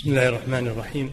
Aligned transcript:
بسم 0.00 0.10
الله 0.10 0.28
الرحمن 0.28 0.66
الرحيم. 0.66 1.12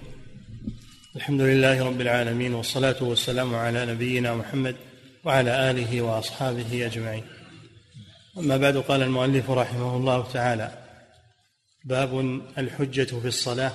الحمد 1.15 1.41
لله 1.41 1.83
رب 1.83 2.01
العالمين 2.01 2.53
والصلاة 2.53 3.03
والسلام 3.03 3.55
على 3.55 3.85
نبينا 3.85 4.35
محمد 4.35 4.75
وعلى 5.23 5.71
آله 5.71 6.01
وأصحابه 6.01 6.85
أجمعين. 6.85 7.23
أما 8.37 8.57
بعد 8.57 8.77
قال 8.77 9.01
المؤلف 9.01 9.49
رحمه 9.49 9.97
الله 9.97 10.31
تعالى 10.31 10.71
باب 11.85 12.41
الحجة 12.57 13.03
في 13.03 13.27
الصلاة 13.27 13.71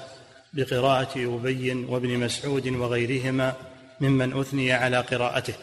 بقراءة 0.53 1.37
أبي 1.37 1.73
وابن 1.73 2.19
مسعود 2.19 2.69
وغيرهما 2.69 3.57
ممن 4.01 4.41
أثني 4.41 4.73
على 4.73 5.01
قراءته. 5.01 5.55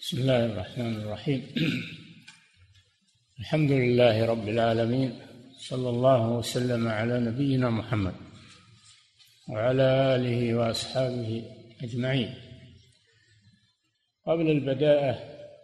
بسم 0.00 0.18
الله 0.18 0.46
الرحمن 0.46 0.96
الرحيم. 0.96 1.46
الحمد 3.40 3.70
لله 3.72 4.26
رب 4.26 4.48
العالمين 4.48 5.31
صلى 5.68 5.90
الله 5.90 6.28
وسلم 6.28 6.88
على 6.88 7.20
نبينا 7.20 7.70
محمد 7.70 8.14
وعلى 9.48 9.82
آله 10.14 10.54
وأصحابه 10.54 11.44
أجمعين. 11.82 12.34
قبل 14.26 14.50
البداءة 14.50 15.18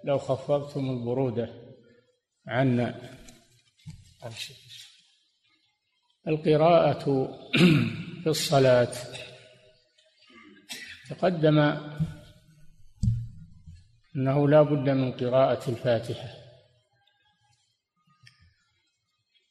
لو 0.04 0.18
خفضتم 0.18 0.90
البرودة 0.90 1.48
عنا 2.46 3.18
القراءة 6.28 7.04
في 8.22 8.26
الصلاة 8.26 8.94
تقدم 11.10 11.58
أنه 14.16 14.48
لا 14.48 14.62
بد 14.62 14.88
من 14.88 15.12
قراءة 15.12 15.70
الفاتحة. 15.70 16.37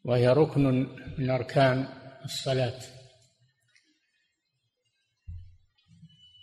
وهي 0.08 0.28
ركن 0.28 0.64
من 1.18 1.30
أركان 1.30 1.88
الصلاة. 2.26 2.80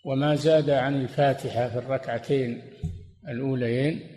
وما 0.05 0.34
زاد 0.34 0.71
عن 0.71 1.01
الفاتحة 1.01 1.69
في 1.69 1.79
الركعتين 1.79 2.73
الأوليين 3.29 4.11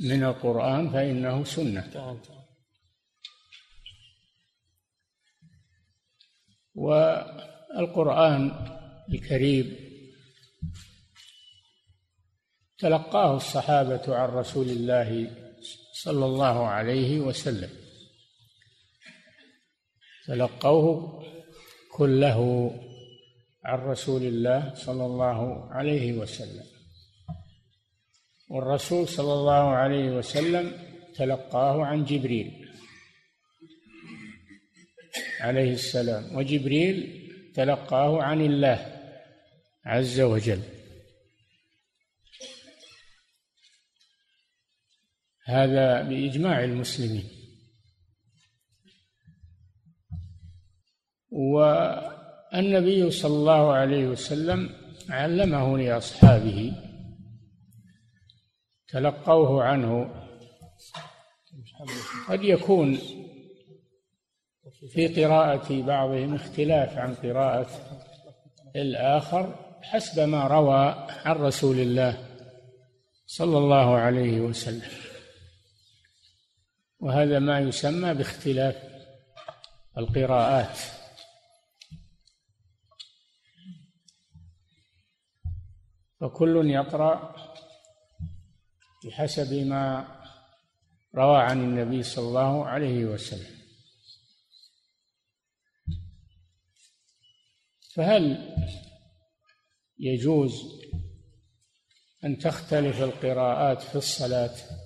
من 0.00 0.24
القرآن 0.24 0.90
فإنه 0.90 1.44
سنة. 1.44 2.20
والقرآن 6.74 8.50
الكريم 9.12 9.76
تلقاه 12.78 13.36
الصحابة 13.36 14.16
عن 14.16 14.28
رسول 14.28 14.68
الله 14.70 15.41
صلى 15.92 16.24
الله 16.26 16.66
عليه 16.68 17.20
وسلم. 17.20 17.70
تلقوه 20.26 21.22
كله 21.92 22.70
عن 23.64 23.78
رسول 23.78 24.22
الله 24.22 24.74
صلى 24.74 25.06
الله 25.06 25.72
عليه 25.72 26.12
وسلم. 26.12 26.64
والرسول 28.48 29.08
صلى 29.08 29.32
الله 29.32 29.70
عليه 29.70 30.10
وسلم 30.10 30.72
تلقاه 31.14 31.84
عن 31.84 32.04
جبريل 32.04 32.68
عليه 35.40 35.72
السلام. 35.72 36.36
وجبريل 36.36 36.96
تلقاه 37.54 38.22
عن 38.22 38.40
الله 38.40 38.78
عز 39.86 40.20
وجل. 40.20 40.81
هذا 45.44 46.02
بإجماع 46.02 46.64
المسلمين. 46.64 47.24
والنبي 51.30 53.10
صلى 53.10 53.36
الله 53.36 53.72
عليه 53.72 54.06
وسلم 54.06 54.70
علمه 55.10 55.78
لأصحابه 55.78 56.72
تلقوه 58.88 59.64
عنه. 59.64 60.14
قد 62.28 62.44
يكون 62.44 62.98
في 64.92 65.24
قراءة 65.24 65.82
بعضهم 65.82 66.34
اختلاف 66.34 66.98
عن 66.98 67.14
قراءة 67.14 67.70
الآخر 68.76 69.54
حسب 69.82 70.20
ما 70.28 70.46
روى 70.46 71.06
عن 71.24 71.36
رسول 71.36 71.78
الله 71.78 72.28
صلى 73.26 73.58
الله 73.58 73.96
عليه 73.96 74.40
وسلم. 74.40 75.11
وهذا 77.02 77.38
ما 77.38 77.58
يسمى 77.60 78.14
باختلاف 78.14 78.76
القراءات. 79.98 80.78
فكل 86.20 86.70
يقرأ 86.70 87.34
بحسب 89.04 89.52
ما 89.54 90.08
روى 91.14 91.38
عن 91.38 91.60
النبي 91.60 92.02
صلى 92.02 92.28
الله 92.28 92.66
عليه 92.66 93.04
وسلم. 93.04 93.62
فهل 97.94 98.54
يجوز 99.98 100.52
أن 102.24 102.38
تختلف 102.38 103.02
القراءات 103.02 103.82
في 103.82 103.94
الصلاة؟ 103.94 104.81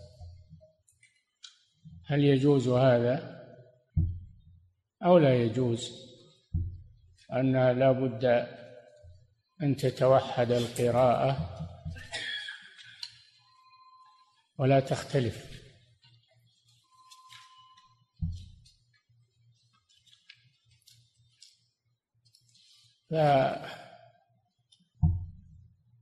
هل 2.07 2.25
يجوز 2.25 2.69
هذا 2.69 3.37
أو 5.03 5.19
لا 5.19 5.35
يجوز؟ 5.35 6.07
أن 7.33 7.53
لا 7.79 7.93
بد 7.93 8.25
أن 9.63 9.77
تتوحد 9.77 10.53
القراءة 10.53 11.59
ولا 14.59 14.81
تختلف. 14.81 15.57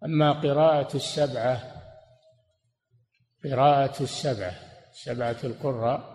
أما 0.05 0.33
قراءة 0.33 0.97
السبعة 0.97 1.83
قراءة 3.45 4.03
السبعة 4.03 4.64
سبعة 5.05 5.37
القراء 5.45 6.15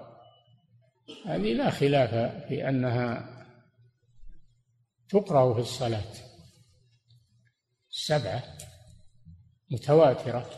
هذه 1.25 1.53
لا 1.53 1.69
خلاف 1.69 2.13
في 2.47 2.69
أنها 2.69 3.29
تقرأ 5.09 5.53
في 5.53 5.59
الصلاة. 5.59 6.13
السبعة 7.91 8.43
متواترة. 9.71 10.49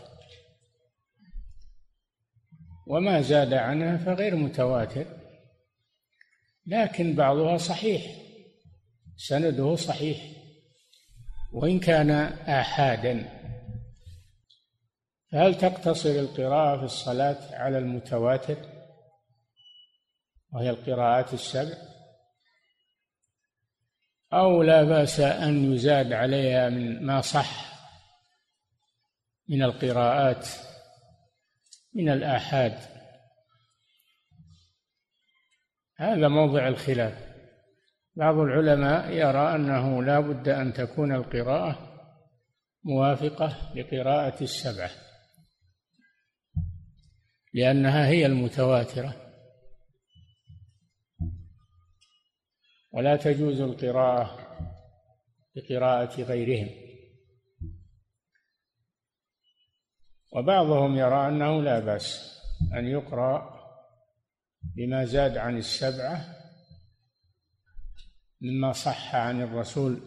وما 2.88 3.22
زاد 3.22 3.53
عنها 3.53 3.97
فغير 3.97 4.36
متواتر. 4.36 5.06
لكن 6.66 7.16
بعضها 7.16 7.58
صحيح 7.58 8.06
سنده 9.18 9.75
صحيح. 9.75 10.18
وإن 11.53 11.80
كان 11.80 12.12
آحادا 12.47 13.41
فهل 15.31 15.56
تقتصر 15.56 16.09
القراءة 16.09 16.78
في 16.78 16.84
الصلاة 16.84 17.56
على 17.56 17.78
المتواتر 17.78 18.58
وهي 20.52 20.69
القراءات 20.69 21.34
السبع؟ 21.34 21.78
أو 24.34 24.64
لا 24.64 24.84
بأس 24.84 25.20
أن 25.20 25.74
يزاد 25.74 26.14
عليها 26.14 26.70
من 26.70 27.06
ما 27.06 27.22
صح 27.22 27.72
من 29.50 29.64
القراءات 29.64 30.47
من 31.94 32.09
الآحاد؟ 32.09 32.80
هذا 35.97 36.28
موضع 36.28 36.68
الخلاف. 36.68 37.31
بعض 38.16 38.38
العلماء 38.38 39.11
يرى 39.11 39.55
أنه 39.55 40.03
لا 40.03 40.20
بد 40.20 40.50
أن 40.50 40.73
تكون 40.73 41.16
القراءة 41.16 41.91
موافقة 42.84 43.73
لقراءة 43.76 44.44
السبعة 44.44 45.10
لأنها 47.53 48.08
هي 48.08 48.26
المتواترة. 48.26 49.16
ولا 52.94 53.16
تجوز 53.16 53.62
القراءة 53.62 54.58
بقراءة 55.56 56.22
غيرهم. 56.22 56.70
وبعضهم 60.34 60.96
يرى 60.96 61.28
أنه 61.28 61.62
لا 61.62 61.80
بأس 61.80 62.40
أن 62.74 62.88
يقرأ 62.88 63.62
بما 64.76 65.06
زاد 65.06 65.38
عن 65.38 65.58
السبعة 65.58 66.36
مما 68.42 68.72
صح 68.72 69.16
عن 69.16 69.42
الرسول 69.42 70.02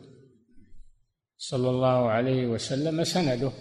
صلى 1.36 1.70
الله 1.70 2.10
عليه 2.10 2.46
وسلم 2.46 3.04
سنده. 3.04 3.52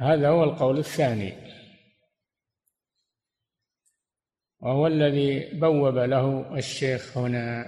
هذا 0.00 0.28
هو 0.28 0.44
القول 0.44 0.78
الثاني. 0.78 1.32
وهو 4.58 4.86
الذي 4.86 5.58
بوب 5.60 5.98
له 5.98 6.56
الشيخ 6.58 7.18
هنا. 7.18 7.64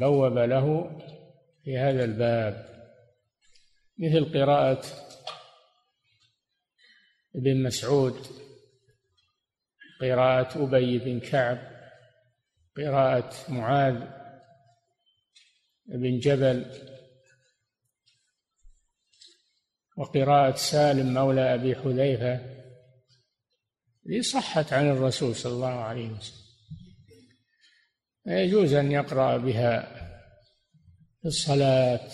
بوب 0.00 0.38
له 0.38 0.98
في 1.64 1.78
هذا 1.78 2.04
الباب 2.04 2.72
مثل 3.98 4.32
قراءة 4.32 4.86
ابن 7.36 7.62
مسعود 7.62 8.26
قراءة 10.00 10.64
أبي 10.64 10.98
بن 10.98 11.20
كعب 11.20 11.58
قراءة 12.76 13.32
معاذ 13.48 14.06
بن 15.86 16.18
جبل 16.18 16.91
وقراءة 20.02 20.56
سالم 20.56 21.14
مولى 21.14 21.54
أبي 21.54 21.76
حذيفة 21.76 22.40
هذه 24.04 24.22
صحت 24.22 24.72
عن 24.72 24.90
الرسول 24.90 25.36
صلى 25.36 25.52
الله 25.52 25.68
عليه 25.68 26.10
وسلم. 26.10 26.42
يجوز 28.26 28.72
أن 28.72 28.92
يقرأ 28.92 29.36
بها 29.36 29.80
في 31.20 31.28
الصلاة. 31.28 32.10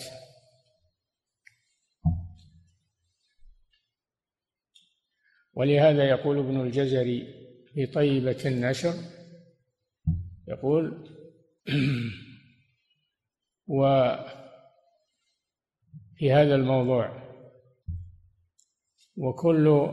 ولهذا 5.53 6.09
يقول 6.09 6.39
ابن 6.39 6.61
الجزري 6.61 7.27
في 7.73 7.85
طيبة 7.85 8.41
النشر 8.45 8.93
يقول 10.47 11.09
وفي 13.77 14.33
هذا 16.33 16.55
الموضوع 16.55 17.28
وكل 19.19 19.91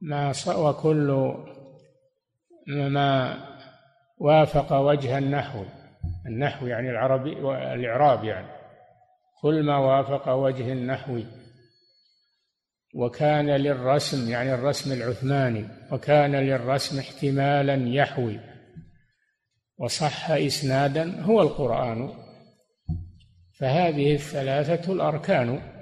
ما 0.00 0.32
وكل 0.56 1.34
ما 2.66 3.36
وافق 4.18 4.72
وجه 4.72 5.18
النحو. 5.18 5.64
النحو 6.26 6.66
يعني 6.66 6.90
العربي 6.90 7.30
والإعراب 7.30 8.24
يعني. 8.24 8.48
كل 9.42 9.62
ما 9.62 9.78
وافق 9.78 10.28
وجه 10.28 10.72
النحو. 10.72 11.20
وكان 12.94 13.50
للرسم 13.50 14.30
يعني 14.30 14.54
الرسم 14.54 14.92
العثماني. 14.92 15.64
وكان 15.92 16.34
للرسم 16.36 16.98
احتمالا 16.98 17.88
يحوي. 17.88 18.40
وصح 19.78 20.30
إسنادا 20.30 21.22
هو 21.22 21.42
القرآن. 21.42 22.12
فهذه 23.58 24.14
الثلاثة 24.14 24.92
الأركان. 24.92 25.79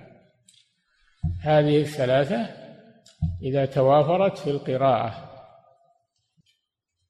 هذه 1.40 1.80
الثلاثة 1.80 2.48
إذا 3.42 3.66
توافرت 3.66 4.38
في 4.38 4.50
القراءة 4.50 5.28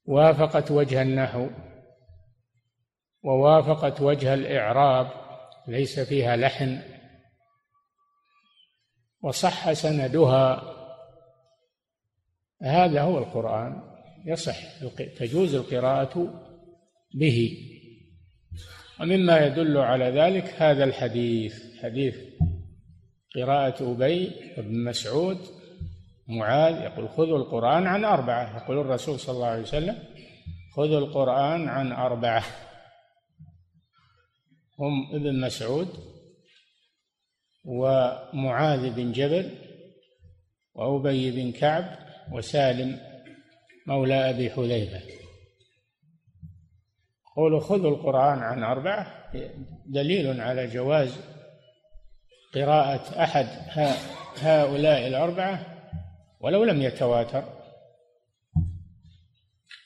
وافقت 0.04 0.70
وجه 0.70 1.02
النحو 1.02 1.48
ووافقت 3.22 4.00
وجه 4.00 4.34
الإعراب 4.34 5.10
ليس 5.68 6.00
فيها 6.00 6.36
لحن 6.36 6.82
وصح 9.22 9.72
سندها 9.72 10.74
هذا 12.62 13.02
هو 13.02 13.18
القرآن 13.18 13.82
يصح 14.24 14.56
تجوز 15.18 15.54
القراءة 15.54 16.44
به. 17.14 17.58
ومما 19.00 19.46
يدل 19.46 19.76
على 19.76 20.04
ذلك 20.04 20.44
هذا 20.62 20.84
الحديث 20.84 21.82
حديث 21.82 22.27
قراءة 23.34 23.92
أبي 23.92 24.30
بن 24.58 24.84
مسعود 24.84 25.38
معاذ 26.28 26.82
يقول 26.82 27.08
خذوا 27.08 27.38
القرآن 27.38 27.86
عن 27.86 28.04
أربعة. 28.04 28.56
يقول 28.56 28.78
الرسول 28.78 29.20
صلى 29.20 29.34
الله 29.34 29.46
عليه 29.46 29.62
وسلم 29.62 29.98
خذوا 30.76 30.98
القرآن 30.98 31.68
عن 31.68 31.92
أربعة. 31.92 32.44
هم 34.78 35.14
ابن 35.14 35.40
مسعود 35.40 35.88
ومعاذ 37.64 38.90
بن 38.90 39.12
جبل 39.12 39.54
وأبي 40.74 41.30
بن 41.30 41.52
كعب 41.52 41.98
وسالم 42.32 43.00
مولى 43.86 44.30
أبي 44.30 44.50
حذيفة. 44.50 45.00
قولوا 47.36 47.60
خذوا 47.60 47.90
القرآن 47.90 48.38
عن 48.38 48.64
أربعة. 48.64 49.32
دليل 49.86 50.40
على 50.40 50.66
جواز 50.66 51.37
قراءة 52.54 53.22
أحد 53.22 53.46
هؤلاء 54.42 55.06
الأربعة 55.06 55.66
ولو 56.40 56.64
لم 56.64 56.82
يتواتر. 56.82 57.44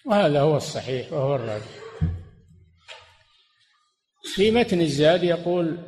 وهذا 0.06 0.41
هو 0.41 0.56
الصحيح 0.56 1.12
وهو 1.12 1.35
الراجح. 1.35 1.82
في 4.35 4.50
متن 4.50 4.81
الزاد 4.81 5.23
يقول 5.23 5.79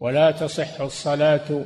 ولا 0.00 0.30
تصح 0.30 0.80
الصلاة 0.80 1.64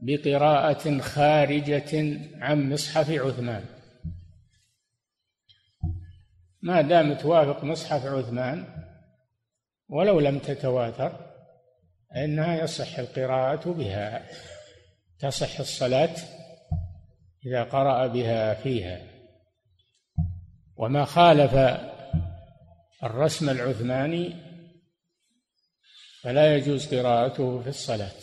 بقراءة 0.00 0.98
خارجة 0.98 2.20
عن 2.40 2.72
مصحف 2.72 3.10
عثمان. 3.10 3.64
ما 6.62 6.80
دام 6.80 7.14
توافق 7.14 7.64
مصحف 7.64 8.06
عثمان 8.06 8.66
ولو 9.88 10.20
لم 10.20 10.38
تتواتر 10.38 11.31
فإنها 12.14 12.64
يصح 12.64 12.98
القراءة 12.98 13.72
بها 13.72 14.28
تصح 15.18 15.60
الصلاة 15.60 16.16
إذا 17.46 17.62
قرأ 17.62 18.06
بها 18.06 18.54
فيها. 18.54 19.00
وما 20.76 21.04
خالف 21.04 21.54
الرسم 23.04 23.50
العثماني 23.50 24.36
فلا 26.22 26.56
يجوز 26.56 26.94
قراءته 26.94 27.62
في 27.62 27.68
الصلاة. 27.68 28.20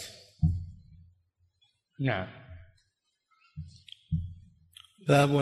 نعم. 2.00 2.28
باب 5.08 5.40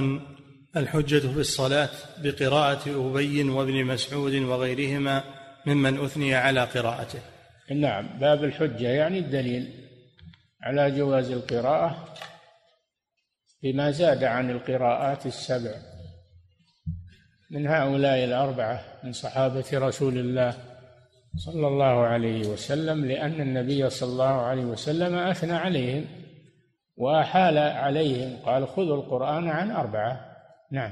الحجة 0.78 1.20
في 1.20 1.40
الصلاة 1.40 1.90
بقراءة 2.18 3.10
أبي 3.10 3.44
وابن 3.44 3.86
مسعود 3.86 4.34
وغيرهما 4.34 5.24
ممن 5.66 6.06
أثني 6.06 6.36
على 6.36 6.64
قراءته. 6.64 7.37
نعم 7.76 8.20
باب 8.20 8.44
الحجة 8.44 8.88
يعني 8.88 9.20
الدليل 9.20 9.74
على 10.62 10.92
جواز 10.92 11.32
القراءة 11.32 12.16
بما 13.64 13.92
زاد 13.92 14.24
عن 14.24 14.52
القراءات 14.52 15.26
السبع. 15.26 15.76
من 17.52 17.68
هؤلاء 17.68 18.24
الأربعة 18.24 18.84
من 19.04 19.12
صحابة 19.12 19.66
رسول 19.74 20.18
الله 20.18 20.54
صلى 21.36 21.68
الله 21.68 22.06
عليه 22.06 22.48
وسلم 22.48 23.06
لأن 23.06 23.42
النبي 23.42 23.90
صلى 23.90 24.10
الله 24.10 24.42
عليه 24.42 24.66
وسلم 24.66 25.16
أثنى 25.16 25.54
عليهم 25.54 26.06
وأحال 26.98 27.58
عليهم 27.58 28.38
قال 28.46 28.68
خذوا 28.68 28.96
القرآن 28.96 29.48
عن 29.50 29.72
أربعة. 29.72 30.36
نعم. 30.72 30.92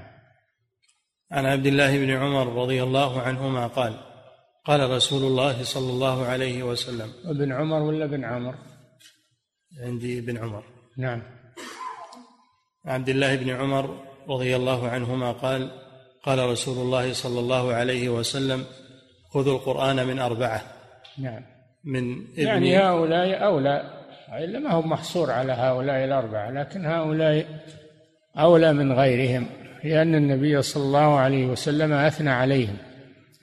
عن 1.31 1.45
عبد 1.45 1.65
الله 1.65 1.97
بن 1.97 2.11
عمر 2.11 2.61
رضي 2.61 2.83
الله 2.83 3.21
عنهما 3.21 3.67
قال 3.67 3.93
قال 4.65 4.89
رسول 4.89 5.23
الله 5.23 5.63
صلى 5.63 5.89
الله 5.89 6.25
عليه 6.25 6.63
وسلم. 6.63 7.13
ابن 7.25 7.51
عمر 7.51 7.81
ولا 7.81 8.05
ابن 8.05 8.25
عمر؟ 8.25 8.55
عندي 9.81 10.19
ابن 10.19 10.37
عمر. 10.37 10.63
نعم. 10.97 11.21
عبد 12.85 13.09
الله 13.09 13.35
بن 13.35 13.49
عمر 13.49 14.03
رضي 14.29 14.55
الله 14.55 14.89
عنهما 14.89 15.31
قال 15.31 15.69
قال 16.23 16.49
رسول 16.49 16.77
الله 16.77 17.13
صلى 17.13 17.39
الله 17.39 17.73
عليه 17.73 18.09
وسلم 18.09 18.65
خذوا 19.33 19.55
القرآن 19.57 20.07
من 20.07 20.19
أربعة. 20.19 20.61
نعم. 21.17 21.41
من 21.83 22.13
ابن 22.37 22.47
يعني 22.47 22.77
هؤلاء 22.77 23.45
أولى. 23.45 24.01
إلا 24.33 24.59
ما 24.59 24.71
هو 24.71 24.81
محصور 24.81 25.31
على 25.31 25.53
هؤلاء 25.53 26.05
الأربعة 26.05 26.51
لكن 26.51 26.85
هؤلاء 26.85 27.45
أولى 28.37 28.73
من 28.73 28.91
غيرهم 28.91 29.47
لأن 29.83 30.15
النبي 30.15 30.61
صلى 30.61 30.83
الله 30.83 31.19
عليه 31.19 31.45
وسلم 31.45 31.93
أثنى 31.93 32.29
عليهم. 32.29 32.77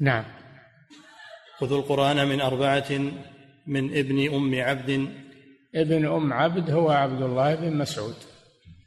نعم. 0.00 0.25
خذوا 1.62 1.78
القرآن 1.78 2.28
من 2.28 2.40
أربعة 2.40 2.92
من 3.66 3.97
ابن 3.97 4.35
أم 4.35 4.61
عبد. 4.61 5.09
ابن 5.75 6.07
أم 6.07 6.33
عبد 6.33 6.71
هو 6.71 6.90
عبد 6.90 7.23
الله 7.23 7.54
بن 7.54 7.76
مسعود. 7.76 8.14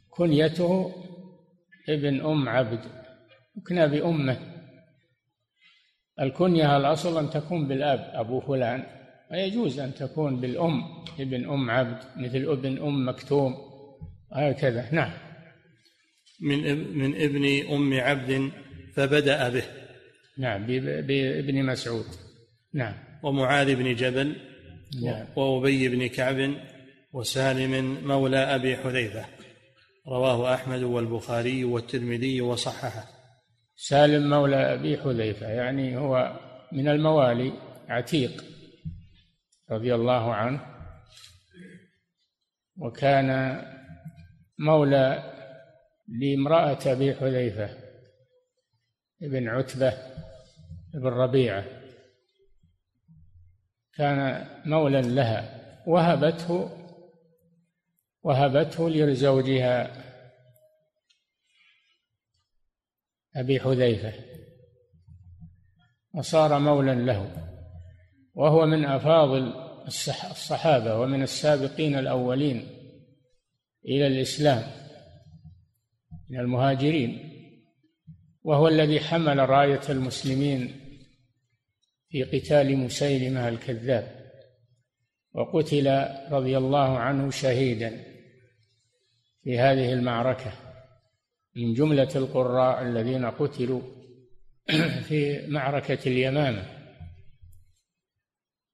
كنيته 0.10 0.92
ابن 1.90 2.22
أم 2.22 2.50
عبد 2.50 2.80
يكنى 3.58 3.88
بأمه. 3.88 4.40
الكنية 6.20 6.78
الأصل 6.78 7.20
أن 7.20 7.30
تكون 7.30 7.68
بالأب 7.68 8.12
أبو 8.14 8.40
فلان. 8.40 8.84
ويجوز 9.32 9.80
أن 9.80 9.94
تكون 9.94 10.42
بالأم 10.42 10.82
ابن 11.20 11.50
أم 11.50 11.70
عبد 11.70 12.00
مثل 12.18 12.52
ابن 12.52 12.78
أم 12.78 13.10
مكتوم. 13.10 13.56
هكذا 14.34 14.90
نعم. 14.92 15.12
من 16.42 16.98
من 16.98 17.16
ابن 17.16 17.74
أم 17.74 17.94
عبد 17.94 18.52
فبدأ 18.96 19.50
به. 19.50 19.64
نعم 20.38 20.66
بابن 20.66 21.66
مسعود. 21.66 22.25
نعم. 22.76 22.94
ومعاذ 23.24 23.76
بن 23.76 23.96
جبل 23.96 24.36
نعم. 25.04 25.26
وأبي 25.36 25.90
بن 25.90 26.08
كعب 26.08 26.56
وسالم 27.14 28.08
مولى 28.08 28.38
أبي 28.38 28.78
حذيفة. 28.78 29.26
رواه 30.08 30.54
أحمد 30.54 30.84
والبخاري 30.84 31.64
والترمذي 31.64 32.42
وصححه. 32.42 33.08
سالم 33.76 34.30
مولى 34.30 34.74
أبي 34.74 34.98
حذيفة 34.98 35.48
يعني 35.48 35.98
هو 35.98 36.40
من 36.72 36.88
الموالي 36.88 37.54
عتيق 37.88 38.44
رضي 39.72 39.96
الله 39.96 40.34
عنه 40.34 40.62
وكان 42.78 43.62
مولى 44.60 45.34
لامرأة 46.08 46.80
أبي 46.86 47.16
حذيفة 47.16 47.70
ابن 49.24 49.48
عتبة 49.48 49.94
بن 50.94 51.08
ربيعة. 51.08 51.85
كان 53.98 54.48
مولى 54.66 55.02
لها. 55.02 55.66
وهبته 55.88 56.70
وهبته 58.24 58.90
لزوجها 58.90 60.06
أبي 63.36 63.60
حذيفة. 63.60 64.14
وصار 66.14 66.60
مولى 66.60 66.96
له. 66.96 67.52
وهو 68.34 68.66
من 68.66 68.86
أفاضل 68.86 69.54
الصحابة 70.32 71.00
ومن 71.00 71.24
السابقين 71.24 71.96
الأولين 71.96 72.68
إلى 73.86 74.08
الإسلام 74.08 74.64
من 76.30 76.40
المهاجرين. 76.40 77.32
وهو 78.44 78.68
الذي 78.68 79.00
حمل 79.00 79.50
راية 79.50 79.82
المسلمين 79.90 80.85
في 82.16 82.24
قتال 82.24 82.78
مسيلمة 82.78 83.50
الكذاب 83.50 84.32
وقتل 85.34 86.08
رضي 86.32 86.58
الله 86.58 86.98
عنه 86.98 87.30
شهيدا 87.30 88.04
في 89.44 89.60
هذه 89.60 89.94
المعركة 89.94 90.52
من 91.56 91.74
جملة 91.74 92.10
القراء 92.16 92.82
الذين 92.82 93.26
قتلوا 93.26 93.82
في 95.08 95.48
معركة 95.48 95.98
اليمامة. 96.08 96.66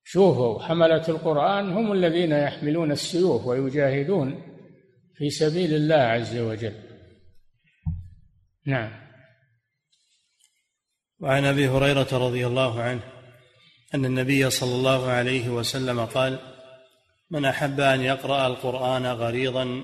شوفوا 0.03 0.59
حملة 0.59 1.07
القرآن 1.09 1.69
هم 1.69 1.91
الذين 1.91 2.31
يحملون 2.31 2.91
السيوف 2.91 3.45
ويجاهدون 3.45 4.41
في 5.15 5.29
سبيل 5.29 5.73
الله 5.73 5.95
عز 5.95 6.37
وجل. 6.37 6.75
نعم. 8.65 8.91
وعن 11.19 11.45
أبي 11.45 11.67
هريرة 11.67 12.07
رضي 12.27 12.47
الله 12.47 12.81
عنه 12.81 13.20
أن 13.95 14.05
النبي 14.05 14.49
صلى 14.49 14.75
الله 14.75 15.07
عليه 15.07 15.49
وسلم 15.49 16.05
قال 16.05 16.39
من 17.31 17.45
أحب 17.45 17.79
أن 17.79 18.01
يقرأ 18.01 18.47
القرآن 18.47 19.05
غريضا 19.05 19.83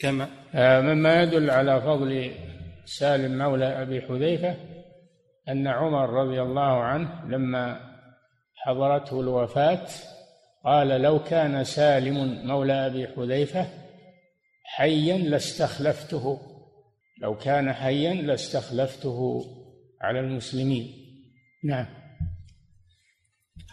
كما 0.00 0.28
آه، 0.54 0.80
مما 0.80 1.22
يدل 1.22 1.50
على 1.50 1.80
فضل 1.80 2.30
سالم 2.84 3.38
مولى 3.38 3.82
أبي 3.82 4.02
حذيفة 4.02 4.56
أن 5.48 5.66
عمر 5.66 6.10
رضي 6.10 6.42
الله 6.42 6.82
عنه 6.82 7.24
لما 7.28 7.80
حضرته 8.56 9.20
الوفاة 9.20 9.86
قال 10.64 10.88
لو 10.88 11.22
كان 11.22 11.64
سالم 11.64 12.46
مولى 12.46 12.86
أبي 12.86 13.08
حذيفة 13.08 13.66
حيا 14.64 15.18
لاستخلفته 15.18 16.38
لو 17.22 17.36
كان 17.36 17.72
حيا 17.72 18.14
لاستخلفته 18.14 19.44
على 20.00 20.20
المسلمين. 20.20 20.92
نعم. 21.64 21.86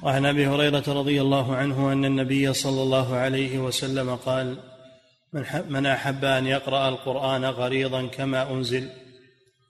وعن 0.04 0.26
أبي 0.26 0.48
هريرة 0.48 0.84
رضي 0.88 1.22
الله 1.22 1.56
عنه 1.56 1.94
أن 1.94 2.06
النبي 2.06 2.54
صلى 2.54 2.84
الله 2.84 3.16
عليه 3.16 3.60
وسلم 3.60 4.16
قال 4.16 4.58
من 5.34 5.46
من 5.70 5.86
أحب 5.86 6.26
أن 6.26 6.46
يقرأ 6.46 6.90
القرآن 6.90 7.46
غريضا 7.46 8.08
كما 8.08 8.52
أنزل 8.52 8.90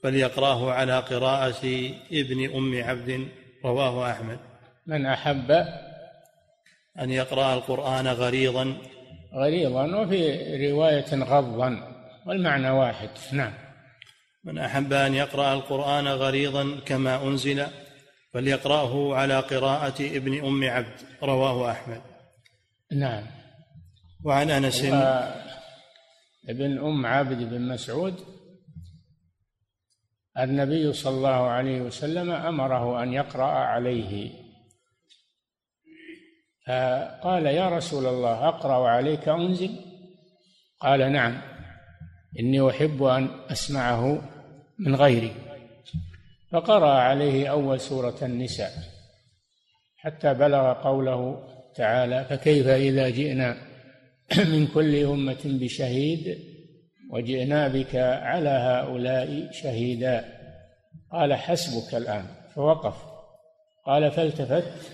فليقرأه 0.04 0.72
على 0.72 1.00
قراءة 1.00 1.92
ابن 2.12 2.56
أم 2.56 2.84
عبد 2.84 3.28
رواه 3.66 4.12
أحمد. 4.12 4.40
من 4.88 5.06
أحب 5.06 5.52
أن 7.00 7.12
يقرأ 7.12 7.54
القرآن 7.54 8.08
غريضا. 8.08 8.78
غليظا 9.34 9.86
وفي 9.86 10.72
رواية 10.72 11.24
غضا 11.24 11.94
والمعنى 12.26 12.70
واحد. 12.70 13.10
نعم. 13.32 13.54
من 14.44 14.58
أحب 14.58 14.94
أن 14.94 15.14
يقرأ 15.14 15.54
القرآن 15.54 16.08
غليظا 16.08 16.80
كما 16.86 17.24
أنزل 17.24 17.66
فليقرأه 18.34 19.16
على 19.16 19.40
قراءة 19.40 20.02
ابن 20.02 20.46
أم 20.46 20.64
عبد 20.64 21.02
رواه 21.24 21.72
أحمد. 21.72 22.02
نعم. 22.92 23.24
وعن 24.24 24.50
أنس. 24.50 24.84
ابن 26.50 26.78
أم 26.78 27.06
عبد 27.06 27.50
بن 27.50 27.62
مسعود 27.62 28.16
النبي 30.40 30.94
صلى 30.94 31.18
الله 31.18 31.30
عليه 31.30 31.82
وسلم 31.82 32.32
أمره 32.32 33.04
أن 33.04 33.14
يقرأ 33.14 33.46
عليه. 33.46 34.32
فقال 36.68 37.46
يا 37.46 37.70
رسول 37.70 38.06
الله 38.06 38.48
أقرأ 38.48 38.90
عليك 38.90 39.30
أنزل؟ 39.30 39.80
قال 40.80 41.12
نعم 41.12 41.42
إني 42.40 42.70
أحب 42.70 43.04
أن 43.04 43.30
أسمعه 43.52 44.22
من 44.80 44.96
غيري. 44.96 45.43
فقرأ 46.54 46.92
عليه 46.92 47.48
أول 47.48 47.80
سورة 47.80 48.18
النساء 48.22 48.72
حتى 49.98 50.34
بلغ 50.34 50.74
قوله 50.74 51.48
تعالى 51.76 52.26
فكيف 52.26 52.68
إذا 52.68 53.10
جئنا 53.10 53.58
من 54.52 54.68
كل 54.68 54.96
أمة 54.96 55.42
بشهيد 55.46 56.40
وجئنا 57.12 57.68
بك 57.68 57.96
على 57.96 58.50
هؤلاء 58.50 59.52
شهيدا؟ 59.52 60.26
قال 61.12 61.34
حسبك 61.34 61.96
الآن. 61.96 62.26
فوقف. 62.56 62.96
قال 63.86 64.12
فالتفت. 64.12 64.92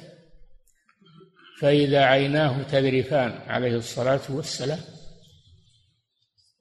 فإذا 1.62 2.04
عيناه 2.04 2.64
تذرفان 2.64 3.32
عليه 3.48 3.76
الصلاة 3.76 4.22
والسلام. 4.30 4.80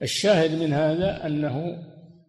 الشاهد 0.03 0.51
من 0.51 0.73
هذا 0.73 1.27
أنه 1.27 1.83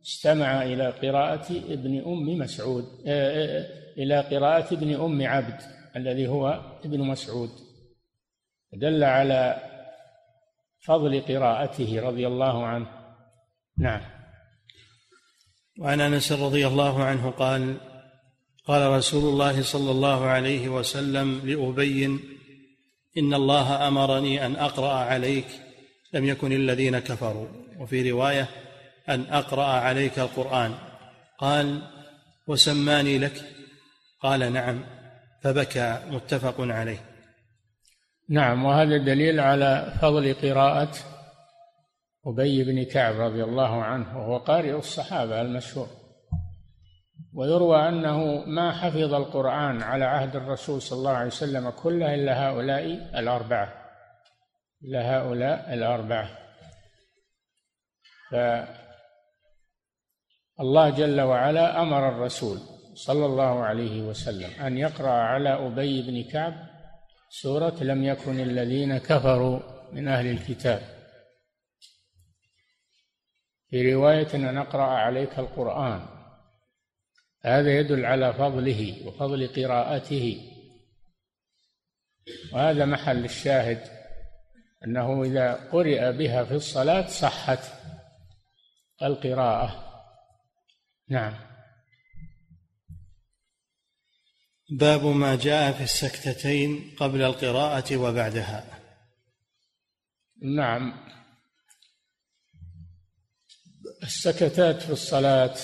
استمع 0.09 0.63
إلى 0.63 0.89
قراءة 0.89 1.51
ابن 1.51 2.03
أم 2.05 2.37
مسعود 2.37 2.85
آه، 3.07 3.59
آه، 3.59 3.65
إلى 3.97 4.19
قراءة 4.19 4.73
ابن 4.73 4.95
أم 4.95 5.27
عبد 5.27 5.61
الذي 5.95 6.27
هو 6.27 6.61
ابن 6.85 6.99
مسعود. 6.99 7.49
دل 8.73 9.03
على 9.03 9.61
فضل 10.85 11.21
قراءته 11.21 12.01
رضي 12.01 12.27
الله 12.27 12.65
عنه. 12.65 12.87
نعم. 13.77 14.01
وعن 15.79 16.01
أنس 16.01 16.31
رضي 16.31 16.67
الله 16.67 17.03
عنه 17.03 17.29
قال 17.29 17.77
قال 18.65 18.91
رسول 18.91 19.33
الله 19.33 19.61
صلى 19.61 19.91
الله 19.91 20.25
عليه 20.25 20.69
وسلم 20.69 21.41
لأبي 21.43 22.05
إن 23.17 23.33
الله 23.33 23.87
أمرني 23.87 24.45
أن 24.45 24.55
أقرأ 24.55 24.93
عليك 24.93 25.47
لم 26.13 26.25
يكن 26.25 26.51
الذين 26.51 26.99
كفروا. 26.99 27.47
وفي 27.79 28.11
رواية 28.11 28.49
أن 29.09 29.25
أقرأ 29.31 29.65
عليك 29.65 30.19
القرآن. 30.19 30.73
قال 31.37 31.81
وسماني 32.47 33.19
لك. 33.19 33.41
قال 34.21 34.53
نعم. 34.53 34.83
فبكى 35.41 35.99
متفق 36.07 36.55
عليه. 36.59 36.99
نعم 38.29 38.65
وهذا 38.65 38.97
دليل 38.97 39.39
على 39.39 39.93
فضل 40.01 40.33
قراءة 40.33 40.91
أبي 42.25 42.63
بن 42.63 42.83
كعب 42.83 43.19
رضي 43.19 43.43
الله 43.43 43.83
عنه 43.83 44.17
وهو 44.17 44.37
قارئ 44.37 44.77
الصحابة 44.77 45.41
المشهور. 45.41 45.87
ويروى 47.33 47.87
أنه 47.89 48.45
ما 48.45 48.71
حفظ 48.71 49.13
القرآن 49.13 49.81
على 49.83 50.05
عهد 50.05 50.35
الرسول 50.35 50.81
صلى 50.81 50.99
الله 50.99 51.11
عليه 51.11 51.27
وسلم 51.27 51.69
كله 51.69 52.15
إلا 52.15 52.49
هؤلاء 52.49 52.83
الأربعة. 53.19 53.73
إلا 54.83 55.17
هؤلاء 55.17 55.73
الأربعة. 55.73 56.29
فالله 60.59 60.89
جل 60.89 61.21
وعلا 61.21 61.81
أمر 61.81 62.09
الرسول 62.09 62.59
صلى 62.93 63.25
الله 63.25 63.63
عليه 63.63 64.01
وسلم 64.01 64.61
أن 64.61 64.77
يقرأ 64.77 65.11
على 65.11 65.49
أبي 65.49 66.01
بن 66.01 66.31
كعب 66.31 66.53
سورة 67.29 67.83
لم 67.83 68.03
يكن 68.03 68.39
الذين 68.39 68.97
كفروا 68.97 69.59
من 69.91 70.07
أهل 70.07 70.27
الكتاب. 70.27 70.81
في 73.69 73.93
رواية 73.93 74.27
ان 74.33 74.53
نقرأ 74.53 74.83
عليك 74.83 75.39
القرآن. 75.39 76.05
هذا 77.45 77.79
يدل 77.79 78.05
على 78.05 78.33
فضله 78.33 79.07
وفضل 79.07 79.47
قراءته. 79.47 80.41
وهذا 82.53 82.85
محل 82.85 83.25
الشاهد 83.25 83.81
أنه 84.85 85.23
إذا 85.23 85.53
قرئ 85.53 86.11
بها 86.11 86.43
في 86.43 86.55
الصلاة 86.55 87.07
صحت 87.07 87.59
القراءة. 89.01 89.88
نعم. 91.09 91.33
باب 94.69 95.05
ما 95.05 95.35
جاء 95.35 95.71
في 95.71 95.83
السكتتين 95.83 96.95
قبل 96.97 97.21
القراءة 97.21 97.97
وبعدها. 97.97 98.79
نعم. 100.41 101.09
السكتات 104.03 104.81
في 104.81 104.89
الصلاة 104.89 105.55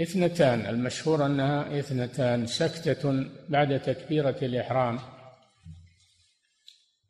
اثنتان 0.00 0.66
المشهور 0.66 1.26
أنها 1.26 1.78
اثنتان 1.78 2.46
سكتة 2.46 3.30
بعد 3.48 3.82
تكبيرة 3.82 4.38
الإحرام 4.42 4.98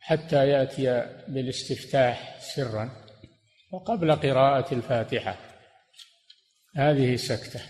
حتى 0.01 0.49
يأتي 0.49 0.85
بالاستفتاح 1.29 2.41
سرا 2.41 3.07
وقبل 3.73 4.17
قراءة 4.17 4.75
الفاتحة. 4.75 5.50
هذه 6.77 7.17
سكتة 7.17 7.61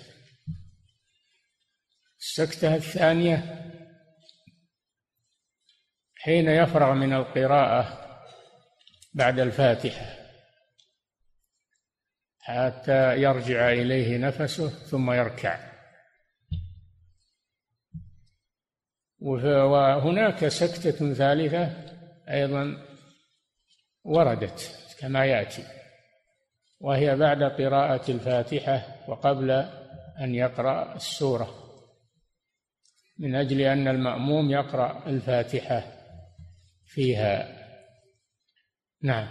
السكتة 2.20 2.74
الثانية 2.74 3.66
حين 6.16 6.48
يفرغ 6.48 6.94
من 6.94 7.12
القراءة 7.12 8.00
بعد 9.14 9.38
الفاتحة 9.38 10.20
حتى 12.40 13.16
يرجع 13.16 13.72
إليه 13.72 14.18
نفسه 14.18 14.68
ثم 14.68 15.10
يركع. 15.10 15.70
وهناك 19.18 20.48
سكتة 20.48 21.14
ثالثة 21.14 21.66
أيضا 22.28 22.86
وردت 24.04 24.78
كما 25.00 25.26
يأتي. 25.26 25.79
وهي 26.80 27.16
بعد 27.16 27.42
قراءة 27.42 28.10
الفاتحة 28.10 28.96
وقبل 29.08 29.50
أن 30.20 30.34
يقرأ 30.34 30.96
السورة 30.96 31.54
من 33.18 33.34
أجل 33.34 33.60
أن 33.60 33.88
المأموم 33.88 34.50
يقرأ 34.50 35.06
الفاتحة 35.06 35.84
فيها. 36.86 37.60
نعم. 39.02 39.28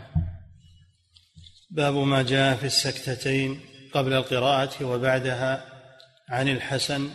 باب 1.72 1.94
ما 1.94 2.22
جاء 2.24 2.56
في 2.56 2.66
السكتتين 2.66 3.60
قبل 3.94 4.14
القراءة 4.14 4.86
وبعدها 4.86 5.66
عن 6.30 6.48
الحسن 6.48 7.10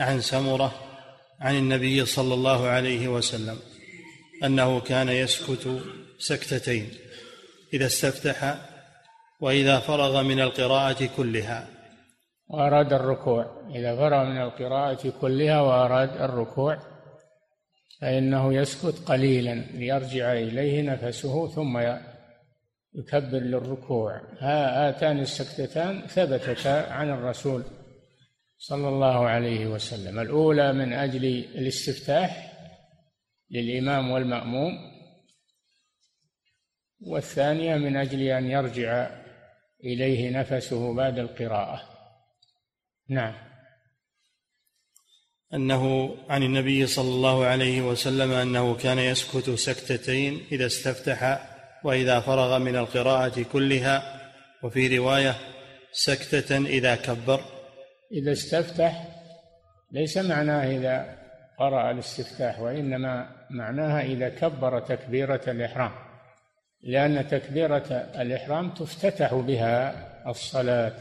عن 0.00 0.20
سمرة 0.20 0.74
عن 1.40 1.56
النبي 1.56 2.06
صلى 2.06 2.34
الله 2.34 2.66
عليه 2.66 3.08
وسلم 3.08 3.58
أنه 4.44 4.80
كان 4.80 5.08
يسكت 5.08 5.82
سكتتين 6.18 6.90
إذا 7.74 7.86
استفتح 7.86 8.69
وإذا 9.40 9.78
فرغ 9.78 10.22
من 10.22 10.40
القراءة 10.40 11.08
كلها. 11.16 11.68
وأراد 12.48 12.92
الركوع. 12.92 13.68
إذا 13.74 13.96
فرغ 13.96 14.24
من 14.24 14.40
القراءة 14.40 15.12
كلها 15.20 15.60
وأراد 15.60 16.16
الركوع 16.16 16.78
فإنه 18.00 18.54
يسكت 18.54 19.08
قليلا 19.08 19.54
ليرجع 19.54 20.32
إليه 20.32 20.82
نفسه 20.82 21.48
ثم 21.48 21.78
يكبر 22.94 23.38
للركوع. 23.38 24.20
هاتان 24.38 25.18
السكتتان 25.18 26.06
ثبتتا 26.06 26.92
عن 26.92 27.10
الرسول 27.10 27.62
صلى 28.58 28.88
الله 28.88 29.26
عليه 29.26 29.66
وسلم. 29.66 30.20
الأولى 30.20 30.72
من 30.72 30.92
أجل 30.92 31.24
الاستفتاح 31.54 32.52
للإمام 33.50 34.10
والمأموم 34.10 34.72
والثانية 37.00 37.76
من 37.76 37.96
أجل 37.96 38.22
أن 38.22 38.50
يرجع 38.50 39.19
إليه 39.84 40.30
نفسه 40.30 40.94
بعد 40.94 41.18
القراءة. 41.18 41.82
نعم. 43.08 43.34
أنه 45.54 46.14
عن 46.28 46.42
النبي 46.42 46.86
صلى 46.86 47.08
الله 47.08 47.44
عليه 47.44 47.82
وسلم 47.82 48.32
أنه 48.32 48.74
كان 48.74 48.98
يسكت 48.98 49.50
سكتتين 49.50 50.46
إذا 50.52 50.66
استفتح 50.66 51.50
وإذا 51.84 52.20
فرغ 52.20 52.58
من 52.58 52.76
القراءة 52.76 53.42
كلها 53.52 54.20
وفي 54.62 54.98
رواية 54.98 55.34
سكتة 55.92 56.56
إذا 56.56 56.96
كبر. 56.96 57.40
إذا 58.12 58.32
استفتح 58.32 59.06
ليس 59.92 60.18
معناه 60.18 60.70
إذا 60.76 61.18
قرأ 61.58 61.90
الاستفتاح 61.90 62.60
وإنما 62.60 63.46
معناها 63.50 64.02
إذا 64.02 64.28
كبر 64.28 64.80
تكبيرة 64.80 65.40
الإحرام. 65.48 66.09
لأن 66.82 67.28
تكبيرة 67.28 68.10
الإحرام 68.20 68.70
تفتتح 68.70 69.34
بها 69.34 69.94
الصلاة. 70.30 70.92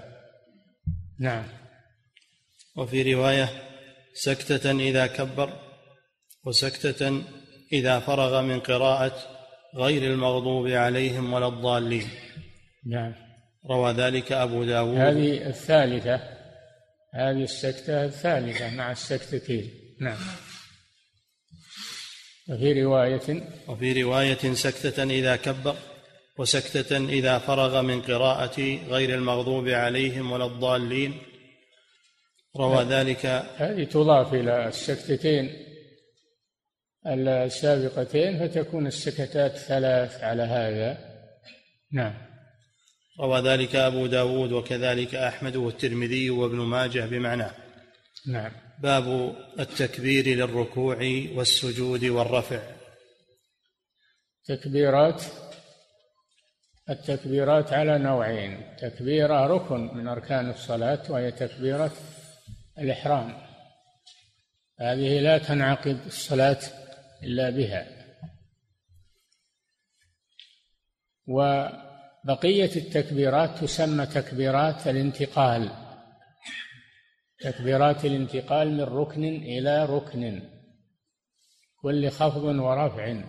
نعم. 1.20 1.44
وفي 2.78 3.14
رواية 3.14 3.50
سكتة 4.14 4.72
إذا 4.72 5.08
كبر 5.08 5.54
وسكتة 6.46 7.22
إذا 7.74 8.00
فرغ 8.00 8.42
من 8.42 8.60
قراءة 8.60 9.14
غير 9.76 10.04
المغضوب 10.14 10.68
عليهم 10.68 11.34
ولا 11.34 11.48
الضالين. 11.48 12.08
نعم. 12.86 13.14
روى 13.70 13.94
ذلك 13.94 14.32
أبو 14.32 14.64
داود. 14.64 14.98
هذه 14.98 15.48
الثالثة 15.48 16.22
هذه 17.14 17.44
السكتة 17.44 18.06
الثالثة 18.06 18.76
مع 18.76 18.92
السكتتين. 18.92 19.72
نعم. 20.02 20.18
وفي 22.50 22.84
رواية 22.84 23.44
وفي 23.68 24.04
رواية 24.04 24.54
سكتة 24.54 25.04
إذا 25.04 25.36
كبر 25.36 25.76
وسكتة 26.38 26.98
إذا 26.98 27.38
فرغ 27.38 27.82
من 27.82 28.02
قراءة 28.02 28.62
غير 28.90 29.16
المغضوب 29.16 29.68
عليهم 29.68 30.32
ولا 30.32 30.46
الضالين. 30.46 31.14
روى 32.58 32.84
ذلك 32.84 33.26
هذه 33.58 33.84
تضاف 33.84 34.34
إلى 34.34 34.68
السكتتين 34.68 35.66
السابقتين 37.08 38.48
فتكون 38.48 38.88
السكتات 38.88 39.58
ثلاث 39.58 40.24
على 40.24 40.44
هذا. 40.44 40.98
نعم. 41.92 42.14
روى 43.20 43.42
ذلك 43.42 43.76
أبو 43.76 44.06
داود 44.06 44.52
وكذلك 44.52 45.16
أحمد 45.16 45.56
والترمذي 45.56 46.30
وابن 46.30 46.58
ماجه 46.58 47.06
بمعناه. 47.06 47.52
نعم. 48.28 48.52
باب 48.82 49.36
التكبير 49.60 50.28
للركوع 50.28 50.98
والسجود 51.36 52.06
والرفع. 52.06 52.62
تكبيرات 54.46 55.24
التكبيرات 56.90 57.74
على 57.74 57.98
نوعين 57.98 58.76
تكبيرة 58.78 59.48
ركن 59.48 59.98
من 59.98 60.08
أركان 60.08 60.50
الصلاة 60.50 61.12
وهي 61.12 61.32
تكبيرة 61.32 61.92
الإحرام. 62.80 63.38
هذه 64.80 65.20
لا 65.20 65.38
تنعقد 65.38 66.06
الصلاة 66.06 66.60
إلا 67.24 67.50
بها. 67.50 67.88
وبقية 71.28 72.76
التكبيرات 72.76 73.58
تسمى 73.58 74.06
تكبيرات 74.06 74.88
الانتقال. 74.88 75.89
تكبيرات 77.40 78.06
الانتقال 78.06 78.72
من 78.78 78.82
ركن 78.82 79.24
إلى 79.24 79.86
ركن 79.86 80.42
كل 81.82 82.10
خفض 82.10 82.44
ورفع 82.44 83.22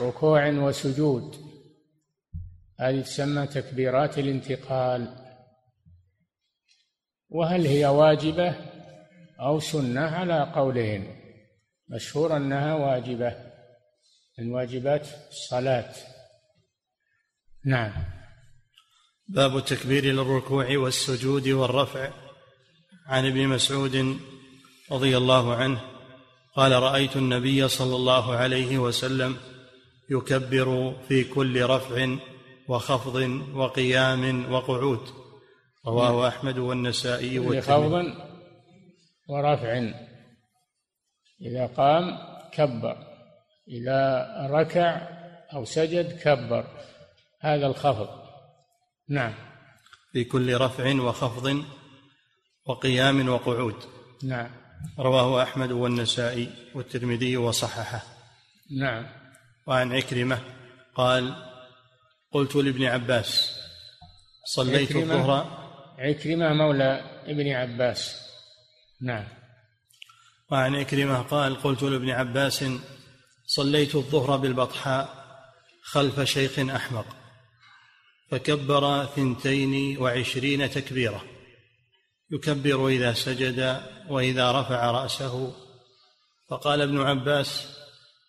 ركوع 0.00 0.48
وسجود. 0.48 1.36
هذه 2.80 3.00
تسمى 3.00 3.46
تكبيرات 3.46 4.18
الانتقال. 4.18 5.16
وهل 7.28 7.66
هي 7.66 7.86
واجبة 7.86 8.54
أو 9.40 9.60
سنة؟ 9.60 10.00
على 10.00 10.52
قولين 10.54 11.16
مشهور 11.88 12.36
أنها 12.36 12.74
واجبة 12.74 13.36
من 14.38 14.52
واجبات 14.52 15.06
الصلاة. 15.30 15.94
نعم. 17.64 17.92
باب 19.28 19.56
التكبير 19.56 20.04
للركوع 20.04 20.76
والسجود 20.76 21.48
والرفع. 21.48 22.31
عن 23.12 23.26
ابن 23.26 23.48
مسعود 23.48 24.20
رضي 24.92 25.16
الله 25.16 25.54
عنه 25.54 25.80
قال 26.56 26.72
رأيت 26.72 27.16
النبي 27.16 27.68
صلى 27.68 27.96
الله 27.96 28.34
عليه 28.34 28.78
وسلم 28.78 29.36
يكبر 30.10 30.94
في 31.08 31.24
كل 31.24 31.62
رفع 31.62 32.16
وخفض 32.68 33.14
وقيام 33.54 34.52
وقعود. 34.52 35.00
رواه 35.86 36.28
أحمد 36.28 36.58
والنسائي 36.58 37.38
والترمذي. 37.38 37.62
خفض 37.62 38.14
ورفع. 39.28 39.92
إذا 41.42 41.66
قام 41.66 42.18
كبر 42.52 42.96
إذا 43.68 44.26
ركع 44.50 45.08
أو 45.52 45.64
سجد 45.64 46.18
كبر. 46.22 46.64
هذا 47.40 47.66
الخفض. 47.66 48.08
نعم. 49.08 49.34
في 50.12 50.24
كل 50.24 50.56
رفع 50.56 50.94
وخفض 50.94 51.64
وقيام 52.66 53.28
وقعود. 53.28 53.76
نعم. 54.22 54.50
رواه 54.98 55.42
أحمد 55.42 55.72
والنسائي 55.72 56.50
والترمذي 56.74 57.36
وصححه. 57.36 58.02
نعم. 58.70 59.06
وعن 59.66 59.92
عكرمة 59.92 60.40
قال 60.94 61.34
قلت 62.32 62.56
لابن 62.56 62.84
عباس 62.84 63.58
صليت 64.44 64.96
الظهر. 64.96 65.62
عكرمة 65.98 66.52
مولى 66.52 67.20
ابن 67.26 67.48
عباس. 67.52 68.22
نعم. 69.00 69.24
وعن 70.50 70.74
إكرمة 70.74 71.22
قال 71.22 71.62
قلت 71.62 71.82
لابن 71.82 72.10
عباس 72.10 72.64
صليت 73.46 73.94
الظهر 73.94 74.36
بالبطحاء 74.36 75.24
خلف 75.82 76.20
شيخ 76.20 76.58
أحمق 76.58 77.06
فكبر 78.30 79.04
ثنتين 79.04 79.98
وعشرين 79.98 80.70
تكبيرة. 80.70 81.24
يكبر 82.32 82.88
إذا 82.88 83.12
سجد 83.12 83.82
وإذا 84.08 84.60
رفع 84.60 84.90
رأسه. 84.90 85.52
فقال 86.48 86.80
ابن 86.80 87.00
عباس 87.00 87.78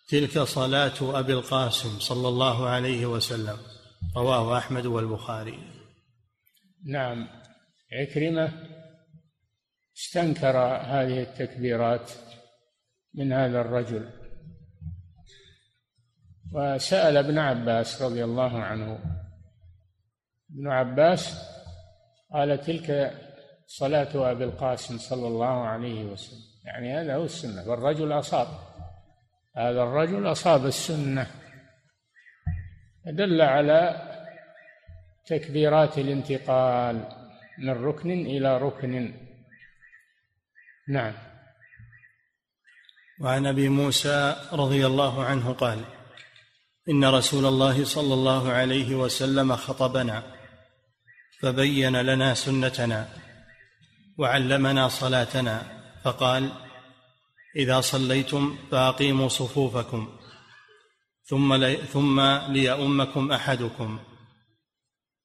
تلك 0.08 0.38
صلاة 0.38 1.18
أبي 1.18 1.32
القاسم 1.32 1.98
صلى 1.98 2.28
الله 2.28 2.68
عليه 2.68 3.06
وسلم 3.06 3.56
رواه 4.16 4.58
أحمد 4.58 4.86
والبخاري. 4.86 5.58
نعم. 6.86 7.28
عكرمة 7.92 8.52
استنكر 9.96 10.56
هذه 10.66 11.22
التكبيرات 11.22 12.12
من 13.14 13.32
هذا 13.32 13.60
الرجل. 13.60 14.10
وسأل 16.52 17.16
ابن 17.16 17.38
عباس 17.38 18.02
رضي 18.02 18.24
الله 18.24 18.62
عنه 18.62 18.98
ابن 20.50 20.68
عباس 20.68 21.38
قال 22.32 22.60
تلك 22.60 22.90
صلاة 23.78 24.30
أبي 24.30 24.44
القاسم 24.44 24.98
صلى 24.98 25.26
الله 25.26 25.66
عليه 25.66 26.04
وسلم. 26.04 26.40
يعني 26.64 27.00
هذا 27.00 27.14
هو 27.16 27.24
السنة 27.24 27.68
والرجل 27.68 28.12
أصاب. 28.12 28.48
هذا 29.56 29.82
الرجل 29.82 30.32
أصاب 30.32 30.66
السنة. 30.66 31.26
دل 33.06 33.40
على 33.40 34.10
تكبيرات 35.26 35.98
الانتقال 35.98 37.08
من 37.58 37.84
ركن 37.84 38.10
إلى 38.10 38.58
ركن. 38.58 39.14
نعم. 40.88 41.14
وعن 43.20 43.46
أبي 43.46 43.68
موسى 43.68 44.36
رضي 44.52 44.86
الله 44.86 45.24
عنه 45.24 45.52
قال 45.52 45.84
إن 46.88 47.04
رسول 47.04 47.46
الله 47.46 47.84
صلى 47.84 48.14
الله 48.14 48.52
عليه 48.52 48.94
وسلم 48.94 49.56
خطبنا 49.56 50.22
فبين 51.40 51.96
لنا 51.96 52.34
سنتنا. 52.34 53.23
وعلمنا 54.18 54.88
صلاتنا 54.88 55.82
فقال 56.04 56.52
إذا 57.56 57.80
صليتم 57.80 58.56
فأقيموا 58.70 59.28
صفوفكم 59.28 60.08
ثم 61.24 61.74
ثم 61.76 62.20
ليؤمكم 62.48 63.32
أحدكم 63.32 63.98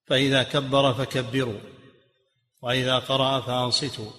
فإذا 0.08 0.44
كبر 0.44 0.94
فكبروا 0.94 1.60
وإذا 2.62 3.00
قرأ 3.00 3.42
فأنصتوا 3.42 4.12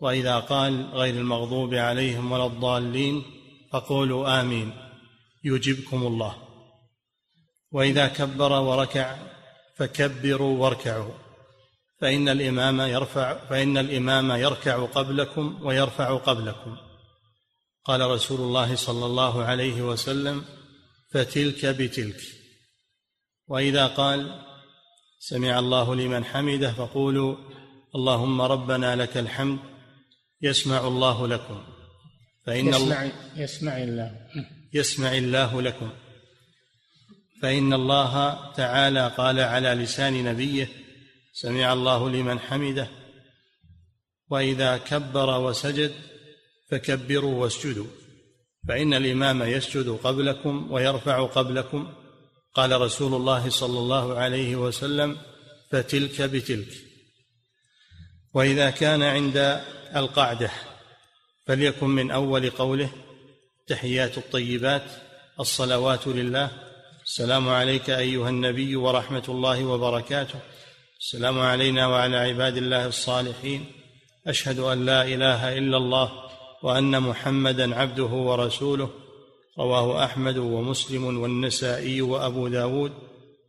وإذا 0.00 0.38
قال 0.38 0.86
غير 0.92 1.14
المغضوب 1.14 1.74
عليهم 1.74 2.32
ولا 2.32 2.46
الضالين 2.46 3.22
فقولوا 3.72 4.40
آمين 4.40 4.72
يجبكم 5.44 6.06
الله. 6.06 6.36
وإذا 7.72 8.08
كبر 8.08 8.52
وركع 8.52 9.16
فكبروا 9.76 10.58
واركعوا. 10.58 11.14
فإن 12.02 12.28
الإمام 12.28 12.80
يرفع 12.80 13.44
فإن 13.44 13.78
الإمام 13.78 14.32
يركع 14.32 14.86
قبلكم 14.86 15.58
ويرفع 15.62 16.16
قبلكم. 16.16 16.76
قال 17.84 18.00
رسول 18.00 18.40
الله 18.40 18.76
صلى 18.76 19.06
الله 19.06 19.44
عليه 19.44 19.82
وسلم 19.82 20.44
فتلك 21.12 21.66
بتلك. 21.66 22.20
وإذا 23.48 23.86
قال 23.86 24.44
سمع 25.18 25.58
الله 25.58 25.94
لمن 25.94 26.24
حمده 26.24 26.72
فقولوا 26.72 27.36
اللهم 27.94 28.42
ربنا 28.42 28.96
لك 28.96 29.16
الحمد 29.16 29.58
يسمع 30.42 30.86
الله 30.86 31.28
لكم. 31.28 31.62
فإن 32.46 32.68
يسمع, 32.68 33.10
يسمع 33.36 33.76
الله. 33.76 34.12
يسمع 34.74 35.12
الله 35.12 35.62
لكم. 35.62 35.90
فإن 37.42 37.72
الله 37.72 38.52
تعالى 38.52 39.08
قال 39.16 39.40
على 39.40 39.68
لسان 39.68 40.24
نبيه 40.24 40.81
سمع 41.32 41.72
الله 41.72 42.10
لمن 42.10 42.38
حمده. 42.38 42.88
وإذا 44.30 44.76
كبر 44.76 45.40
وسجد 45.40 45.92
فكبروا 46.70 47.42
واسجدوا 47.42 47.86
فإن 48.68 48.94
الإمام 48.94 49.42
يسجد 49.42 49.88
قبلكم 49.88 50.72
ويرفع 50.72 51.26
قبلكم. 51.26 51.94
قال 52.54 52.80
رسول 52.80 53.14
الله 53.14 53.50
صلى 53.50 53.78
الله 53.78 54.18
عليه 54.18 54.56
وسلم 54.56 55.16
فتلك 55.70 56.22
بتلك. 56.22 56.68
وإذا 58.34 58.70
كان 58.70 59.02
عند 59.02 59.62
القعدة 59.96 60.50
فليكن 61.46 61.86
من 61.86 62.10
أول 62.10 62.50
قوله 62.50 62.90
تحيات 63.66 64.18
الطيبات 64.18 64.84
الصلوات 65.40 66.06
لله. 66.06 66.50
السلام 67.04 67.48
عليك 67.48 67.90
أيها 67.90 68.28
النبي 68.28 68.76
ورحمة 68.76 69.24
الله 69.28 69.64
وبركاته. 69.64 70.40
السلام 71.02 71.40
علينا 71.40 71.86
وعلى 71.86 72.16
عباد 72.16 72.56
الله 72.56 72.86
الصالحين. 72.86 73.66
أشهد 74.26 74.58
أن 74.58 74.86
لا 74.86 75.02
إله 75.02 75.58
إلا 75.58 75.76
الله 75.76 76.12
وأن 76.62 77.02
محمدا 77.02 77.74
عبده 77.74 78.04
ورسوله. 78.04 78.90
رواه 79.58 80.04
أحمد 80.04 80.36
ومسلم 80.36 81.04
والنسائي 81.18 82.02
وأبو 82.02 82.48
داود. 82.48 82.92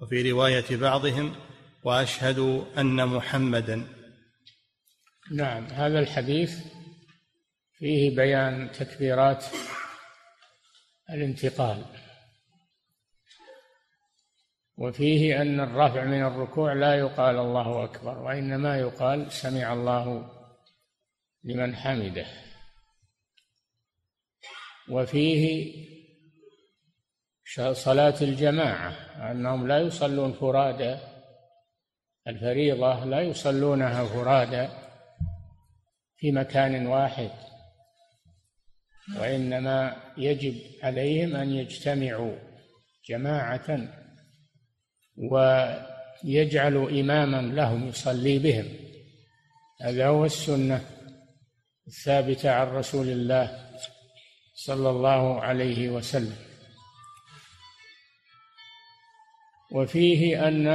وفي 0.02 0.32
رواية 0.32 0.66
بعضهم 0.72 1.36
وأشهد 1.84 2.66
أن 2.78 3.08
محمدا. 3.08 3.88
نعم 5.32 5.66
هذا 5.66 6.00
الحديث 6.00 6.58
فيه 7.78 8.16
بيان 8.16 8.72
تكبيرات 8.72 9.46
الانتقال. 11.10 11.86
وفيه 14.78 15.42
أن 15.42 15.60
الرفع 15.60 16.04
من 16.04 16.24
الركوع 16.24 16.74
لا 16.74 16.96
يقال 16.96 17.40
الله 17.40 17.84
أكبر 17.84 18.20
وإنما 18.20 18.78
يقال 18.78 19.32
سمع 19.32 19.74
الله 19.74 20.32
لمن 21.44 21.76
حمده. 21.76 22.26
وفيه 24.90 25.74
صلاة 27.72 28.16
الجماعة 28.22 28.92
أنهم 29.32 29.68
لا 29.68 29.80
يصلون 29.80 30.34
فرادى 30.34 30.98
الفريضة 32.28 33.06
لا 33.06 33.22
يصلونها 33.22 34.06
فرادى 34.06 34.68
في 36.18 36.32
مكان 36.32 36.88
واحد. 36.88 37.32
وإنما 39.20 39.96
يجب 40.18 40.56
عليهم 40.84 41.36
أن 41.36 41.52
يجتمعوا 41.52 42.36
جماعة 43.10 44.03
ويجعل 45.18 46.76
إماما 46.76 47.42
لهم 47.42 47.88
يصلي 47.88 48.40
بهم. 48.40 48.66
هذا 49.82 50.08
هو 50.08 50.26
السنة 50.26 50.86
الثابتة 51.88 52.52
عن 52.52 52.68
رسول 52.68 53.08
الله 53.08 53.70
صلى 54.54 54.90
الله 54.90 55.42
عليه 55.42 55.90
وسلم. 55.90 56.38
وفيه 59.72 60.48
أن 60.48 60.68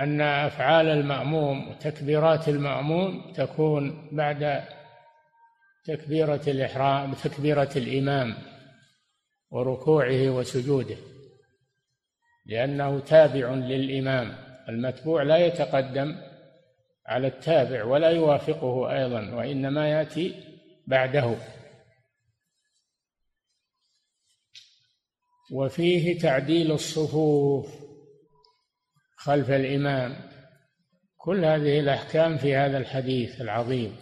أن 0.00 0.20
أفعال 0.20 0.86
المأموم 0.86 1.68
وتكبيرات 1.68 2.48
المأموم 2.48 3.32
تكون 3.32 4.08
بعد 4.12 4.64
تكبيرة 5.84 6.42
الإحرام 6.46 7.14
تكبيرة 7.14 7.70
الإمام 7.76 8.34
وركوعه 9.50 10.28
وسجوده. 10.30 10.96
لأنه 12.48 13.00
تابع 13.00 13.54
للإمام. 13.54 14.36
المتبوع 14.68 15.22
لا 15.22 15.36
يتقدم 15.36 16.16
على 17.06 17.26
التابع 17.26 17.84
ولا 17.84 18.10
يوافقه 18.10 18.92
أيضا 18.92 19.34
وإنما 19.34 19.88
يأتي 19.88 20.34
بعده. 20.86 21.36
وفيه 25.52 26.18
تعديل 26.18 26.72
الصفوف 26.72 27.74
خلف 29.16 29.50
الإمام. 29.50 30.16
كل 31.16 31.44
هذه 31.44 31.80
الأحكام 31.80 32.36
في 32.38 32.56
هذا 32.56 32.78
الحديث 32.78 33.40
العظيم. 33.40 33.96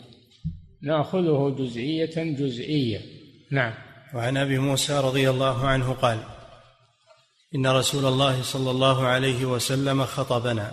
نأخذه 0.82 1.56
جزئية 1.58 2.34
جزئية. 2.34 3.00
نعم. 3.50 3.74
وعن 4.14 4.36
أبي 4.36 4.58
موسى 4.58 5.00
رضي 5.00 5.30
الله 5.30 5.66
عنه 5.66 5.92
قال 5.92 6.35
إن 7.56 7.66
رسول 7.66 8.04
الله 8.04 8.42
صلى 8.42 8.70
الله 8.70 9.06
عليه 9.06 9.44
وسلم 9.44 10.04
خطبنا 10.04 10.72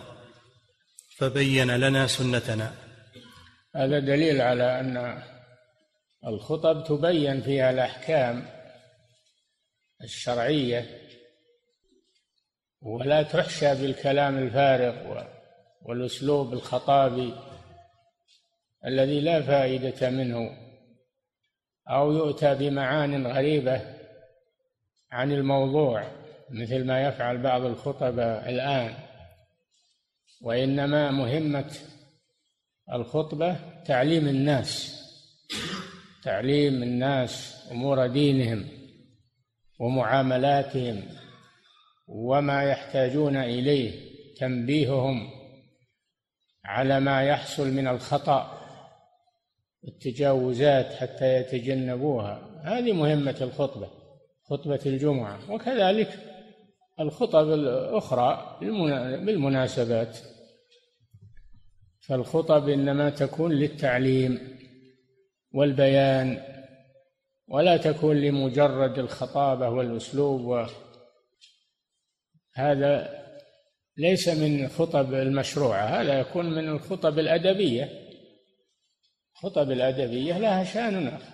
فبين 1.18 1.76
لنا 1.76 2.08
سنتنا. 2.08 2.74
هذا 3.76 4.00
دليل 4.00 4.42
على 4.42 4.80
أن 4.80 5.24
الخطب 6.28 6.84
تبين 6.84 7.42
فيها 7.42 7.72
الأحكام 7.72 8.46
الشرعية 10.04 11.02
ولا 12.82 13.24
تحشى 13.24 13.76
بالكلام 13.76 14.38
الفارغ 14.38 15.24
والأسلوب 15.82 16.54
الخطابي 16.54 17.34
الذي 18.86 19.22
لا 19.22 19.42
فائدة 19.42 20.10
منه 20.10 20.58
أو 21.90 22.12
يؤتى 22.12 22.56
بمعان 22.56 23.28
غريبة 23.28 23.82
عن 25.12 25.32
الموضوع. 25.32 26.23
مثل 26.54 26.86
ما 26.86 27.08
يفعل 27.08 27.38
بعض 27.38 27.66
الخطباء 27.66 28.50
الآن 28.50 28.94
وإنما 30.42 31.12
مهمة 31.12 31.72
الخطبة 32.94 33.56
تعليم 33.84 34.28
الناس 34.28 35.00
تعليم 36.24 36.84
الناس 36.84 37.64
أمور 37.72 38.08
دينهم 38.08 38.68
ومعاملاتهم 39.80 41.04
وما 42.08 42.64
يحتاجون 42.64 43.38
إليه 43.38 44.14
تنبيههم 44.38 45.30
على 46.66 47.00
ما 47.00 47.24
يحصل 47.24 47.72
من 47.72 47.88
الخطأ 47.88 48.60
التجاوزات 49.88 50.94
حتى 50.94 51.36
يتجنبوها. 51.36 52.62
هذه 52.64 52.92
مهمة 52.92 53.38
الخطبة 53.42 53.90
خطبة 54.44 54.80
الجمعة 54.86 55.52
وكذلك 55.52 56.33
الخطب 57.00 57.54
الأخرى 57.54 58.58
بالمناسبات. 59.26 60.18
فالخطب 62.00 62.70
إنما 62.70 63.10
تكون 63.10 63.52
للتعليم 63.52 64.58
والبيان 65.54 66.42
ولا 67.48 67.78
تكون 67.78 68.16
لمجرد 68.16 69.00
الخطابة 69.00 69.70
والأسلوب 69.70 70.68
هذا 72.56 73.24
ليس 73.98 74.30
من 74.30 74.68
خطب 74.68 75.14
المشروعة 75.14 75.86
هذا 75.86 76.20
يكون 76.20 76.46
من 76.46 76.70
الخطب 76.70 77.20
الأدبية. 77.20 77.90
الخطب 79.36 79.72
الأدبية 79.72 80.38
لها 80.38 80.64
شأن 80.64 81.08
آخر. 81.08 81.34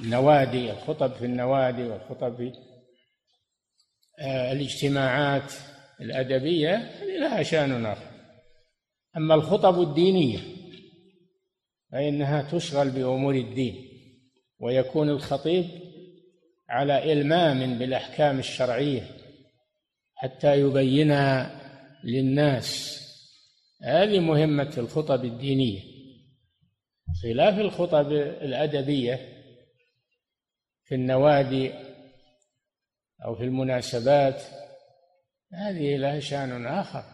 النوادي 0.00 0.70
الخطب 0.70 1.12
في 1.12 1.24
النوادي 1.24 1.82
والخطب 1.82 2.36
في 2.36 2.52
الاجتماعات 4.22 5.52
الأدبية 6.00 6.90
لها 7.20 7.42
شأن 7.42 7.86
آخر. 7.86 8.10
أما 9.16 9.34
الخطب 9.34 9.80
الدينية 9.80 10.38
فإنها 11.92 12.42
تشغل 12.42 12.90
بأمور 12.90 13.34
الدين 13.34 13.88
ويكون 14.58 15.08
الخطيب 15.08 15.64
على 16.68 17.12
إلمام 17.12 17.78
بالأحكام 17.78 18.38
الشرعية 18.38 19.02
حتى 20.14 20.60
يبينها 20.60 21.60
للناس. 22.04 22.98
هذه 23.82 24.20
مهمة 24.20 24.74
الخطب 24.78 25.24
الدينية. 25.24 25.80
خلاف 27.22 27.58
الخطب 27.58 28.12
الأدبية 28.12 29.20
في 30.84 30.94
النوادي 30.94 31.72
أو 33.24 33.34
في 33.34 33.44
المناسبات. 33.44 34.42
هذه 35.54 35.96
لها 35.96 36.20
شأن 36.20 36.66
آخر. 36.66 37.04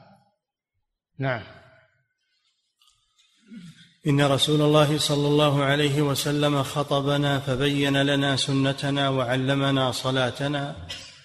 نعم. 1.19 1.43
إن 4.07 4.21
رسول 4.21 4.61
الله 4.61 4.99
صلى 4.99 5.29
الله 5.29 5.65
عليه 5.65 6.03
وسلم 6.03 6.63
خطبنا 6.63 7.39
فبين 7.39 8.03
لنا 8.03 8.37
سنتنا 8.37 9.09
وعلمنا 9.09 9.93
صلاتنا 9.93 10.77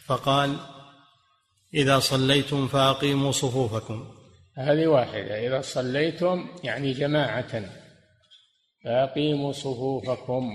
فقال 0.05 0.57
إذا 1.73 1.99
صليتم 1.99 2.67
فأقيموا 2.67 3.31
صفوفكم. 3.31 4.13
هذه 4.57 4.87
واحدة. 4.87 5.47
إذا 5.47 5.61
صليتم 5.61 6.47
يعني 6.63 6.93
جماعة 6.93 7.65
فأقيموا 8.85 9.51
صفوفكم. 9.51 10.49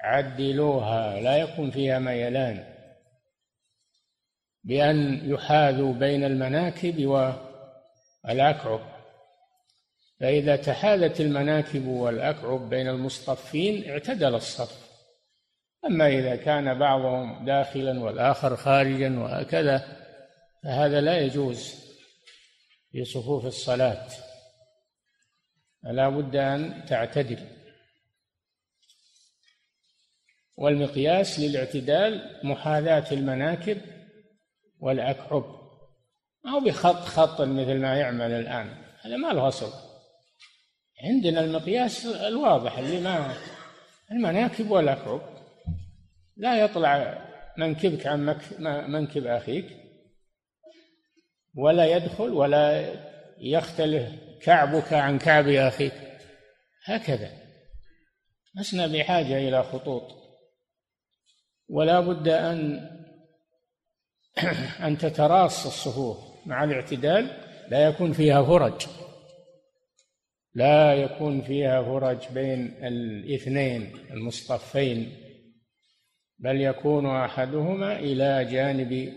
عدلوها 0.00 1.20
لا 1.20 1.36
يكون 1.36 1.70
فيها 1.70 1.98
ميلان. 1.98 2.77
بأن 4.68 5.30
يحاذوا 5.30 5.94
بين 5.94 6.24
المناكب 6.24 7.06
والأكعب. 8.24 8.80
فإذا 10.20 10.56
تحاذت 10.56 11.20
المناكب 11.20 11.86
والأكعب 11.86 12.68
بين 12.70 12.88
المصطفين 12.88 13.90
اعتدل 13.90 14.34
الصف 14.34 14.88
أما 15.84 16.08
إذا 16.08 16.36
كان 16.36 16.78
بعضهم 16.78 17.44
داخلا 17.44 18.00
والآخر 18.00 18.56
خارجا 18.56 19.18
وهكذا 19.18 19.96
فهذا 20.62 21.00
لا 21.00 21.18
يجوز 21.18 21.74
في 22.92 23.04
صفوف 23.04 23.46
الصلاة. 23.46 24.08
فلا 25.82 26.08
بد 26.08 26.36
أن 26.36 26.84
تعتدل. 26.88 27.38
والمقياس 30.56 31.40
للاعتدال 31.40 32.40
محاذاة 32.44 33.12
المناكب 33.12 33.97
والأكعب 34.80 35.44
أو 36.46 36.60
بخط 36.64 36.94
خط 36.94 37.40
مثل 37.40 37.78
ما 37.78 37.96
يعمل 37.96 38.30
الآن. 38.30 38.74
هذا 39.02 39.16
ما 39.16 39.32
له 39.32 39.48
أصل. 39.48 39.72
عندنا 41.04 41.40
المقياس 41.40 42.06
الواضح 42.06 42.78
اللي 42.78 43.00
ما 43.00 43.34
المناكب 44.10 44.70
والأكعب 44.70 45.20
لا 46.36 46.64
يطلع 46.64 47.24
منكبك 47.58 48.06
عن 48.06 48.38
منكب 48.88 49.26
أخيك 49.26 49.66
ولا 51.56 51.86
يدخل 51.96 52.32
ولا 52.32 52.94
يختلف 53.38 54.12
كعبك 54.42 54.92
عن 54.92 55.18
كعب 55.18 55.48
أخيك. 55.48 55.92
هكذا. 56.84 57.30
لسنا 58.54 58.86
بحاجة 58.86 59.38
إلى 59.48 59.62
خطوط. 59.62 60.02
ولا 61.68 62.00
بد 62.00 62.28
أن 62.28 62.90
أن 64.86 64.98
تتراص 64.98 65.66
الصفوف 65.66 66.16
مع 66.46 66.64
الاعتدال 66.64 67.30
لا 67.68 67.88
يكون 67.88 68.12
فيها 68.12 68.42
فرج. 68.42 68.86
لا 70.54 70.94
يكون 70.94 71.42
فيها 71.42 71.82
فرج 71.82 72.18
بين 72.34 72.74
الاثنين 72.84 73.92
المصطفين 74.10 75.12
بل 76.38 76.60
يكون 76.60 77.06
أحدهما 77.06 77.98
إلى 77.98 78.44
جانب 78.44 79.12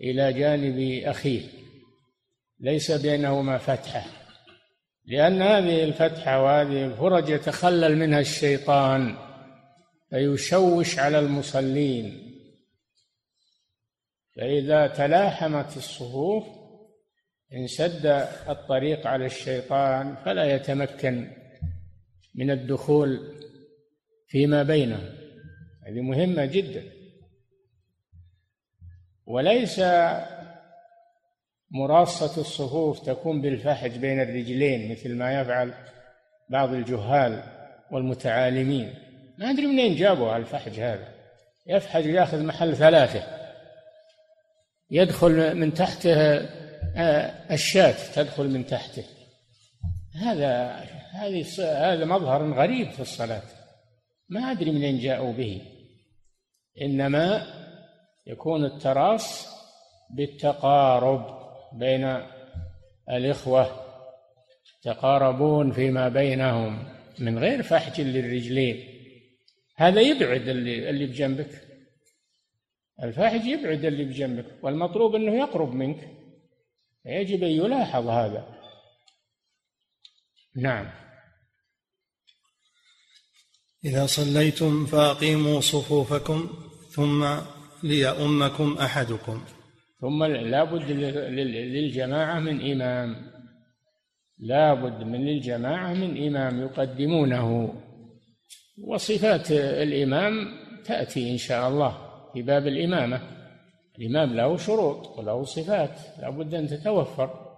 إلى 0.00 0.32
جانب 0.32 1.02
أخيه 1.04 1.42
ليس 2.60 2.90
بينهما 2.90 3.58
فتحة. 3.58 4.04
لأن 5.06 5.42
هذه 5.42 5.84
الفتحة 5.84 6.42
وهذه 6.42 6.84
الفرج 6.84 7.28
يتخلل 7.28 7.96
منها 7.96 8.20
الشيطان 8.20 9.16
فيشوش 10.10 10.98
على 10.98 11.18
المصلين. 11.18 12.23
فإذا 14.36 14.86
تلاحمت 14.86 15.76
الصفوف 15.76 16.44
انسد 17.52 18.06
الطريق 18.48 19.06
على 19.06 19.26
الشيطان 19.26 20.16
فلا 20.24 20.54
يتمكن 20.54 21.30
من 22.34 22.50
الدخول 22.50 23.34
فيما 24.28 24.62
بينهم 24.62 25.10
هذه 25.86 26.00
مهمة 26.00 26.44
جدا. 26.44 26.82
وليس 29.26 29.80
مراصة 31.70 32.40
الصفوف 32.40 33.06
تكون 33.06 33.42
بالفحج 33.42 33.98
بين 33.98 34.20
الرجلين 34.20 34.92
مثل 34.92 35.14
ما 35.14 35.40
يفعل 35.40 35.74
بعض 36.50 36.72
الجهال 36.74 37.42
والمتعالمين. 37.92 38.94
ما 39.38 39.50
أدري 39.50 39.66
منين 39.66 39.96
جابوا 39.96 40.36
الفحج 40.36 40.80
هذا. 40.80 41.08
يفحج 41.66 42.06
ياخذ 42.06 42.42
محل 42.42 42.76
ثلاثة. 42.76 43.43
يدخل 44.94 45.54
من 45.54 45.74
تحته 45.74 46.14
آه، 46.96 47.54
الشاة 47.54 48.14
تدخل 48.14 48.48
من 48.48 48.66
تحته. 48.66 49.04
هذا 50.14 50.70
هذه 51.10 51.44
هذا 51.58 52.04
مظهر 52.04 52.52
غريب 52.52 52.90
في 52.90 53.00
الصلاة. 53.00 53.42
ما 54.28 54.50
أدري 54.50 54.70
منين 54.70 54.98
جاءوا 54.98 55.32
به. 55.32 55.62
إنما 56.82 57.46
يكون 58.26 58.64
التراص 58.64 59.48
بالتقارب 60.10 61.38
بين 61.72 62.18
الإخوة. 63.10 63.80
تقاربون 64.82 65.72
فيما 65.72 66.08
بينهم 66.08 66.88
من 67.18 67.38
غير 67.38 67.62
فحج 67.62 68.00
للرجلين. 68.00 68.84
هذا 69.76 70.00
يبعد 70.00 70.48
اللي 70.48 70.90
اللي 70.90 71.06
بجنبك. 71.06 71.63
الفاحج 73.02 73.46
يبعد 73.46 73.84
اللي 73.84 74.04
بجنبك 74.04 74.64
والمطلوب 74.64 75.14
إنه 75.14 75.38
يقرب 75.38 75.74
منك. 75.74 76.08
يجب 77.06 77.42
أن 77.42 77.50
يلاحظ 77.50 78.08
هذا. 78.08 78.60
نعم. 80.56 80.90
إذا 83.84 84.06
صليتم 84.06 84.86
فأقيموا 84.86 85.60
صفوفكم 85.60 86.48
ثم 86.90 87.36
ليؤمكم 87.82 88.78
أحدكم. 88.80 89.44
ثم 90.00 90.24
لا 90.24 90.64
بد 90.64 90.90
للجماعة 90.90 92.40
من 92.40 92.72
إمام. 92.72 93.30
لا 94.38 94.74
بد 94.74 95.02
من 95.02 95.26
للجماعة 95.26 95.94
من 95.94 96.26
إمام 96.26 96.62
يقدمونه. 96.62 97.74
وصفات 98.78 99.50
الإمام 99.50 100.32
تأتي 100.84 101.30
إن 101.30 101.38
شاء 101.38 101.68
الله. 101.68 102.03
في 102.34 102.42
باب 102.42 102.66
الإمامة. 102.66 103.20
الإمام 103.98 104.34
له 104.34 104.56
شروط 104.56 105.18
وله 105.18 105.44
صفات 105.44 106.00
لا 106.18 106.30
بد 106.30 106.54
أن 106.54 106.68
تتوفر. 106.68 107.54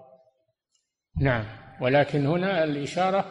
نعم 1.20 1.44
ولكن 1.80 2.26
هنا 2.26 2.64
الإشارة 2.64 3.24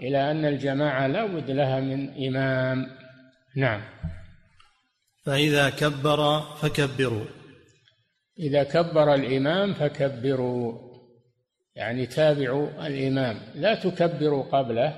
إلى 0.00 0.30
أن 0.30 0.44
الجماعة 0.44 1.06
لا 1.06 1.26
بد 1.26 1.50
لها 1.50 1.80
من 1.80 2.26
إمام. 2.26 2.86
نعم. 3.56 3.82
فإذا 5.24 5.70
كبر 5.70 6.40
فكبروا. 6.40 7.24
إذا 8.38 8.62
كبر 8.62 9.14
الإمام 9.14 9.74
فكبروا. 9.74 10.92
يعني 11.74 12.06
تابعوا 12.06 12.86
الإمام. 12.86 13.40
لا 13.54 13.74
تكبروا 13.74 14.42
قبله 14.42 14.96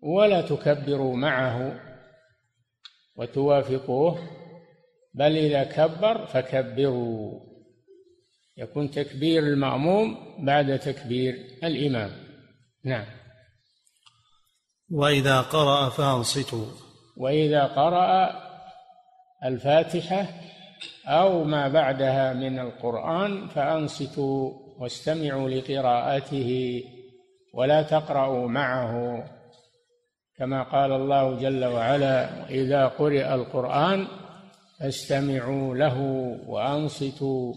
ولا 0.00 0.40
تكبروا 0.40 1.16
معه 1.16 1.80
وتوافقوه. 3.16 4.45
بل 5.16 5.36
إذا 5.36 5.64
كبر 5.64 6.26
فكبروا. 6.26 7.40
يكون 8.56 8.90
تكبير 8.90 9.42
المأموم 9.42 10.16
بعد 10.44 10.78
تكبير 10.78 11.34
الإمام. 11.64 12.10
نعم. 12.84 13.04
وإذا 14.90 15.40
قرأ 15.40 15.88
فأنصتوا. 15.88 16.66
وإذا 17.16 17.64
قرأ 17.64 18.30
الفاتحة 19.44 20.26
أو 21.06 21.44
ما 21.44 21.68
بعدها 21.68 22.32
من 22.32 22.58
القرآن 22.58 23.48
فأنصتوا 23.48 24.52
واستمعوا 24.78 25.48
لقراءته 25.50 26.82
ولا 27.54 27.82
تقرأوا 27.82 28.48
معه. 28.48 29.24
كما 30.38 30.62
قال 30.62 30.92
الله 30.92 31.38
جل 31.38 31.64
وعلا 31.64 32.48
إذا 32.48 32.86
قرئ 32.86 33.34
القرآن 33.34 34.06
فاستمعوا 34.80 35.74
له 35.74 35.98
وأنصتوا 36.46 37.54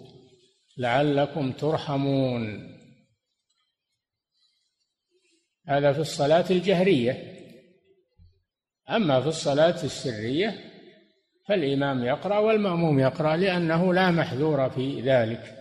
لعلكم 0.77 1.51
ترحمون. 1.51 2.75
هذا 5.67 5.93
في 5.93 5.99
الصلاة 5.99 6.45
الجهرية. 6.49 7.39
أما 8.89 9.21
في 9.21 9.27
الصلاة 9.27 9.83
السرية 9.83 10.59
فالإمام 11.47 12.03
يقرأ 12.03 12.39
والمأموم 12.39 12.99
يقرأ 12.99 13.35
لأنه 13.35 13.93
لا 13.93 14.11
محذور 14.11 14.69
في 14.69 15.01
ذلك. 15.01 15.55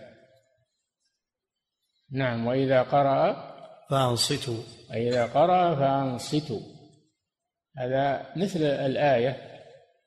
نعم 2.11 2.47
وإذا 2.47 2.81
قرأ 2.81 3.49
فأنصتوا. 3.89 4.63
وإذا 4.89 5.25
قرأ 5.25 5.75
فأنصتوا. 5.75 6.61
هذا 7.77 8.33
مثل 8.35 8.59
الآية. 8.59 9.48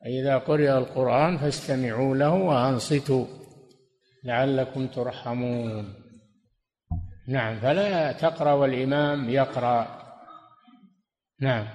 إذا 0.07 0.39
قرئ 0.39 0.79
القرآن 0.79 1.39
فاستمعوا 1.39 2.17
له 2.17 2.35
وأنصتوا 2.35 3.27
لعلكم 4.25 4.87
ترحمون. 4.87 5.95
نعم 7.29 7.61
فلا 7.61 8.13
تقرأ 8.13 8.53
والإمام 8.53 9.31
يقرأ. 9.31 10.03
نعم. 11.41 11.69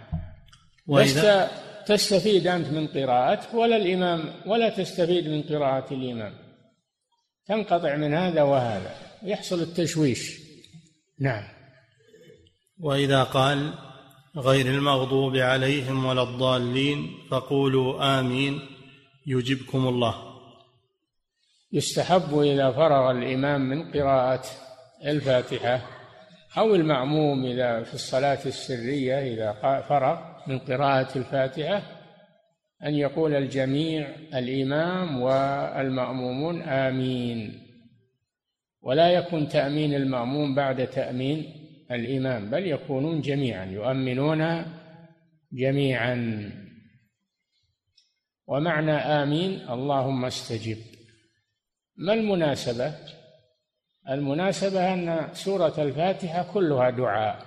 وإذا 0.87 1.51
تستفيد 1.85 2.47
أنت 2.47 2.67
من 2.67 2.87
قراءته 2.87 3.55
ولا 3.55 3.75
الإمام 3.75 4.33
ولا 4.45 4.69
تستفيد 4.69 5.27
من 5.27 5.41
قراءة 5.41 5.93
الإمام. 5.93 6.33
تنقطع 7.45 7.95
من 7.95 8.13
هذا 8.13 8.41
وهذا 8.41 8.95
يحصل 9.23 9.61
التشويش. 9.61 10.39
نعم. 11.19 11.43
وإذا 12.79 13.23
قال 13.23 13.73
غير 14.37 14.65
المغضوب 14.65 15.37
عليهم 15.37 16.05
ولا 16.05 16.23
الضالين 16.23 17.07
فقولوا 17.29 18.19
آمين. 18.19 18.59
يجبكم 19.27 19.87
الله. 19.87 20.15
يستحب 21.73 22.39
إذا 22.39 22.71
فرغ 22.71 23.11
الإمام 23.11 23.61
من 23.61 23.91
قراءة 23.91 24.43
الفاتحة 25.05 25.81
أو 26.57 26.75
المعموم 26.75 27.45
إذا 27.45 27.83
في 27.83 27.93
الصلاة 27.93 28.39
السرية 28.45 29.33
إذا 29.33 29.81
فرغ 29.81 30.17
من 30.47 30.59
قراءة 30.59 31.17
الفاتحة 31.17 31.81
أن 32.83 32.93
يقول 32.93 33.35
الجميع 33.35 34.15
الإمام 34.33 35.21
والمأمومون 35.21 36.61
آمين. 36.61 37.63
ولا 38.81 39.09
يكون 39.09 39.47
تأمين 39.47 39.93
المأموم 39.93 40.55
بعد 40.55 40.87
تأمين 40.87 41.56
الإمام 41.91 42.49
بل 42.49 42.67
يكونون 42.67 43.21
جميعا 43.21 43.65
يؤمنون 43.65 44.65
جميعا. 45.53 46.51
ومعنى 48.47 48.91
آمين 48.91 49.69
اللهم 49.69 50.25
استجب. 50.25 50.77
ما 51.97 52.13
المناسبة؟ 52.13 52.93
المناسبة 54.09 54.93
أن 54.93 55.27
سورة 55.33 55.73
الفاتحة 55.77 56.53
كلها 56.53 56.89
دعاء. 56.89 57.37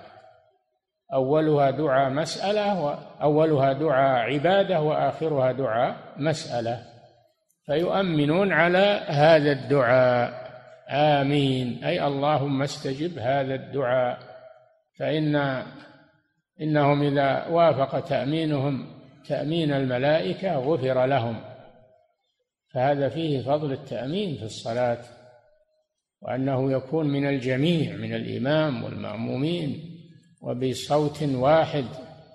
أولها 1.13 1.71
دعاء 1.71 2.11
مسألة 2.11 2.81
وأولها 2.81 3.73
دعاء 3.73 4.33
عبادة 4.33 4.81
وآخرها 4.81 5.53
دعاء 5.53 5.97
مسألة. 6.17 6.87
فيؤمنون 7.67 8.53
على 8.53 9.05
هذا 9.07 9.53
الدعاء. 9.53 10.51
آمين. 10.89 11.85
أي 11.85 12.07
اللهم 12.07 12.63
استجب 12.63 13.19
هذا 13.19 13.55
الدعاء. 13.55 14.30
فإن 15.01 15.37
إنهم 16.61 17.03
إذا 17.03 17.47
وافق 17.47 18.01
تأمينهم 18.01 18.87
تأمين 19.29 19.73
الملائكة 19.73 20.59
غفر 20.59 21.07
لهم. 21.07 21.41
فهذا 22.75 23.09
فيه 23.09 23.43
فضل 23.43 23.73
التأمين 23.73 24.37
في 24.37 24.43
الصلاة 24.43 25.03
وأنه 26.23 26.73
يكون 26.73 27.07
من 27.07 27.27
الجميع 27.27 27.97
من 27.97 28.15
الإمام 28.15 28.85
والمأمومين 28.85 29.99
وبصوت 30.43 31.23
واحد. 31.23 31.85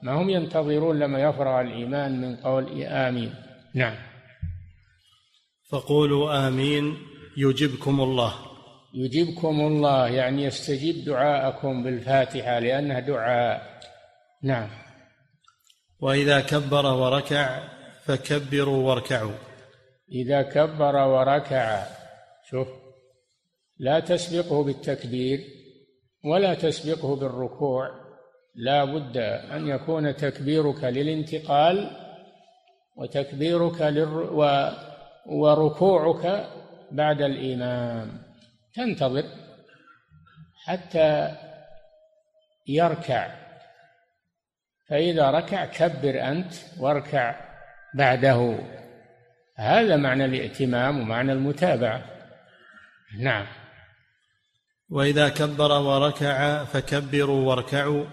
ما 0.04 0.14
هم 0.14 0.30
ينتظرون 0.30 1.00
لما 1.00 1.20
يفرغ 1.20 1.62
الإيمان 1.62 2.22
من 2.22 2.36
قول 2.36 2.84
آمين. 2.84 3.34
نعم. 3.74 3.96
فقولوا 5.70 6.48
آمين 6.48 6.98
يجبكم 7.38 8.02
الله. 8.02 8.55
يجيبكم 8.96 9.62
الله 9.62 10.08
يعني 10.08 10.44
يستجيب 10.44 11.06
دعاءكم 11.06 11.84
بالفاتحة 11.84 12.60
لأنها 12.60 13.00
دعاء. 13.00 13.80
نعم. 14.44 14.70
وإذا 16.00 16.40
كبر 16.40 16.86
وركع 16.86 17.60
فكبروا 18.04 18.88
واركعوا. 18.90 19.38
إذا 20.12 20.42
كبر 20.42 20.96
وركع 20.96 21.84
شوف 22.50 22.68
لا 23.78 24.00
تسبقه 24.00 24.64
بالتكبير 24.64 25.40
ولا 26.26 26.54
تسبقه 26.54 27.16
بالركوع. 27.16 27.90
لا 28.56 28.86
بد 28.86 29.18
أن 29.52 29.68
يكون 29.68 30.16
تكبيرك 30.16 30.84
للانتقال 30.84 31.90
وتكبيرك 32.96 33.82
للر... 33.82 34.34
و... 34.34 34.70
وركوعك 35.26 36.48
بعد 36.92 37.22
الإمام. 37.22 38.25
تنتظر 38.76 39.24
حتى 40.66 41.36
يركع. 42.68 43.36
فإذا 44.90 45.32
ركع 45.32 45.66
كبر 45.66 46.22
أنت 46.22 46.54
واركع 46.80 47.36
بعده. 47.96 48.60
هذا 49.56 49.96
معنى 49.96 50.26
الائتمام 50.26 51.00
ومعنى 51.00 51.32
المتابعة. 51.32 52.06
نعم. 53.20 53.48
وإذا 54.90 55.30
كبر 55.30 55.72
وركع 55.72 56.64
فكبروا 56.64 57.50
واركعوا 57.50 58.06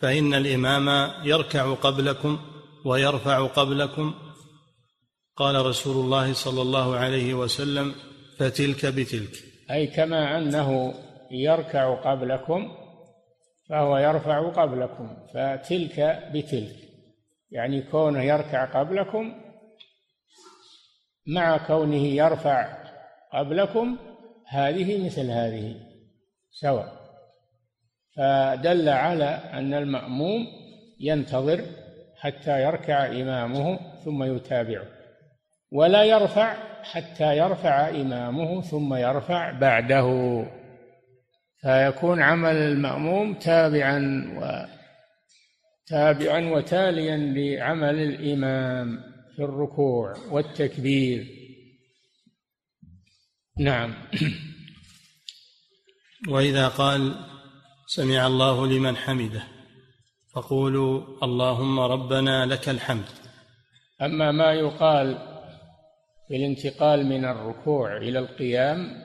فإن 0.00 0.34
الإمام 0.34 1.12
يركع 1.24 1.74
قبلكم 1.74 2.40
ويرفع 2.84 3.46
قبلكم. 3.46 4.14
قال 5.36 5.66
رسول 5.66 6.04
الله 6.04 6.32
صلى 6.32 6.62
الله 6.62 6.96
عليه 6.96 7.34
وسلم 7.34 7.94
فتلك 8.38 8.86
بتلك. 8.86 9.47
أي 9.70 9.86
كما 9.86 10.38
أنه 10.38 10.94
يركع 11.30 11.94
قبلكم 11.94 12.74
فهو 13.68 13.98
يرفع 13.98 14.48
قبلكم 14.48 15.16
فتلك 15.34 16.28
بتلك. 16.34 16.76
يعني 17.50 17.82
كونه 17.82 18.22
يركع 18.22 18.64
قبلكم 18.64 19.34
مع 21.26 21.66
كونه 21.66 22.06
يرفع 22.06 22.84
قبلكم 23.32 23.96
هذه 24.46 25.06
مثل 25.06 25.30
هذه 25.30 25.74
سواء. 26.50 26.98
فدل 28.16 28.88
على 28.88 29.24
أن 29.52 29.74
المأموم 29.74 30.46
ينتظر 31.00 31.64
حتى 32.16 32.62
يركع 32.62 33.06
إمامه 33.06 33.78
ثم 34.04 34.22
يتابعه 34.22 34.86
ولا 35.72 36.04
يرفع 36.04 36.67
حتى 36.82 37.36
يرفع 37.36 37.88
إمامه 37.88 38.62
ثم 38.62 38.94
يرفع 38.94 39.52
بعده. 39.52 40.44
فيكون 41.60 42.22
عمل 42.22 42.56
المأموم 42.56 43.34
تابعا 43.34 43.98
و 44.36 44.66
تابعا 45.86 46.40
وتاليا 46.40 47.16
لعمل 47.16 47.94
الإمام 47.94 48.98
في 49.36 49.42
الركوع 49.42 50.14
والتكبير. 50.30 51.26
نعم. 53.58 53.94
وإذا 56.28 56.68
قال 56.68 57.14
سمع 57.86 58.26
الله 58.26 58.66
لمن 58.66 58.96
حمده 58.96 59.42
فقولوا 60.34 61.24
اللهم 61.24 61.80
ربنا 61.80 62.46
لك 62.46 62.68
الحمد. 62.68 63.08
أما 64.02 64.32
ما 64.32 64.52
يقال 64.52 65.37
في 66.28 66.36
الانتقال 66.36 67.06
من 67.06 67.24
الركوع 67.24 67.96
إلى 67.96 68.18
القيام 68.18 69.02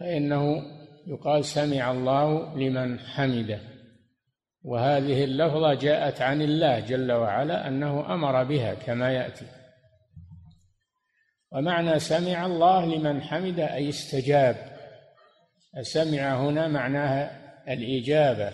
فإنه 0.00 0.62
يقال 1.06 1.44
سمع 1.44 1.90
الله 1.90 2.58
لمن 2.58 2.98
حمده. 2.98 3.60
وهذه 4.62 5.24
اللفظة 5.24 5.74
جاءت 5.74 6.22
عن 6.22 6.42
الله 6.42 6.80
جل 6.80 7.12
وعلا 7.12 7.68
أنه 7.68 8.14
أمر 8.14 8.44
بها 8.44 8.74
كما 8.74 9.12
يأتي. 9.12 9.46
ومعنى 11.52 11.98
سمع 11.98 12.46
الله 12.46 12.86
لمن 12.86 13.22
حمده 13.22 13.74
أي 13.74 13.88
استجاب. 13.88 14.56
سمع 15.82 16.40
هنا 16.40 16.68
معناها 16.68 17.46
الإجابة 17.68 18.52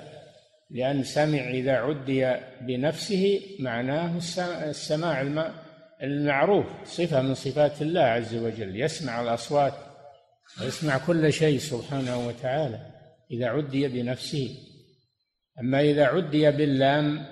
لأن 0.70 1.02
سمع 1.02 1.50
إذا 1.50 1.72
عدي 1.72 2.36
بنفسه 2.60 3.40
معناه 3.60 4.16
السماع 4.68 5.22
المعروف 6.02 6.66
صفة 6.84 7.22
من 7.22 7.34
صفات 7.34 7.82
الله 7.82 8.00
عز 8.00 8.34
وجل 8.34 8.80
يسمع 8.80 9.20
الأصوات 9.20 9.74
ويسمع 10.60 10.98
كل 10.98 11.32
شيء 11.32 11.58
سبحانه 11.58 12.26
وتعالى 12.26 12.86
إذا 13.30 13.46
عدي 13.46 13.88
بنفسه. 13.88 14.56
أما 15.60 15.80
إذا 15.80 16.04
عدي 16.04 16.50
باللام 16.50 17.26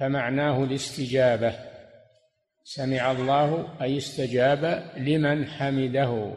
فمعناه 0.00 0.64
الاستجابة. 0.64 1.54
سمع 2.64 3.12
الله 3.12 3.76
أي 3.82 3.98
استجاب 3.98 4.92
لمن 4.96 5.46
حمده. 5.46 6.36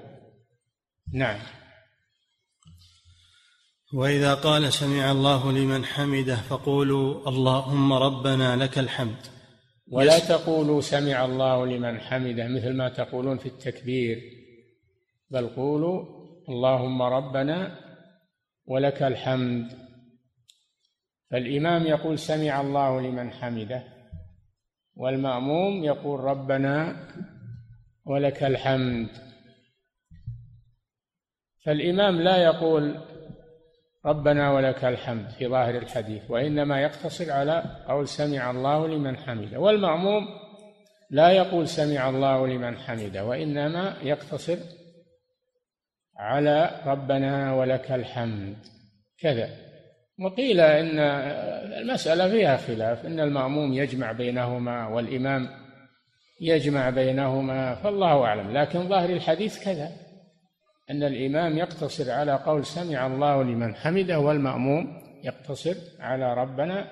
نعم. 1.13 1.39
وإذا 3.93 4.34
قال 4.34 4.73
سمع 4.73 5.11
الله 5.11 5.51
لمن 5.51 5.86
حمده 5.86 6.36
فقولوا 6.36 7.29
اللهم 7.29 7.93
ربنا 7.93 8.55
لك 8.55 8.79
الحمد. 8.79 9.40
ولا 9.91 10.19
تقولوا 10.19 10.81
سمع 10.81 11.25
الله 11.25 11.65
لمن 11.65 11.99
حمده 11.99 12.47
مثل 12.47 12.73
ما 12.73 12.89
تقولون 12.89 13.37
في 13.37 13.45
التكبير. 13.45 14.21
بل 15.29 15.47
قولوا 15.47 16.05
اللهم 16.49 17.01
ربنا 17.01 17.77
ولك 18.65 19.03
الحمد. 19.03 19.71
فالإمام 21.31 21.87
يقول 21.87 22.19
سمع 22.19 22.61
الله 22.61 23.01
لمن 23.01 23.31
حمده 23.31 23.83
والمأموم 24.95 25.83
يقول 25.83 26.19
ربنا 26.19 27.07
ولك 28.05 28.43
الحمد. 28.43 29.09
فالإمام 31.65 32.21
لا 32.21 32.37
يقول 32.37 33.11
ربنا 34.06 34.52
ولك 34.52 34.86
الحمد 34.86 35.30
في 35.30 35.47
ظاهر 35.47 35.78
الحديث 35.78 36.22
وإنما 36.30 36.82
يقتصر 36.82 37.32
على 37.32 37.64
قول 37.88 38.08
سمع 38.08 38.52
الله 38.52 38.88
لمن 38.88 39.18
حمده 39.18 39.60
والمأموم 39.60 40.28
لا 41.10 41.32
يقول 41.32 41.68
سمع 41.68 42.10
الله 42.10 42.47
لمن 42.47 42.78
حمده 42.78 43.26
وإنما 43.26 43.97
يقتصر 44.04 44.58
على 46.18 46.72
ربنا 46.86 47.54
ولك 47.54 47.91
الحمد. 47.91 48.56
كذا. 49.20 49.49
وقيل 50.20 50.60
إن 50.60 50.99
المسألة 51.82 52.30
فيها 52.30 52.58
خلاف 52.58 53.06
إن 53.06 53.20
المأموم 53.20 53.74
يجمع 53.74 54.12
بينهما 54.12 54.88
والإمام 54.88 55.49
يجمع 56.41 56.89
بينهما 56.89 57.76
فالله 57.76 58.26
أعلم 58.26 58.58
لكن 58.58 58.89
ظاهر 58.89 59.10
الحديث 59.10 59.64
كذا. 59.66 59.91
أن 60.89 61.03
الإمام 61.03 61.57
يقتصر 61.57 62.11
على 62.11 62.36
قول 62.36 62.65
سمع 62.65 63.07
الله 63.07 63.43
لمن 63.43 63.75
حمده 63.75 64.19
والمأموم 64.19 65.01
يقتصر 65.23 65.75
على 65.99 66.34
ربنا 66.34 66.91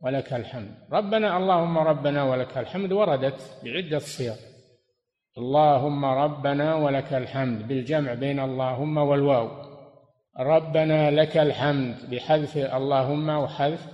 ولك 0.00 0.32
الحمد. 0.32 0.74
ربنا 0.92 1.36
اللهم 1.36 1.78
ربنا 1.78 2.24
ولك 2.24 2.58
الحمد 2.58 2.92
وردت 2.92 3.60
بعدة 3.64 3.98
صيغ. 3.98 4.36
اللهم 5.38 6.04
ربنا 6.04 6.74
ولك 6.74 7.14
الحمد 7.14 7.68
بالجمع 7.68 8.14
بين 8.14 8.40
اللهم 8.40 8.96
والواو. 8.96 9.48
ربنا 10.38 11.10
لك 11.10 11.36
الحمد 11.36 12.10
بحذف 12.10 12.56
اللهم 12.56 13.28
وحذف 13.28 13.88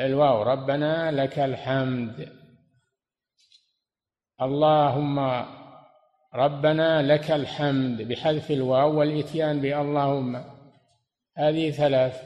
الواو. 0.00 0.42
ربنا 0.42 1.10
لك 1.10 1.38
الحمد. 1.38 2.28
اللهم 4.42 5.18
ربنا 6.34 7.02
لك 7.02 7.30
الحمد 7.30 8.02
بحذف 8.02 8.50
الواو 8.50 8.98
والإتيان 8.98 9.60
باللهم. 9.60 10.44
هذه 11.38 11.70
ثلاث. 11.70 12.22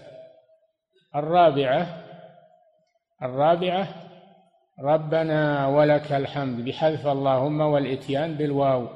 الرابعة 1.16 2.04
الرابعة 3.22 3.88
ربنا 4.84 5.66
ولك 5.66 6.12
الحمد 6.12 6.64
بحذف 6.64 7.06
اللهم 7.06 7.60
والإتيان 7.60 8.34
بالواو. 8.34 8.88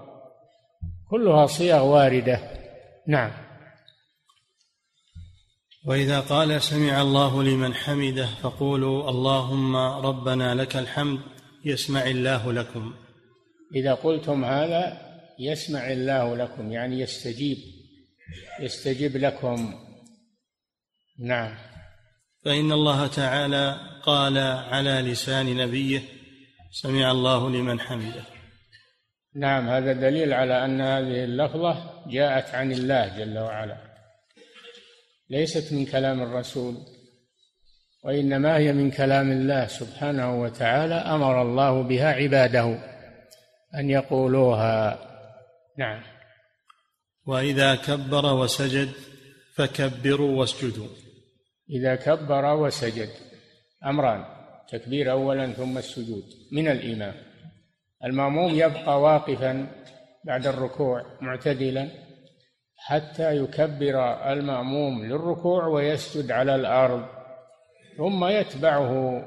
كلها 1.11 1.47
صيغ 1.47 1.85
واردة. 1.85 2.41
نعم. 3.07 3.31
وإذا 5.87 6.21
قال 6.21 6.63
سمع 6.63 7.03
الله 7.03 7.43
لمن 7.43 7.75
حمده 7.75 8.27
فقولوا 8.27 9.11
اللهم 9.11 9.77
ربنا 9.77 10.55
لك 10.55 10.77
الحمد 10.77 11.21
يسمع 11.65 12.03
الله 12.03 12.53
لكم. 12.53 12.95
إذا 13.75 13.95
قلتم 13.95 14.45
هذا 14.45 15.11
يسمع 15.39 15.93
الله 15.93 16.37
لكم 16.37 16.73
يعني 16.73 17.01
يستجيب 17.01 17.57
يستجيب 18.61 19.17
لكم. 19.17 19.75
نعم. 21.19 21.55
فإن 22.45 22.73
الله 22.73 23.07
تعالى 23.07 23.77
قال 24.03 24.39
على 24.39 24.91
لسان 24.91 25.57
نبيه 25.57 26.03
سمع 26.71 27.11
الله 27.11 27.51
لمن 27.51 27.81
حمده. 27.81 28.25
نعم 29.35 29.69
هذا 29.69 29.93
دليل 29.93 30.33
على 30.33 30.65
أن 30.65 30.81
هذه 30.81 31.25
اللفظة 31.25 32.05
جاءت 32.07 32.55
عن 32.55 32.73
الله 32.73 33.19
جل 33.19 33.39
وعلا. 33.39 33.77
ليست 35.31 35.73
من 35.73 35.87
كلام 35.87 36.23
الرسول 36.23 36.77
وإنما 38.05 38.57
هي 38.57 38.73
من 38.73 38.91
كلام 38.91 39.33
الله 39.33 39.67
سبحانه 39.67 40.41
وتعالى 40.41 40.95
أمر 40.95 41.43
الله 41.43 41.83
بها 41.83 42.13
عباده. 42.13 42.90
أن 43.75 43.91
يقولوها. 43.91 44.99
نعم. 45.79 46.03
وإذا 47.27 47.75
كبر 47.75 48.35
وسجد 48.35 48.89
فكبروا 49.55 50.41
واسجدوا. 50.41 50.89
إذا 51.71 51.95
كبر 51.95 52.55
وسجد. 52.55 53.09
أمران. 53.87 54.25
تكبير 54.69 55.11
أولا 55.11 55.53
ثم 55.53 55.79
السجود. 55.79 56.25
من 56.53 56.69
الإمام 56.69 57.15
المأموم 58.05 58.55
يبقى 58.55 59.01
واقفا 59.01 59.67
بعد 60.25 60.47
الركوع 60.47 61.07
معتدلا 61.21 61.89
حتى 62.77 63.37
يكبر 63.37 63.97
المأموم 64.33 65.05
للركوع 65.05 65.67
ويسجد 65.67 66.31
على 66.31 66.55
الأرض. 66.55 67.07
ثم 67.97 68.25
يتبعه 68.25 69.25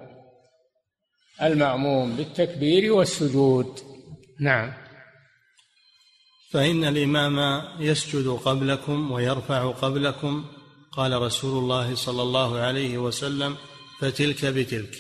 المأموم 1.42 2.16
بالتكبير 2.16 2.94
والسجود. 2.94 3.93
نعم. 4.40 4.74
فإن 6.52 6.84
الإمام 6.84 7.64
يسجد 7.80 8.28
قبلكم 8.28 9.12
ويرفع 9.12 9.72
قبلكم 9.72 10.46
قال 10.92 11.22
رسول 11.22 11.64
الله 11.64 11.96
صلى 11.96 12.22
الله 12.22 12.60
عليه 12.60 12.98
وسلم 12.98 13.58
فتلك 14.00 14.46
بتلك. 14.46 14.96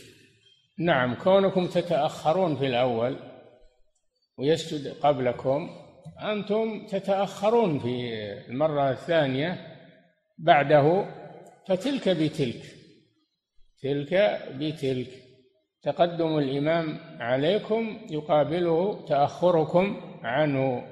نعم 0.79 1.15
كونكم 1.15 1.67
تتأخرون 1.67 2.57
في 2.57 2.67
الأول 2.67 3.19
ويسجد 4.37 4.87
قبلكم 4.87 5.69
أنتم 6.21 6.87
تتأخرون 6.87 7.79
في 7.79 8.13
المرة 8.49 8.91
الثانية 8.91 9.67
بعده 10.37 11.05
فتلك 11.67 12.09
بتلك. 12.09 12.63
تلك 13.81 14.41
بتلك. 14.55 15.22
تقدم 15.83 16.37
الإمام 16.37 16.99
عليكم 17.19 17.99
يقابله 18.09 19.05
تأخركم 19.07 20.01
عنه. 20.23 20.83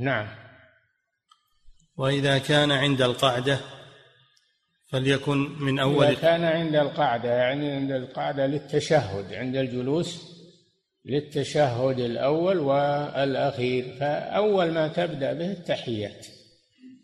نعم. 0.00 0.28
وإذا 1.96 2.38
كان 2.38 2.70
عند 2.72 3.02
القعدة 3.02 3.60
فليكن 4.86 5.36
من 5.60 5.78
أول 5.78 6.04
إذا 6.04 6.14
كان 6.14 6.44
عند 6.44 6.74
القعدة 6.74 7.34
يعني 7.34 7.72
عند 7.72 7.90
القعدة 7.90 8.46
للتشهد 8.46 9.34
عند 9.34 9.56
الجلوس 9.56 10.34
للتشهد 11.04 12.00
الأول 12.00 12.58
والأخير. 12.58 13.96
فأول 14.00 14.70
ما 14.72 14.88
تبدأ 14.88 15.32
به 15.32 15.50
التحيات. 15.50 16.26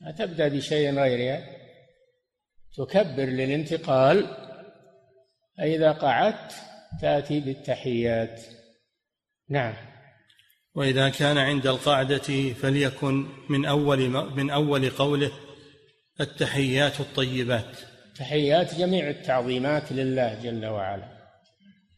ما 0.00 0.10
تبدأ 0.10 0.48
بشيء 0.48 0.94
غيرها. 0.94 1.46
تكبر 2.76 3.24
للانتقال. 3.24 4.26
فإذا 5.58 5.92
قعدت 5.92 6.69
تأتي 7.00 7.40
بالتحيات. 7.40 8.42
نعم. 9.48 9.74
وإذا 10.74 11.08
كان 11.08 11.38
عند 11.38 11.66
القاعدة 11.66 12.52
فليكن 12.52 13.26
من 13.48 13.64
أول 13.64 14.08
من 14.08 14.50
أول 14.50 14.90
قوله 14.90 15.32
التحيات 16.20 17.00
الطيبات. 17.00 17.76
تحيات 18.16 18.74
جميع 18.74 19.10
التعظيمات 19.10 19.92
لله 19.92 20.42
جل 20.42 20.66
وعلا. 20.66 21.08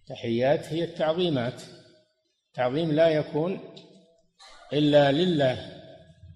تحيات 0.08 0.66
هي 0.66 0.84
التعظيمات. 0.84 1.62
تعظيم 2.54 2.92
لا 2.92 3.08
يكون 3.08 3.60
إلا 4.72 5.12
لله 5.12 5.72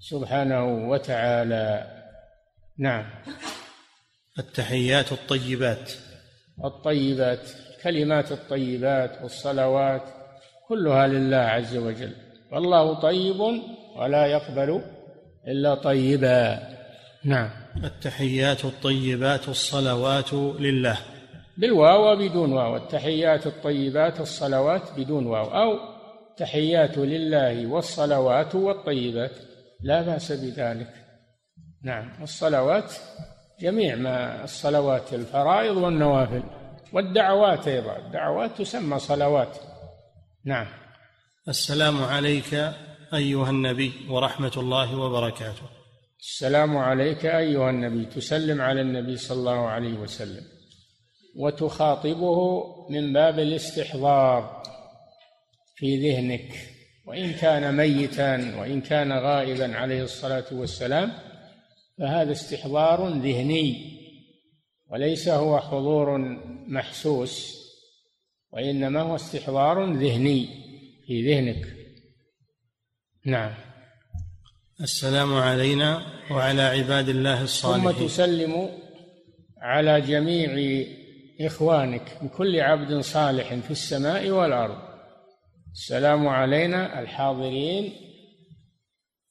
سبحانه 0.00 0.88
وتعالى. 0.88 1.96
نعم. 2.78 3.10
التحيات 4.38 5.12
الطيبات. 5.12 5.92
الطيبات. 6.64 7.50
كلمات 7.86 8.32
الطيبات 8.32 9.22
والصلوات 9.22 10.02
كلها 10.68 11.06
لله 11.06 11.36
عز 11.36 11.76
وجل. 11.76 12.12
والله 12.52 13.00
طيب 13.00 13.40
ولا 13.96 14.26
يقبل 14.26 14.82
إلا 15.48 15.74
طيبا. 15.74 16.58
نعم. 17.24 17.50
التحيات 17.84 18.64
الطيبات 18.64 19.48
الصلوات 19.48 20.34
لله. 20.34 20.98
بالواو 21.58 22.12
وبدون 22.12 22.52
واو. 22.52 22.76
التحيات 22.76 23.46
الطيبات 23.46 24.20
الصلوات 24.20 24.82
بدون 24.96 25.26
واو. 25.26 25.44
أو 25.44 25.78
تحيات 26.36 26.98
لله 26.98 27.66
والصلوات 27.66 28.54
والطيبات. 28.54 29.32
لا 29.80 30.02
بأس 30.02 30.32
بذلك. 30.32 30.90
نعم. 31.82 32.22
الصلوات 32.22 32.92
جميع 33.60 33.94
ما 33.94 34.44
الصلوات 34.44 35.14
الفرائض 35.14 35.76
والنوافل. 35.76 36.42
والدعوات 36.96 37.68
أيضا. 37.68 37.96
الدعوات 37.96 38.58
تسمى 38.58 38.98
صلوات. 38.98 39.58
نعم. 40.44 40.66
السلام 41.48 42.04
عليك 42.04 42.54
أيها 43.14 43.50
النبي 43.50 43.92
ورحمة 44.08 44.52
الله 44.56 44.98
وبركاته. 44.98 45.62
السلام 46.20 46.76
عليك 46.76 47.26
أيها 47.26 47.70
النبي. 47.70 48.04
تسلم 48.04 48.60
على 48.60 48.80
النبي 48.80 49.16
صلى 49.16 49.38
الله 49.38 49.66
عليه 49.66 49.94
وسلم. 49.94 50.44
وتخاطبه 51.36 52.64
من 52.90 53.12
باب 53.12 53.38
الاستحضار 53.38 54.62
في 55.76 56.10
ذهنك. 56.10 56.48
وإن 57.06 57.32
كان 57.32 57.76
ميتا 57.76 58.58
وإن 58.58 58.80
كان 58.80 59.12
غائبا 59.12 59.76
عليه 59.76 60.02
الصلاة 60.02 60.46
والسلام 60.52 61.12
فهذا 61.98 62.32
استحضار 62.32 63.08
ذهني. 63.08 63.95
وليس 64.90 65.28
هو 65.28 65.60
حضور 65.60 66.18
محسوس 66.68 67.66
وإنما 68.52 69.00
هو 69.00 69.14
استحضار 69.14 69.92
ذهني 69.92 70.48
في 71.06 71.32
ذهنك. 71.32 71.66
نعم. 73.24 73.54
السلام 74.80 75.34
علينا 75.34 76.02
وعلى 76.30 76.62
عباد 76.62 77.08
الله 77.08 77.42
الصالحين. 77.42 77.92
ثم 77.92 78.06
تسلم 78.06 78.68
على 79.58 80.00
جميع 80.00 80.84
إخوانك 81.40 82.18
من 82.22 82.28
كل 82.28 82.60
عبد 82.60 83.00
صالح 83.00 83.54
في 83.54 83.70
السماء 83.70 84.30
والأرض. 84.30 84.78
السلام 85.72 86.28
علينا 86.28 87.00
الحاضرين 87.00 87.92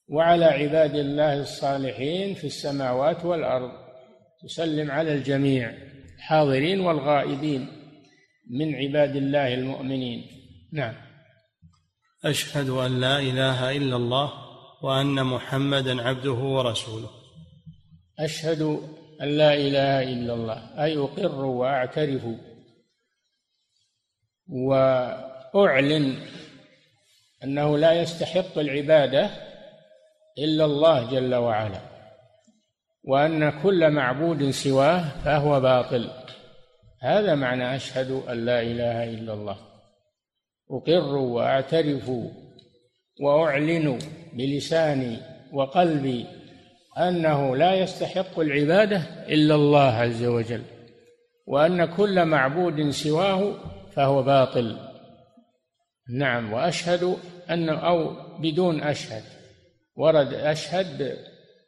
وعلى 0.08 0.44
عباد 0.44 0.94
الله 0.94 1.40
الصالحين 1.40 2.34
في 2.34 2.46
السماوات 2.46 3.24
والأرض. 3.24 3.85
تسلم 4.46 4.90
على 4.90 5.12
الجميع 5.12 5.72
الحاضرين 6.16 6.80
والغائبين 6.80 7.68
من 8.50 8.74
عباد 8.74 9.16
الله 9.16 9.54
المؤمنين. 9.54 10.26
نعم. 10.72 10.94
أشهد 12.24 12.68
أن 12.68 13.00
لا 13.00 13.18
إله 13.18 13.76
إلا 13.76 13.96
الله 13.96 14.32
وأن 14.82 15.26
محمدا 15.26 16.02
عبده 16.02 16.32
ورسوله. 16.32 17.10
أشهد 18.18 18.62
أن 19.22 19.28
لا 19.28 19.54
إله 19.54 20.02
إلا 20.02 20.34
الله 20.34 20.84
أي 20.84 20.96
أقر 20.98 21.44
وأعترف 21.44 22.24
وأعلن 25.54 26.18
أنه 27.44 27.78
لا 27.78 27.92
يستحق 28.02 28.58
العبادة 28.58 29.30
إلا 30.38 30.64
الله 30.64 31.10
جل 31.10 31.34
وعلا. 31.34 31.95
وأن 33.06 33.62
كل 33.62 33.90
معبود 33.90 34.50
سواه 34.50 35.08
فهو 35.24 35.60
باطل. 35.60 36.10
هذا 37.02 37.34
معنى 37.34 37.76
أشهد 37.76 38.10
أن 38.10 38.44
لا 38.44 38.62
إله 38.62 39.04
إلا 39.04 39.32
الله. 39.32 39.56
أقر 40.70 41.16
وأعترف 41.16 42.10
وأعلن 43.20 43.98
بلساني 44.32 45.18
وقلبي 45.52 46.26
أنه 46.98 47.56
لا 47.56 47.74
يستحق 47.74 48.40
العبادة 48.40 48.96
إلا 49.28 49.54
الله 49.54 49.92
عز 49.92 50.24
وجل 50.24 50.62
وأن 51.46 51.84
كل 51.84 52.24
معبود 52.24 52.90
سواه 52.90 53.54
فهو 53.92 54.22
باطل. 54.22 54.76
نعم 56.14 56.52
وأشهد 56.52 57.16
أن 57.50 57.68
أو 57.68 58.10
بدون 58.38 58.82
أشهد 58.82 59.22
ورد 59.96 60.34
أشهد 60.34 61.18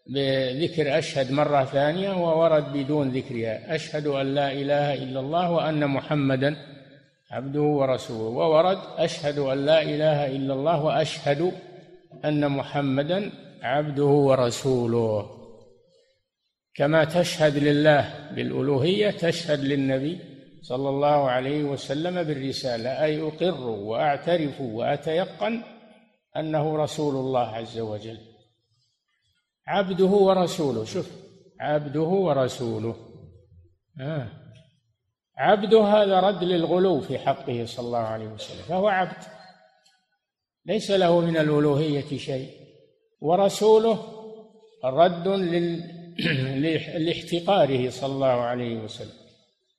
بذكر 0.09 0.99
أشهد 0.99 1.33
مرة 1.33 1.65
ثانية 1.65 2.11
وورد 2.11 2.73
بدون 2.73 3.09
ذكرها. 3.09 3.75
أشهد 3.75 4.07
أن 4.07 4.35
لا 4.35 4.53
إله 4.53 4.95
إلا 4.95 5.21
الله 5.21 5.51
وأن 5.51 5.87
محمدا 5.87 6.57
عبده 7.31 7.61
ورسوله. 7.61 8.29
وورد 8.29 8.79
أشهد 8.97 9.39
أن 9.39 9.67
لا 9.67 9.83
إله 9.83 10.27
إلا 10.27 10.55
الله 10.55 10.85
وأشهد 10.85 11.53
أن 12.25 12.49
محمدا 12.49 13.31
عبده 13.63 14.05
ورسوله. 14.05 15.31
كما 16.75 17.05
تشهد 17.05 17.57
لله 17.57 18.15
بالألوهية 18.35 19.11
تشهد 19.11 19.61
للنبي 19.61 20.19
صلى 20.63 20.89
الله 20.89 21.31
عليه 21.31 21.65
وسلم 21.65 22.23
بالرسالة. 22.23 23.05
أي 23.05 23.23
أقر 23.23 23.61
وأعترف 23.61 24.61
وأتيقن 24.61 25.63
أنه 26.37 26.77
رسول 26.77 27.15
الله 27.15 27.47
عز 27.47 27.79
وجل. 27.79 28.19
عبده 29.69 30.05
ورسوله. 30.05 30.85
شوف 30.85 31.11
عبده 31.61 32.01
ورسوله. 32.01 32.97
آه. 34.01 34.29
عبده 35.39 35.83
هذا 35.83 36.21
رد 36.21 36.45
للغلو 36.45 37.01
في 37.01 37.19
حقه 37.19 37.65
صلى 37.65 37.87
الله 37.87 37.99
عليه 37.99 38.27
وسلم 38.27 38.63
فهو 38.63 38.89
عبد. 38.89 39.23
ليس 40.67 40.91
له 40.91 41.21
من 41.21 41.37
الألوهية 41.37 42.19
شيء. 42.19 42.51
ورسوله 43.21 43.99
رد 44.85 45.29
لل... 45.29 45.99
لاحتقاره 47.07 47.91
صلى 47.91 48.13
الله 48.13 48.27
عليه 48.27 48.77
وسلم. 48.77 49.19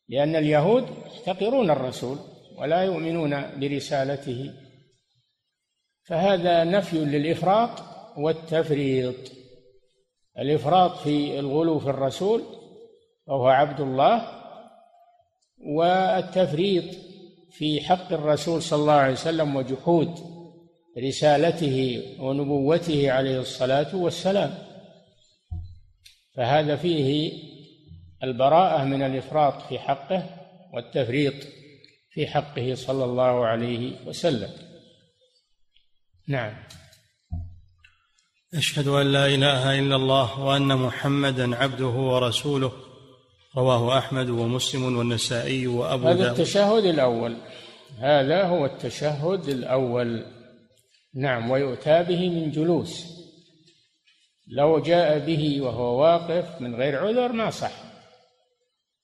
لأن 0.09 0.35
اليهود 0.35 0.85
يحتقرون 1.05 1.69
الرسول 1.71 2.17
ولا 2.57 2.81
يؤمنون 2.81 3.59
برسالته. 3.59 4.53
فهذا 6.03 6.63
نفي 6.63 6.97
للإفراط 6.97 7.69
والتفريط. 8.17 9.38
الإفراط 10.39 10.97
في 10.97 11.39
الغلو 11.39 11.79
في 11.79 11.89
الرسول 11.89 12.43
وهو 13.27 13.47
عبد 13.47 13.79
الله 13.79 14.39
والتفريط 15.57 16.95
في 17.51 17.81
حق 17.81 18.13
الرسول 18.13 18.61
صلى 18.61 18.81
الله 18.81 18.93
عليه 18.93 19.13
وسلم 19.13 19.55
وجحود 19.55 20.09
رسالته 20.97 22.03
ونبوته 22.19 23.11
عليه 23.11 23.39
الصلاة 23.39 23.95
والسلام. 23.95 24.53
فهذا 26.35 26.75
فيه 26.75 27.33
البراءة 28.23 28.83
من 28.83 29.01
الإفراط 29.01 29.61
في 29.61 29.79
حقه 29.79 30.23
والتفريط 30.73 31.33
في 32.11 32.27
حقه 32.27 32.73
صلى 32.75 33.05
الله 33.05 33.45
عليه 33.45 34.07
وسلم. 34.07 34.49
نعم. 36.27 36.53
أشهد 38.53 38.87
أن 38.87 39.11
لا 39.11 39.25
إله 39.25 39.79
إلا 39.79 39.95
الله 39.95 40.39
وأن 40.39 40.77
محمدا 40.77 41.55
عبده 41.55 41.85
ورسوله. 41.85 42.71
رواه 43.57 43.97
أحمد 43.97 44.29
ومسلم 44.29 44.97
والنسائي 44.97 45.67
وأبو 45.67 46.07
هذا 46.07 46.23
داود. 46.23 46.39
التشهد 46.39 46.83
الأول. 46.83 47.37
هذا 47.99 48.43
هو 48.43 48.65
التشهد 48.65 49.49
الأول. 49.49 50.25
نعم 51.15 51.51
ويؤتى 51.51 52.03
به 52.03 52.29
من 52.29 52.51
جلوس. 52.51 53.05
لو 54.47 54.79
جاء 54.79 55.19
به 55.19 55.61
وهو 55.61 56.01
واقف 56.01 56.61
من 56.61 56.75
غير 56.75 56.99
عذر 57.07 57.31
ما 57.31 57.49
صح. 57.49 57.73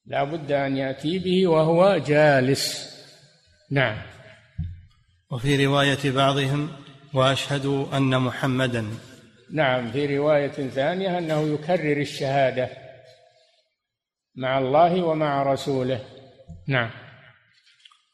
لا 0.05 0.23
بد 0.23 0.51
أن 0.51 0.77
يأتي 0.77 1.19
به 1.19 1.47
وهو 1.47 1.97
جالس. 1.97 2.89
نعم. 3.71 3.97
وفي 5.31 5.65
رواية 5.65 6.11
بعضهم 6.11 6.69
وأشهد 7.13 7.65
أن 7.93 8.21
محمدا 8.21 8.85
نعم 9.51 9.91
في 9.91 10.17
رواية 10.17 10.69
ثانية 10.69 11.17
أنه 11.17 11.53
يكرر 11.53 12.01
الشهادة 12.01 12.69
مع 14.35 14.59
الله 14.59 15.03
ومع 15.03 15.43
رسوله. 15.43 16.05
نعم. 16.67 16.91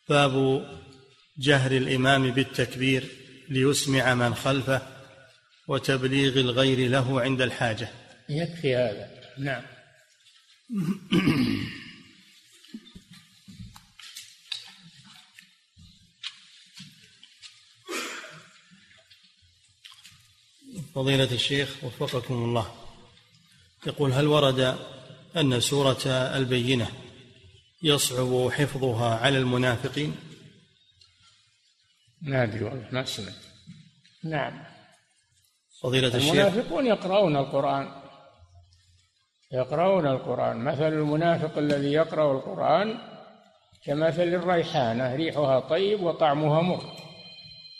باب 0.10 0.66
جهر 1.40 1.72
الإمام 1.72 2.32
بالتكبير 2.32 3.04
ليسمع 3.50 4.14
من 4.14 4.36
خلفه 4.36 4.82
وتبليغ 5.68 6.40
الغير 6.40 6.90
له 6.90 7.22
عند 7.22 7.42
الحاجة. 7.42 7.90
يكفي 8.30 8.76
هذا. 8.76 9.10
نعم. 9.38 9.64
فضيلة 20.96 21.32
الشيخ 21.32 21.84
وفقكم 21.84 22.34
الله. 22.34 22.72
يقول 23.88 24.14
هل 24.14 24.28
ورد 24.28 24.78
أن 25.38 25.60
سورة 25.60 26.08
البينة 26.08 26.88
يصعب 27.84 28.52
حفظها 28.52 29.16
على 29.16 29.38
المنافقين؟ 29.38 30.16
ما 32.22 32.44
أدري 32.44 32.64
والله 32.64 32.88
ما 32.92 33.06
سمعت 33.06 33.34
نعم. 34.24 34.64
فضيلة 35.82 36.08
الشيخ. 36.08 36.32
المنافقون 36.32 36.86
يقرؤون 36.86 37.36
القرآن. 37.38 37.92
يقرؤون 39.52 40.08
القرآن. 40.08 40.58
مثل 40.58 40.88
المنافق 40.88 41.58
الذي 41.58 41.92
يقرأ 41.94 42.32
القرآن 42.32 42.98
كمثل 43.86 44.24
الريحانة 44.24 45.16
ريحها 45.16 45.60
طيب 45.60 46.02
وطعمها 46.04 46.62
مر. 46.62 47.11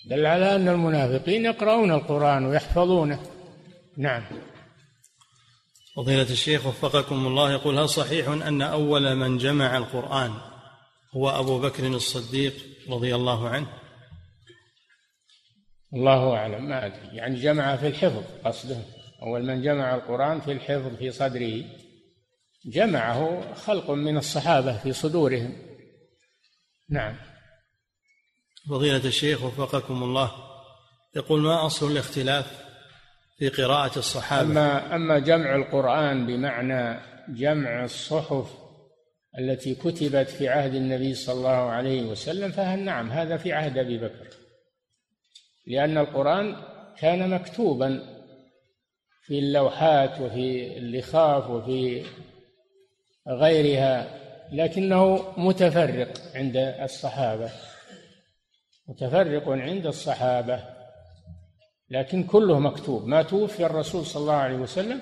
دل 0.06 0.26
على 0.26 0.56
أن 0.56 0.68
المنافقين 0.68 1.46
يقرؤون 1.46 1.92
القرآن 1.92 2.46
ويحفظونه. 2.46 3.20
نعم. 3.98 4.24
فضيلة 5.96 6.22
الشيخ 6.22 6.66
وفقكم 6.66 7.28
الله 7.28 7.52
يقول 7.52 7.80
هل 7.80 7.90
صحيح 7.90 8.28
أن 8.28 8.62
أول 8.62 9.16
من 9.16 9.38
جمع 9.38 9.78
القرآن 9.78 10.34
هو 11.16 11.30
أبو 11.30 11.60
بكر 11.60 11.88
الصديق 11.88 12.54
رضي 12.90 13.16
الله 13.16 13.50
عنه؟ 13.50 13.68
الله 15.94 16.36
أعلم 16.36 16.70
ما 16.70 16.86
أدري. 16.86 17.18
يعني 17.18 17.36
جمع 17.36 17.76
في 17.76 17.88
الحفظ 17.88 18.24
قصده. 18.46 18.78
أول 19.22 19.46
من 19.46 19.62
جمع 19.62 19.96
القرآن 19.96 20.42
في 20.42 20.52
الحفظ 20.52 20.96
في 20.96 21.12
صدره. 21.12 21.64
جمعه 22.66 23.54
خلق 23.54 23.92
من 23.92 24.18
الصحابة 24.18 24.78
في 24.78 24.94
صدورهم. 24.94 25.58
نعم. 26.90 27.31
فضيلة 28.70 29.06
الشيخ 29.06 29.44
وفقكم 29.44 30.04
الله. 30.04 30.32
يقول 31.16 31.42
ما 31.42 31.66
أصل 31.66 31.92
الاختلاف 31.92 32.46
في 33.38 33.50
قراءة 33.50 34.00
الصحابة؟ 34.00 34.52
أما 34.52 34.96
أما 34.96 35.20
جمع 35.20 35.56
القرآن 35.56 36.26
بمعنى 36.26 37.00
جمع 37.30 37.84
الصحف 37.84 38.46
التي 39.40 39.76
كتبت 39.76 40.30
في 40.30 40.50
عهد 40.50 40.76
النبي 40.76 41.16
صلى 41.16 41.36
الله 41.36 41.50
عليه 41.50 42.02
وسلم 42.04 42.52
فهل 42.52 42.80
نعم 42.80 43.12
هذا 43.12 43.38
في 43.38 43.54
عهد 43.54 43.78
أبي 43.78 43.98
بكر. 43.98 44.28
لأن 45.68 45.98
القرآن 45.98 46.56
كان 47.00 47.30
مكتوبا 47.30 48.22
في 49.24 49.40
اللوحات 49.40 50.22
وفي 50.22 50.78
اللخاف 50.78 51.50
وفي 51.50 52.06
غيرها 53.28 54.20
لكنه 54.52 55.34
متفرق 55.38 56.14
عند 56.36 56.58
الصحابة. 56.58 57.52
متفرق 58.88 59.50
عند 59.50 59.86
الصحابة 59.86 60.64
لكن 61.90 62.24
كله 62.24 62.60
مكتوب. 62.60 63.08
ما 63.08 63.22
توفي 63.22 63.66
الرسول 63.66 64.06
صلى 64.06 64.22
الله 64.22 64.34
عليه 64.34 64.56
وسلم 64.56 65.02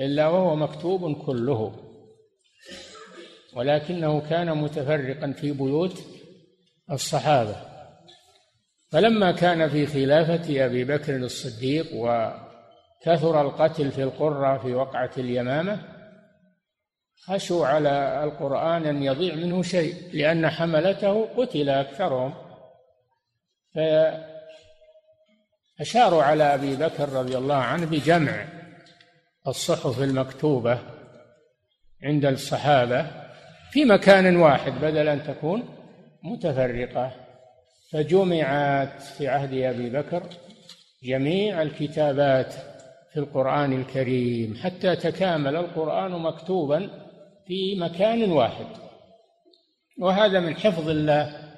إلا 0.00 0.28
وهو 0.28 0.56
مكتوب 0.56 1.26
كله. 1.26 1.74
ولكنه 3.56 4.20
كان 4.20 4.58
متفرقا 4.58 5.32
في 5.32 5.52
بيوت 5.52 6.04
الصحابة. 6.90 7.56
فلما 8.90 9.32
كان 9.32 9.68
في 9.68 9.86
خلافة 9.86 10.66
أبي 10.66 10.84
بكر 10.84 11.16
الصديق 11.16 11.86
وكثر 11.94 13.40
القتل 13.40 13.90
في 13.90 14.02
القرى 14.02 14.58
في 14.58 14.74
وقعة 14.74 15.10
اليمامة 15.18 15.78
خشوا 17.24 17.66
على 17.66 18.24
القرآن 18.24 18.86
أن 18.86 19.02
يضيع 19.02 19.34
منه 19.34 19.62
شيء 19.62 19.94
لأن 20.12 20.50
حملته 20.50 21.28
قتل 21.36 21.68
أكثرهم. 21.68 22.45
أشاروا 25.80 26.22
على 26.22 26.54
أبي 26.54 26.76
بكر 26.76 27.08
رضي 27.08 27.36
الله 27.36 27.54
عنه 27.54 27.86
بجمع 27.86 28.44
الصحف 29.46 30.00
المكتوبة 30.00 30.78
عند 32.02 32.24
الصحابة 32.24 33.06
في 33.70 33.84
مكان 33.84 34.36
واحد 34.36 34.72
بدل 34.72 35.08
أن 35.08 35.22
تكون 35.22 35.68
متفرقة. 36.22 37.12
فجمعت 37.92 39.02
في 39.02 39.28
عهد 39.28 39.54
أبي 39.54 39.90
بكر 39.90 40.22
جميع 41.04 41.62
الكتابات 41.62 42.54
في 43.12 43.16
القرآن 43.20 43.72
الكريم 43.72 44.56
حتى 44.62 44.96
تكامل 44.96 45.56
القرآن 45.56 46.10
مكتوبا 46.10 46.90
في 47.46 47.80
مكان 47.80 48.32
واحد. 48.32 48.66
وهذا 49.98 50.40
من 50.40 50.56
حفظ 50.56 50.88
الله 50.88 51.52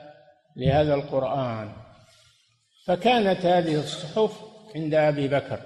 لهذا 0.57 0.95
القرآن. 0.95 1.88
فكانت 2.89 3.47
هذه 3.47 3.80
الصحف 3.80 4.41
عند 4.76 4.95
أبي 4.95 5.28
بكر 5.28 5.61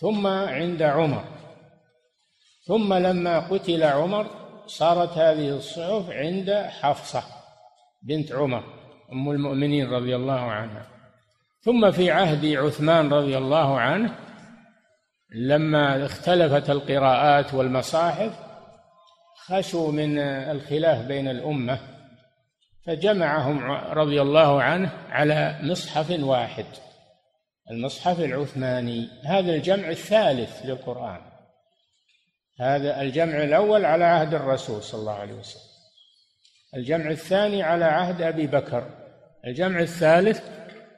ثم 0.00 0.26
عند 0.26 0.82
عمر 0.82 1.24
ثم 2.66 2.94
لما 2.94 3.40
قتل 3.40 3.82
عمر 3.82 4.26
صارت 4.66 5.18
هذه 5.18 5.48
الصحف 5.48 6.10
عند 6.10 6.50
حفصة 6.52 7.22
بنت 8.02 8.32
عمر 8.32 8.64
أم 9.12 9.30
المؤمنين 9.30 9.90
رضي 9.90 10.16
الله 10.16 10.40
عنها. 10.40 10.86
ثم 11.60 11.90
في 11.90 12.10
عهد 12.10 12.46
عثمان 12.46 13.12
رضي 13.12 13.38
الله 13.38 13.80
عنه 13.80 14.18
لما 15.34 16.06
اختلفت 16.06 16.70
القراءات 16.70 17.54
والمصاحف 17.54 18.32
خشوا 19.36 19.92
من 19.92 20.18
الخلاف 20.18 21.06
بين 21.06 21.28
الأمة 21.28 21.93
فجمعهم 22.86 23.70
رضي 23.98 24.22
الله 24.22 24.62
عنه 24.62 24.90
على 25.08 25.58
مصحف 25.62 26.10
واحد 26.10 26.66
المصحف 27.70 28.20
العثماني. 28.20 29.08
هذا 29.24 29.54
الجمع 29.54 29.88
الثالث 29.88 30.60
للقرآن. 30.64 31.20
هذا 32.60 33.00
الجمع 33.00 33.42
الأول 33.42 33.84
على 33.84 34.04
عهد 34.04 34.34
الرسول 34.34 34.82
صلى 34.82 35.00
الله 35.00 35.12
عليه 35.12 35.34
وسلم. 35.34 35.62
الجمع 36.76 37.10
الثاني 37.10 37.62
على 37.62 37.84
عهد 37.84 38.22
أبي 38.22 38.46
بكر. 38.46 38.90
الجمع 39.46 39.80
الثالث 39.80 40.42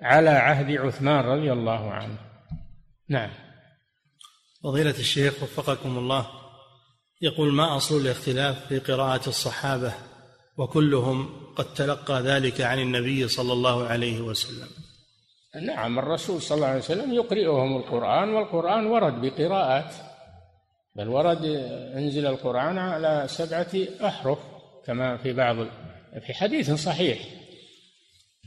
على 0.02 0.30
عهد 0.30 0.70
عثمان 0.70 1.24
رضي 1.24 1.52
الله 1.52 1.92
عنه. 1.92 2.18
نعم. 3.08 3.30
فضيلة 4.64 4.90
الشيخ 4.90 5.42
وفقكم 5.42 5.98
الله 5.98 6.26
يقول 7.22 7.52
ما 7.52 7.76
أصل 7.76 8.00
الاختلاف 8.00 8.66
في 8.66 8.78
قراءة 8.78 9.28
الصحابة 9.28 9.94
وكلهم 10.56 11.45
قد 11.56 11.74
تلقى 11.74 12.22
ذلك 12.22 12.60
عن 12.60 12.78
النبي 12.78 13.28
صلى 13.28 13.52
الله 13.52 13.86
عليه 13.86 14.20
وسلم. 14.20 14.68
نعم 15.62 15.98
الرسول 15.98 16.42
صلى 16.42 16.56
الله 16.56 16.66
عليه 16.66 16.78
وسلم 16.78 17.12
يقرئهم 17.12 17.76
القرآن 17.76 18.28
والقرآن 18.28 18.86
ورد 18.86 19.20
بقراءات 19.20 19.94
بل 20.96 21.08
ورد 21.08 21.44
أنزل 21.96 22.26
القرآن 22.26 22.78
على 22.78 23.24
سبعة 23.28 23.72
أحرف 24.04 24.38
كما 24.86 25.16
في 25.16 25.32
بعض 25.32 25.56
في 26.26 26.34
حديث 26.34 26.70
صحيح. 26.70 27.18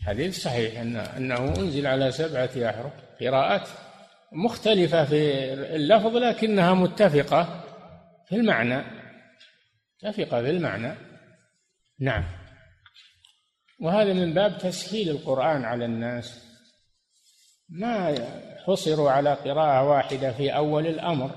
حديث 0.05 0.43
صحيح 0.43 0.79
أن 0.79 0.95
أنه 0.95 1.37
أنزل 1.37 1.87
على 1.87 2.11
سبعة 2.11 2.69
أحرف 2.69 2.93
قراءات 3.21 3.69
مختلفة 4.31 5.05
في 5.05 5.53
اللفظ 5.53 6.15
لكنها 6.15 6.73
متفقة 6.73 7.63
في 8.29 8.35
المعنى. 8.35 8.83
متفقة 10.03 10.41
في 10.41 10.49
المعنى. 10.49 10.93
نعم. 11.99 12.23
وهذا 13.81 14.13
من 14.13 14.33
باب 14.33 14.57
تسهيل 14.57 15.09
القرآن 15.09 15.65
على 15.65 15.85
الناس. 15.85 16.39
ما 17.69 18.15
حصروا 18.65 19.11
على 19.11 19.33
قراءة 19.33 19.89
واحدة 19.89 20.31
في 20.31 20.55
أول 20.55 20.87
الأمر. 20.87 21.31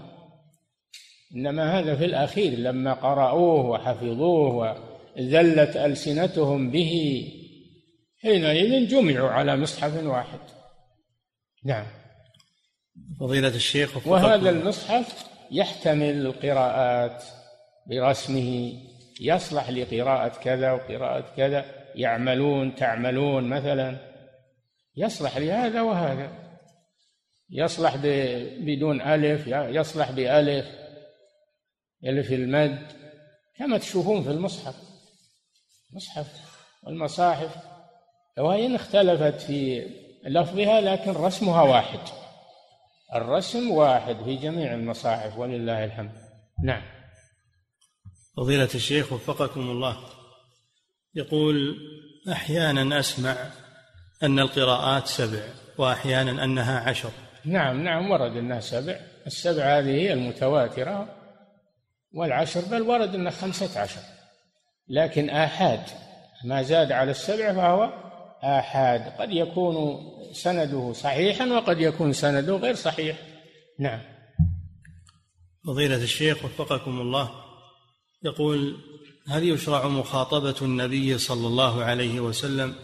إنما 1.36 1.78
هذا 1.78 1.97
في 1.97 2.05
الأخير 2.05 2.59
لما 2.59 2.93
قرأوه 2.93 3.66
وحفظوه 3.66 4.76
وذلت 5.16 5.76
ألسنتهم 5.76 6.70
به 6.70 7.24
حينئذ 8.22 8.88
جمعوا 8.88 9.30
على 9.30 9.57
مصحف 9.57 10.05
واحد. 10.05 10.38
نعم. 11.64 11.86
فضيلة 13.20 13.49
الشيخ 13.49 14.07
وهذا 14.07 14.51
المصحف 14.51 15.26
يحتمل 15.51 16.26
القراءات 16.26 17.24
برسمه 17.86 18.72
يصلح 19.20 19.70
لقراءة 19.70 20.28
كذا 20.28 20.72
وقراءة 20.72 21.34
كذا. 21.36 21.82
يعملون 21.95 22.74
تعملون 22.74 23.49
مثلا 23.49 23.97
يصلح 24.97 25.36
لهذا 25.36 25.80
وهذا. 25.80 26.43
يصلح 27.51 27.97
بدون 28.59 29.01
ألف 29.01 29.47
يصلح 29.47 30.11
بألف 30.11 30.66
ألف 32.05 32.32
المد 32.32 32.93
كما 33.57 33.78
تشوفون 33.78 34.22
في 34.22 34.30
المصحف. 34.30 34.74
مصحف 35.93 36.26
والمصاحف 36.82 37.57
وإن 38.38 38.74
اختلفت 38.74 39.40
في 39.40 39.86
لفظها 40.24 40.80
لكن 40.80 41.11
رسمها 41.11 41.62
واحد. 41.62 42.01
الرسم 43.14 43.70
واحد 43.70 44.16
في 44.24 44.36
جميع 44.36 44.74
المصاحف 44.74 45.38
ولله 45.38 45.84
الحمد. 45.84 46.12
نعم. 46.64 46.82
فضيلة 48.36 48.68
الشيخ 48.74 49.12
وفقكم 49.12 49.61
الله. 49.61 50.21
يقول 51.14 51.76
أحيانا 52.32 53.00
أسمع 53.00 53.36
أن 54.22 54.38
القراءات 54.38 55.06
سبع 55.06 55.42
وأحيانا 55.78 56.44
أنها 56.44 56.80
عشر. 56.80 57.10
نعم 57.44 57.84
نعم 57.84 58.10
ورد 58.10 58.36
أنها 58.36 58.60
سبع. 58.60 59.00
السبع 59.26 59.78
هذه 59.78 59.90
هي 59.90 60.12
المتواترة 60.12 61.08
والعشر 62.12 62.60
بل 62.60 62.82
ورد 62.82 63.14
أنها 63.14 63.30
خمسة 63.30 63.80
عشر. 63.80 64.00
لكن 64.88 65.30
آحاد 65.30 65.80
ما 66.44 66.62
زاد 66.62 66.92
على 66.92 67.10
السبع 67.10 67.52
فهو 67.52 67.92
آحاد. 68.42 69.00
قد 69.00 69.30
يكون 69.30 69.98
سنده 70.32 70.92
صحيحا 70.92 71.46
وقد 71.46 71.80
يكون 71.80 72.12
سنده 72.12 72.56
غير 72.56 72.74
صحيح. 72.74 73.16
نعم. 73.78 74.00
فضيلة 75.66 75.96
الشيخ 75.96 76.44
وفقكم 76.44 77.00
الله 77.00 77.30
يقول 78.24 78.76
هل 79.28 79.48
يشرع 79.48 79.88
مخاطبة 79.88 80.54
النبي 80.62 81.18
صلى 81.18 81.46
الله 81.46 81.84
عليه 81.84 82.20
وسلم 82.20 82.74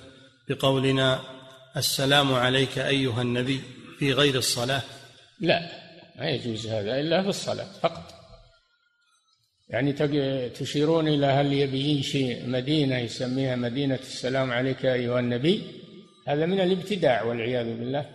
بقولنا 0.49 1.21
السلام 1.77 2.35
عليك 2.35 2.79
أيها 2.79 3.23
النبي 3.23 3.61
في 3.99 4.13
غير 4.13 4.35
الصلاة؟ 4.35 4.83
لا 5.41 5.71
ما 6.19 6.31
يجوز 6.31 6.67
هذا 6.67 7.01
إلا 7.01 7.23
في 7.23 7.29
الصلاة 7.29 7.67
فقط. 7.83 8.15
يعني 9.69 9.93
تشيرون 10.51 11.09
إلى 11.09 11.27
هل 11.27 11.53
يبي 11.53 11.81
ينشي 11.81 12.47
مدينة 12.47 12.99
يسميها 12.99 13.57
مدينة 13.57 13.99
السلام 14.01 14.51
عليك 14.51 14.87
أيها 14.87 15.21
النبي؟ 15.21 15.63
هذا 16.27 16.47
من 16.47 16.61
الابتداع 16.61 17.23
والعياذ 17.23 17.67
بالله. 17.67 18.11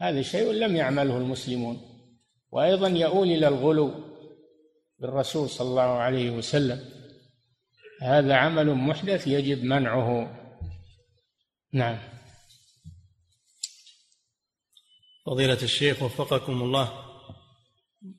هذا 0.00 0.22
شيء 0.22 0.52
لم 0.52 0.76
يعمله 0.76 1.16
المسلمون. 1.16 1.80
وأيضا 2.50 2.88
يؤول 2.88 3.30
إلى 3.30 3.48
الغلو 3.48 3.94
بالرسول 4.98 5.50
صلى 5.50 5.68
الله 5.68 5.82
عليه 5.82 6.30
وسلم. 6.30 7.01
هذا 8.02 8.34
عمل 8.34 8.74
محدث 8.74 9.26
يجب 9.26 9.64
منعه. 9.64 10.38
نعم. 11.72 11.98
فضيلة 15.26 15.62
الشيخ 15.62 16.02
وفقكم 16.02 16.62
الله. 16.62 16.92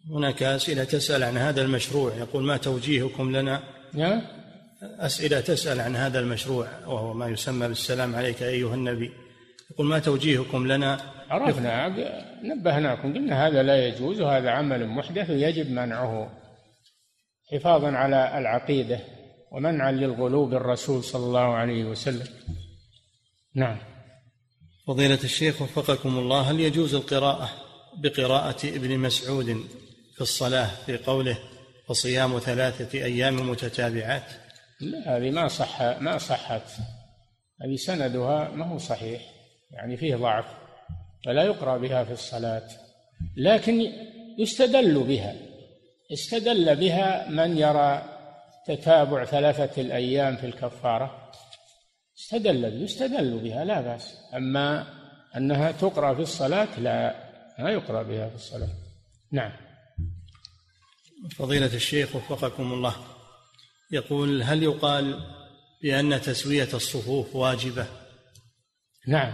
هناك 0.09 0.43
أسئلة 0.43 0.83
تسأل 0.83 1.23
عن 1.23 1.37
هذا 1.37 1.61
المشروع. 1.61 2.15
يقول 2.15 2.43
ما 2.43 2.57
توجيهكم 2.57 3.35
لنا؟ 3.35 3.63
نعم 3.93 4.21
أسئلة 4.81 5.39
تسأل 5.41 5.79
عن 5.79 5.95
هذا 5.95 6.19
المشروع 6.19 6.67
وهو 6.85 7.13
ما 7.13 7.27
يسمى 7.27 7.67
بالسلام 7.67 8.15
عليك 8.15 8.43
أيها 8.43 8.75
النبي. 8.75 9.11
يقول 9.71 9.87
ما 9.87 9.99
توجيهكم 9.99 10.67
لنا؟ 10.67 11.13
عرفنا 11.29 11.87
نبهناكم 12.43 13.13
قلنا 13.13 13.47
هذا 13.47 13.63
لا 13.63 13.87
يجوز 13.87 14.21
وهذا 14.21 14.49
عمل 14.49 14.87
محدث 14.87 15.29
ويجب 15.29 15.71
منعه 15.71 16.41
حفاظا 17.51 17.91
على 17.91 18.37
العقيدة. 18.37 18.99
ومنعا 19.53 19.91
للغلو 19.91 20.45
بالرسول 20.45 21.03
صلى 21.03 21.25
الله 21.25 21.53
عليه 21.53 21.85
وسلم. 21.85 22.27
نعم. 23.55 23.77
فضيلة 24.87 25.19
الشيخ 25.23 25.61
وفقكم 25.61 26.19
الله 26.19 26.41
هل 26.41 26.59
يجوز 26.59 26.95
القراءة 26.95 27.49
بقراءة 27.97 28.67
ابن 28.67 28.99
مسعود 28.99 29.45
في 30.15 30.21
الصلاة 30.21 30.69
في 30.85 30.97
قوله 30.97 31.39
وصيام 31.89 32.39
ثلاثة 32.39 33.03
أيام 33.03 33.49
متتابعات 33.49 34.23
لا 34.81 35.17
هذه 35.17 35.31
ما 35.31 35.47
صح 35.47 35.81
ما 35.81 36.17
صحت. 36.17 36.61
هذه 37.61 37.75
سندها 37.75 38.49
ما 38.49 38.65
هو 38.65 38.77
صحيح 38.77 39.21
يعني 39.71 39.97
فيه 39.97 40.15
ضعف 40.15 40.45
فلا 41.25 41.43
يقرأ 41.43 41.77
بها 41.77 42.03
في 42.03 42.11
الصلاة. 42.11 42.67
لكن 43.37 43.91
يستدل 44.39 45.03
بها 45.03 45.35
استدل 46.13 46.75
بها 46.75 47.29
من 47.29 47.57
يرى 47.57 48.12
تتابع 48.67 49.25
ثلاثة 49.25 49.81
الأيام 49.81 50.35
في 50.35 50.45
الكفارة. 50.45 51.31
استدل 52.19 52.83
يستدل 52.83 53.39
بها 53.39 53.65
لا 53.65 53.81
بأس. 53.81 54.17
أما 54.33 54.87
أنها 55.37 55.71
تقرأ 55.71 56.13
في 56.13 56.21
الصلاة 56.21 56.79
لا 56.79 57.15
ما 57.59 57.71
يقرأ 57.71 58.03
بها 58.03 58.29
في 58.29 58.35
الصلاة. 58.35 58.69
نعم. 59.31 59.51
فضيلة 61.37 61.75
الشيخ 61.75 62.15
وفقكم 62.15 62.73
الله. 62.73 62.95
يقول 63.91 64.43
هل 64.43 64.63
يقال 64.63 65.19
بأن 65.81 66.21
تسوية 66.21 66.69
الصفوف 66.73 67.35
واجبة؟ 67.35 67.85
نعم. 69.07 69.33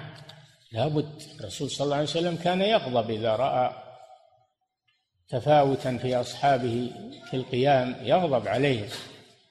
لابد 0.72 1.22
الرسول 1.40 1.72
صلى 1.72 1.86
الله 1.86 1.96
عليه 1.96 2.06
وسلم 2.06 2.36
كان 2.36 2.62
يغضب 2.62 3.10
إذا 3.10 3.36
رأى 3.36 3.90
تفاوتا 5.30 5.98
في 5.98 6.16
أصحابه 6.16 6.92
في 7.30 7.38
القيام 7.38 7.96
يغضب 8.02 8.48
عليهم 8.48 8.90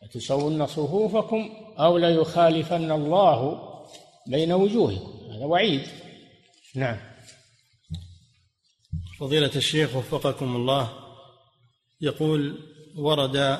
لتسون 0.02 0.66
صفوفكم 0.66 1.50
أو 1.78 1.98
ليخالفن 1.98 2.92
الله 2.92 3.62
بين 4.26 4.52
وجوهكم. 4.52 5.32
هذا 5.32 5.44
وعيد. 5.44 5.82
نعم. 6.74 6.96
فضيلة 9.20 9.50
الشيخ 9.56 9.96
وفقكم 9.96 10.56
الله 10.56 10.92
يقول 12.00 12.58
ورد 12.96 13.58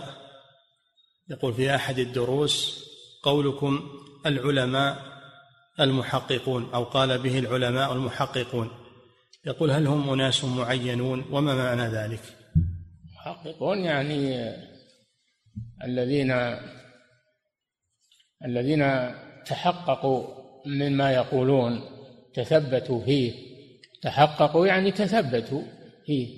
يقول 1.30 1.54
في 1.54 1.74
أحد 1.74 1.98
الدروس 1.98 2.84
قولكم 3.22 3.88
العلماء 4.26 5.18
المحققون 5.80 6.70
أو 6.74 6.84
قال 6.84 7.18
به 7.18 7.38
العلماء 7.38 7.92
المحققون. 7.92 8.70
يقول 9.46 9.70
هل 9.70 9.86
هم 9.86 10.10
أناس 10.10 10.44
معينون؟ 10.44 11.24
وما 11.30 11.54
معنى 11.54 11.88
ذلك؟ 11.88 12.20
محققون 13.14 13.78
يعني 13.78 14.52
الذين 15.84 16.32
الذين 18.44 19.14
تحققوا 19.46 20.24
مما 20.66 21.12
يقولون 21.12 21.80
تثبتوا 22.34 23.04
فيه. 23.04 23.32
تحققوا 24.02 24.66
يعني 24.66 24.92
تثبتوا 24.92 25.62
فيه. 26.06 26.28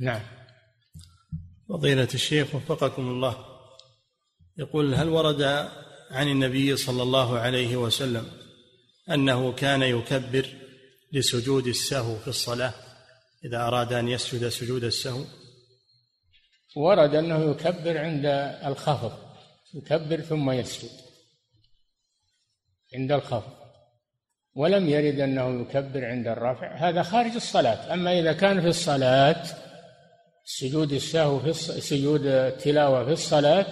نعم. 0.00 0.20
فضيلة 1.68 2.08
الشيخ 2.14 2.54
وفقكم 2.54 3.08
الله. 3.08 3.36
يقول 4.58 4.94
هل 4.94 5.08
ورد 5.08 5.42
عن 6.10 6.28
النبي 6.28 6.76
صلى 6.76 7.02
الله 7.02 7.38
عليه 7.38 7.76
وسلم 7.76 8.26
أنه 9.10 9.52
كان 9.52 9.82
يكبر 9.82 10.46
لسجود 11.12 11.66
السهو 11.66 12.16
في 12.16 12.28
الصلاة 12.28 12.74
إذا 13.44 13.56
أراد 13.56 13.92
أن 13.92 14.08
يسجد 14.08 14.48
سجود 14.48 14.84
السهو؟ 14.84 15.24
ورد 16.76 17.14
أنه 17.14 17.50
يكبر 17.50 17.98
عند 17.98 18.26
الخفض 18.66 19.12
يكبر 19.74 20.20
ثم 20.20 20.50
يسجد. 20.50 20.90
عند 22.94 23.12
الخفض. 23.12 23.52
ولم 24.54 24.88
يرد 24.88 25.20
أنه 25.20 25.60
يكبر 25.60 26.04
عند 26.04 26.28
الرفع. 26.28 26.74
هذا 26.74 27.02
خارج 27.02 27.34
الصلاة. 27.34 27.94
أما 27.94 28.18
إذا 28.20 28.32
كان 28.32 28.60
في 28.60 28.68
الصلاة 28.68 29.42
سجود 30.44 30.92
السهو 30.92 31.38
في 31.38 31.52
سجود 31.80 32.26
التلاوة 32.26 33.04
في 33.04 33.12
الصلاة 33.12 33.66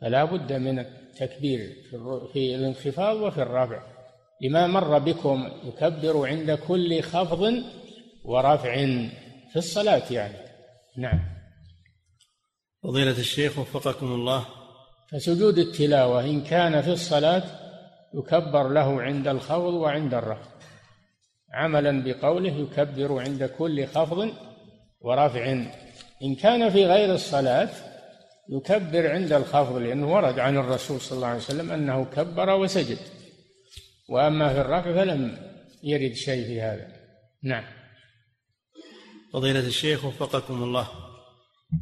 فلا 0.00 0.24
بد 0.24 0.52
من 0.52 0.78
التكبير 0.78 1.76
في 2.32 2.54
الانخفاض 2.54 3.16
وفي 3.16 3.42
الرفع. 3.42 3.82
لما 4.40 4.66
مر 4.66 4.98
بكم 4.98 5.50
يكبر 5.64 6.28
عند 6.28 6.50
كل 6.50 7.02
خفض 7.02 7.62
ورفع 8.24 8.74
في 9.50 9.56
الصلاة 9.56 10.12
يعني. 10.12 10.36
نعم. 10.96 11.33
فضيلة 12.84 13.18
الشيخ 13.18 13.58
وفقكم 13.58 14.06
الله. 14.06 14.46
فسجود 15.12 15.58
التلاوة 15.58 16.24
إن 16.24 16.44
كان 16.44 16.82
في 16.82 16.92
الصلاة 16.92 17.42
يكبر 18.14 18.68
له 18.68 19.02
عند 19.02 19.28
الخفض 19.28 19.74
وعند 19.74 20.14
الرفع 20.14 20.50
عملا 21.52 22.04
بقوله 22.04 22.52
يكبر 22.52 23.20
عند 23.20 23.44
كل 23.44 23.86
خفض 23.86 24.30
ورفع. 25.00 25.52
إن 26.22 26.34
كان 26.34 26.70
في 26.70 26.86
غير 26.86 27.14
الصلاة 27.14 27.68
يكبر 28.50 29.10
عند 29.10 29.32
الخفض 29.32 29.76
لأنه 29.76 30.14
ورد 30.14 30.38
عن 30.38 30.56
الرسول 30.56 31.00
صلى 31.00 31.16
الله 31.16 31.28
عليه 31.28 31.38
وسلم 31.38 31.70
أنه 31.70 32.04
كبر 32.04 32.50
وسجد. 32.50 32.98
وأما 34.08 34.54
في 34.54 34.60
الرفع 34.60 34.94
فلم 34.94 35.38
يرد 35.82 36.12
شيء 36.12 36.46
في 36.46 36.60
هذا. 36.60 36.88
نعم. 37.42 37.64
فضيلة 39.32 39.66
الشيخ 39.66 40.04
وفقكم 40.04 40.62
الله. 40.62 41.13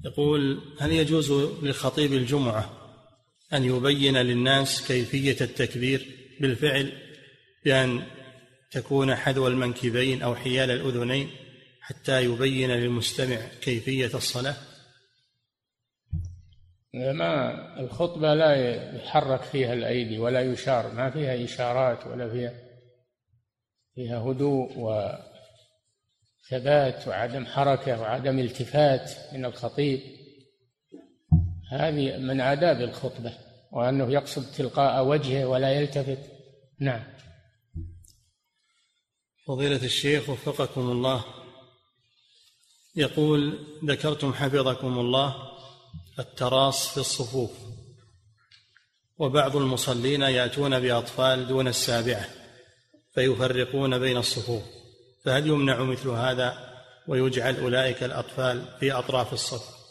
يقول 0.04 0.62
هل 0.80 0.92
يجوز 0.92 1.32
لخطيب 1.62 2.12
الجمعة 2.12 2.70
أن 3.52 3.64
يبين 3.64 4.16
للناس 4.16 4.86
كيفية 4.88 5.36
التكبير 5.40 6.06
بالفعل 6.40 6.92
بأن 7.64 8.02
تكون 8.70 9.14
حذو 9.14 9.46
المنكبين 9.46 10.22
أو 10.22 10.34
حيال 10.34 10.70
الأذنين 10.70 11.30
حتى 11.80 12.24
يبين 12.24 12.70
للمستمع 12.70 13.36
كيفية 13.60 14.10
الصلاة؟ 14.14 14.56
ما 16.94 17.80
الخطبة 17.80 18.34
لا 18.34 18.54
يحرك 18.96 19.42
فيها 19.42 19.72
الأيدي 19.72 20.18
ولا 20.18 20.40
يشار 20.40 20.94
ما 20.94 21.10
فيها 21.10 21.44
إشارات 21.44 22.06
ولا 22.06 22.28
فيها 22.28 22.52
فيها 23.94 24.18
هدوء 24.18 24.78
وثبات 26.42 27.08
وعدم 27.08 27.46
حركة 27.46 28.00
وعدم 28.00 28.38
التفات 28.38 29.12
من 29.32 29.44
الخطيب. 29.44 30.00
هذه 31.70 32.16
من 32.16 32.40
آداب 32.40 32.80
الخطبة 32.80 33.38
وأنه 33.72 34.12
يقصد 34.12 34.52
تلقاء 34.52 35.04
وجهه 35.04 35.46
ولا 35.46 35.72
يلتفت. 35.72 36.18
نعم. 36.80 37.04
فضيلة 39.46 39.84
الشيخ 39.84 40.28
وفقكم 40.28 40.80
الله. 40.80 41.24
يقول 42.96 43.66
ذكرتم 43.84 44.34
حفظكم 44.34 44.98
الله 44.98 45.36
التراص 46.18 46.88
في 46.88 46.96
الصفوف. 47.00 47.50
وبعض 49.18 49.56
المصلين 49.56 50.22
يأتون 50.22 50.80
بأطفال 50.80 51.48
دون 51.48 51.68
السابعة 51.68 52.28
فيفرقون 53.14 53.98
بين 53.98 54.16
الصفوف. 54.16 54.81
فهل 55.24 55.46
يمنع 55.46 55.82
مثل 55.82 56.08
هذا 56.08 56.72
ويجعل 57.08 57.56
أولئك 57.56 58.02
الأطفال 58.02 58.64
في 58.80 58.92
أطراف 58.92 59.32
الصف؟ 59.32 59.82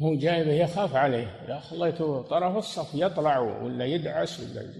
هو 0.00 0.14
جايبه 0.14 0.52
يخاف 0.52 0.94
عليه. 0.94 1.26
اذا 1.44 1.60
خليته 1.60 2.22
طرف 2.22 2.56
الصف 2.56 2.94
يطلع 2.94 3.38
ولا 3.38 3.84
يدعس 3.84 4.40
ولا 4.40 4.74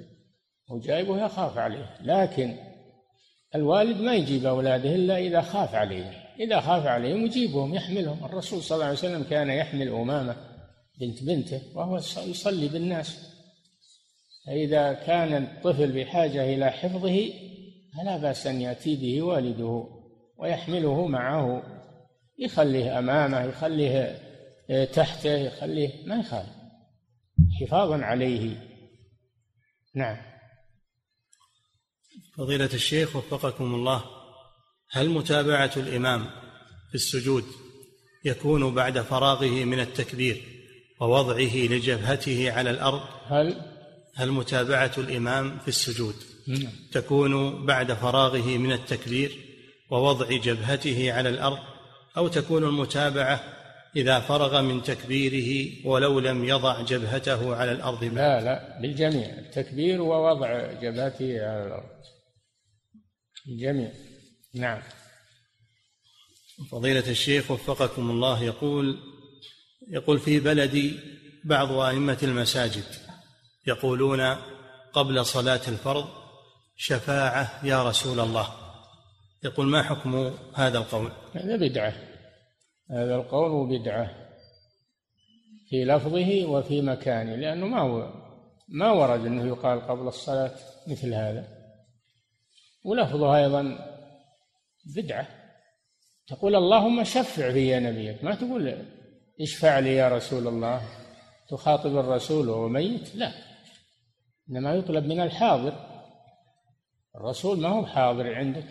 هو 0.70 0.78
جايبه 0.78 1.24
يخاف 1.24 1.58
عليه. 1.58 1.96
لكن 2.02 2.56
الوالد 3.54 4.00
ما 4.00 4.14
يجيب 4.14 4.46
أولاده 4.46 4.94
إلا 4.94 5.18
إذا 5.18 5.40
خاف 5.40 5.74
عليهم 5.74 6.12
إذا 6.40 6.60
خاف 6.60 6.86
عليهم 6.86 7.26
يجيبهم 7.26 7.74
يحملهم. 7.74 8.24
الرسول 8.24 8.62
صلى 8.62 8.76
الله 8.76 8.86
عليه 8.86 8.98
وسلم 8.98 9.22
كان 9.22 9.50
يحمل 9.50 9.88
أمامة 9.88 10.36
بنت 11.00 11.22
بنته 11.22 11.62
وهو 11.74 11.96
يصلي 12.26 12.68
بالناس. 12.68 13.32
فإذا 14.46 14.92
كان 14.92 15.42
الطفل 15.42 15.92
بحاجة 15.92 16.54
إلى 16.54 16.70
حفظه 16.70 17.32
فلا 17.96 18.16
بأس 18.16 18.46
أن 18.46 18.60
يأتي 18.60 18.96
به 18.96 19.22
والده 19.22 19.88
ويحمله 20.38 21.06
معه. 21.06 21.62
يخليه 22.38 22.98
أمامه 22.98 23.40
يخليه 23.44 24.22
تحته 24.84 25.34
يخليه 25.34 26.06
ما 26.06 26.16
يخالف. 26.16 26.50
حفاظا 27.60 28.04
عليه. 28.04 28.72
نعم. 29.94 30.16
فضيلة 32.36 32.70
الشيخ 32.74 33.16
وفقكم 33.16 33.74
الله 33.74 34.04
هل 34.90 35.08
متابعة 35.08 35.70
الإمام 35.76 36.26
في 36.88 36.94
السجود 36.94 37.44
يكون 38.24 38.74
بعد 38.74 38.98
فراغه 38.98 39.64
من 39.64 39.80
التكبير 39.80 40.42
ووضعه 41.00 41.56
لجبهته 41.56 42.52
على 42.52 42.70
الأرض؟ 42.70 43.02
هل؟ 43.26 43.72
هل 44.14 44.30
متابعة 44.30 44.92
الإمام 44.98 45.58
في 45.58 45.68
السجود. 45.68 46.14
تكون 46.92 47.66
بعد 47.66 47.92
فراغه 47.92 48.58
من 48.58 48.72
التكبير 48.72 49.38
ووضع 49.90 50.36
جبهته 50.36 51.12
على 51.12 51.28
الأرض 51.28 51.58
أو 52.16 52.28
تكون 52.28 52.64
المتابعة 52.64 53.40
إذا 53.96 54.20
فرغ 54.20 54.62
من 54.62 54.82
تكبيره 54.82 55.72
ولو 55.86 56.20
لم 56.20 56.44
يضع 56.44 56.82
جبهته 56.82 57.56
على 57.56 57.72
الأرض 57.72 58.04
لا 58.04 58.40
لا 58.40 58.80
بالجميع 58.80 59.38
التكبير 59.38 60.02
ووضع 60.02 60.72
جبهته 60.72 61.46
على 61.46 61.66
الأرض. 61.66 61.90
الجميع. 63.48 63.90
نعم. 64.54 64.82
فضيلة 66.70 67.10
الشيخ 67.10 67.50
وفقكم 67.50 68.10
الله 68.10 68.42
يقول 68.42 68.98
يقول 69.88 70.18
في 70.18 70.40
بلدي 70.40 70.98
بعض 71.44 71.72
أئمة 71.72 72.18
المساجد 72.22 72.84
يقولون 73.66 74.36
قبل 74.92 75.26
صلاة 75.26 75.60
الفرض 75.68 76.21
شفاعة 76.76 77.66
يا 77.66 77.88
رسول 77.88 78.20
الله. 78.20 78.46
يقول 79.44 79.66
ما 79.66 79.82
حكم 79.82 80.34
هذا 80.54 80.78
القول؟ 80.78 81.12
هذا 81.34 81.56
بدعة. 81.56 81.94
هذا 82.90 83.14
القول 83.14 83.78
بدعة. 83.78 84.10
في 85.68 85.84
لفظه 85.84 86.46
وفي 86.46 86.82
مكانه 86.82 87.34
لأنه 87.36 87.66
ما 87.66 87.80
هو 87.80 88.12
ما 88.68 88.90
ورد 88.90 89.26
أنه 89.26 89.46
يقال 89.46 89.80
قبل 89.80 90.06
الصلاة 90.06 90.54
مثل 90.86 91.14
هذا. 91.14 91.48
ولفظه 92.84 93.36
أيضا 93.36 93.78
بدعة. 94.96 95.28
تقول 96.26 96.56
اللهم 96.56 97.04
شفع 97.04 97.52
في 97.52 97.80
نبيك. 97.80 98.24
ما 98.24 98.34
تقول 98.34 98.86
اشفع 99.40 99.78
لي 99.78 99.96
يا 99.96 100.08
رسول 100.08 100.48
الله. 100.48 100.82
تخاطب 101.48 101.98
الرسول 101.98 102.48
وهو 102.48 102.68
ميت؟ 102.68 103.16
لا. 103.16 103.32
إنما 104.50 104.74
يطلب 104.74 105.06
من 105.06 105.20
الحاضر 105.20 105.91
الرسول 107.16 107.60
ما 107.60 107.68
هو 107.68 107.86
حاضر 107.86 108.34
عندك. 108.34 108.64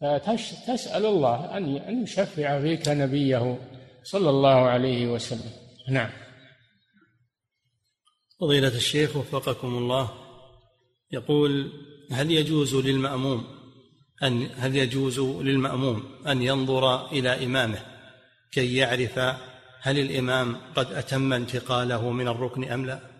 فتسأل 0.00 1.06
الله 1.06 1.56
أن 1.56 1.76
أن 1.76 2.02
يشفع 2.02 2.60
فيك 2.60 2.88
نبيه 2.88 3.58
صلى 4.02 4.30
الله 4.30 4.54
عليه 4.54 5.06
وسلم. 5.12 5.52
نعم. 5.90 6.10
فضيلة 8.40 8.76
الشيخ 8.76 9.16
وفقكم 9.16 9.78
الله. 9.78 10.10
يقول 11.12 11.72
هل 12.12 12.30
يجوز 12.30 12.74
للمأموم 12.74 13.44
أن 14.22 14.48
هل 14.56 14.76
يجوز 14.76 15.20
للمأموم 15.20 16.02
أن 16.26 16.42
ينظر 16.42 17.06
إلى 17.12 17.44
إمامه 17.44 17.78
كي 18.52 18.76
يعرف 18.76 19.18
هل 19.80 19.98
الإمام 19.98 20.56
قد 20.74 20.92
أتم 20.92 21.32
انتقاله 21.32 22.10
من 22.10 22.28
الركن 22.28 22.64
أم 22.64 22.86
لا؟ 22.86 23.15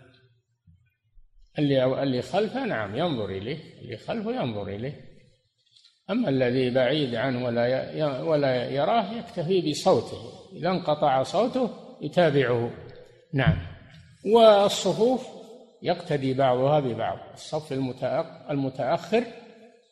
اللي 1.59 2.03
اللي 2.03 2.21
خلفه 2.21 2.65
نعم 2.65 2.95
ينظر 2.95 3.29
إليه. 3.29 3.59
اللي 3.81 3.97
خلفه 3.97 4.31
ينظر 4.31 4.67
إليه. 4.67 5.07
أما 6.09 6.29
الذي 6.29 6.69
بعيد 6.69 7.15
عنه 7.15 7.45
ولا 7.45 8.21
ولا 8.21 8.69
يراه 8.71 9.13
يكتفي 9.13 9.71
بصوته. 9.71 10.31
إذا 10.53 10.69
انقطع 10.69 11.23
صوته 11.23 11.69
يتابعه. 12.01 12.71
نعم. 13.33 13.57
والصفوف 14.25 15.27
يقتدي 15.81 16.33
بعضها 16.33 16.79
ببعض. 16.79 17.19
الصف 17.33 17.73
المتأخر 18.49 19.23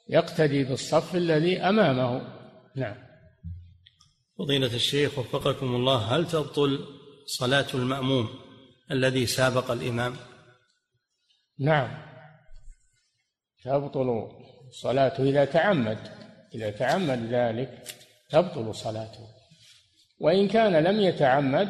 يقتدي 0.09 0.63
بالصف 0.63 1.15
الذي 1.15 1.59
أمامه. 1.59 2.21
نعم. 2.75 2.95
فضيلة 4.37 4.75
الشيخ 4.75 5.19
وفقكم 5.19 5.75
الله 5.75 5.97
هل 5.97 6.27
تبطل 6.27 6.79
صلاة 7.25 7.65
المأموم 7.73 8.29
الذي 8.91 9.25
سابق 9.25 9.71
الإمام؟ 9.71 10.15
نعم. 11.59 11.97
تبطل 13.63 14.31
صلاته 14.71 15.23
إذا 15.23 15.45
تعمد. 15.45 15.97
إذا 16.55 16.69
تعمد 16.69 17.33
ذلك 17.33 17.83
تبطل 18.29 18.75
صلاته. 18.75 19.27
وإن 20.19 20.47
كان 20.47 20.83
لم 20.83 21.01
يتعمد 21.01 21.69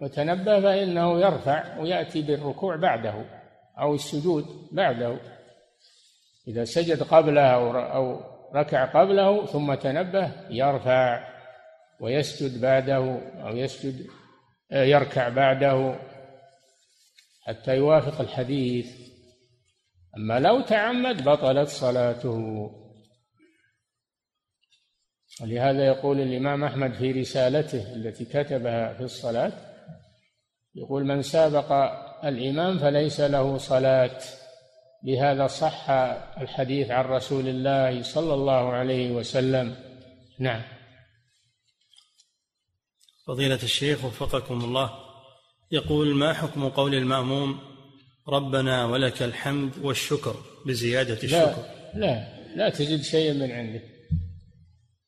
وتنبه 0.00 0.60
فإنه 0.60 1.20
يرفع 1.20 1.78
ويأتي 1.78 2.22
بالركوع 2.22 2.76
بعده 2.76 3.24
أو 3.78 3.94
السجود 3.94 4.68
بعده. 4.72 5.20
إذا 6.48 6.64
سجد 6.64 7.02
قبله 7.02 7.50
أو 7.94 8.20
ركع 8.54 8.84
قبله 8.84 9.46
ثم 9.46 9.74
تنبه 9.74 10.32
يرفع 10.50 11.32
ويسجد 12.00 12.60
بعده 12.60 13.18
أو 13.42 13.56
يسجد 13.56 14.06
يركع 14.72 15.28
بعده 15.28 15.98
حتى 17.46 17.76
يوافق 17.76 18.20
الحديث. 18.20 19.01
أما 20.16 20.40
لو 20.40 20.60
تعمد 20.60 21.24
بطلت 21.24 21.68
صلاته. 21.68 22.70
ولهذا 25.40 25.86
يقول 25.86 26.20
الإمام 26.20 26.64
أحمد 26.64 26.94
في 26.94 27.12
رسالته 27.12 27.94
التي 27.94 28.24
كتبها 28.24 28.94
في 28.94 29.02
الصلاة 29.02 29.52
يقول 30.74 31.04
من 31.04 31.22
سابق 31.22 31.72
الإمام 32.24 32.78
فليس 32.78 33.20
له 33.20 33.58
صلاة. 33.58 34.20
بهذا 35.04 35.46
صح 35.46 35.90
الحديث 36.40 36.90
عن 36.90 37.04
رسول 37.04 37.48
الله 37.48 38.02
صلى 38.02 38.34
الله 38.34 38.72
عليه 38.72 39.10
وسلم. 39.10 39.76
نعم. 40.38 40.62
فضيلة 43.26 43.62
الشيخ 43.62 44.04
وفقكم 44.04 44.64
الله 44.64 44.90
يقول 45.70 46.14
ما 46.14 46.32
حكم 46.32 46.68
قول 46.68 46.94
المأموم 46.94 47.71
ربنا 48.28 48.84
ولك 48.84 49.22
الحمد 49.22 49.78
والشكر 49.78 50.36
بزيادة 50.66 51.22
الشكر. 51.22 51.64
لا 51.94 52.00
لا, 52.00 52.28
لا 52.56 52.68
تزد 52.68 53.02
شيئا 53.02 53.32
من 53.32 53.52
عندك 53.52 53.82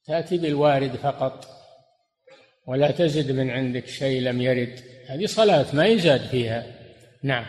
تأتي 0.07 0.39
بالوارد 0.39 0.97
فقط 0.97 1.47
ولا 2.67 2.91
تزد 2.91 3.31
من 3.33 3.51
عندك 3.51 3.87
شيء 3.87 4.23
لم 4.23 4.41
يرد. 4.43 4.81
هذه 5.09 5.27
صلاة 5.27 5.75
ما 5.75 5.87
يزاد 5.87 6.21
فيها. 6.21 6.67
نعم. 7.23 7.47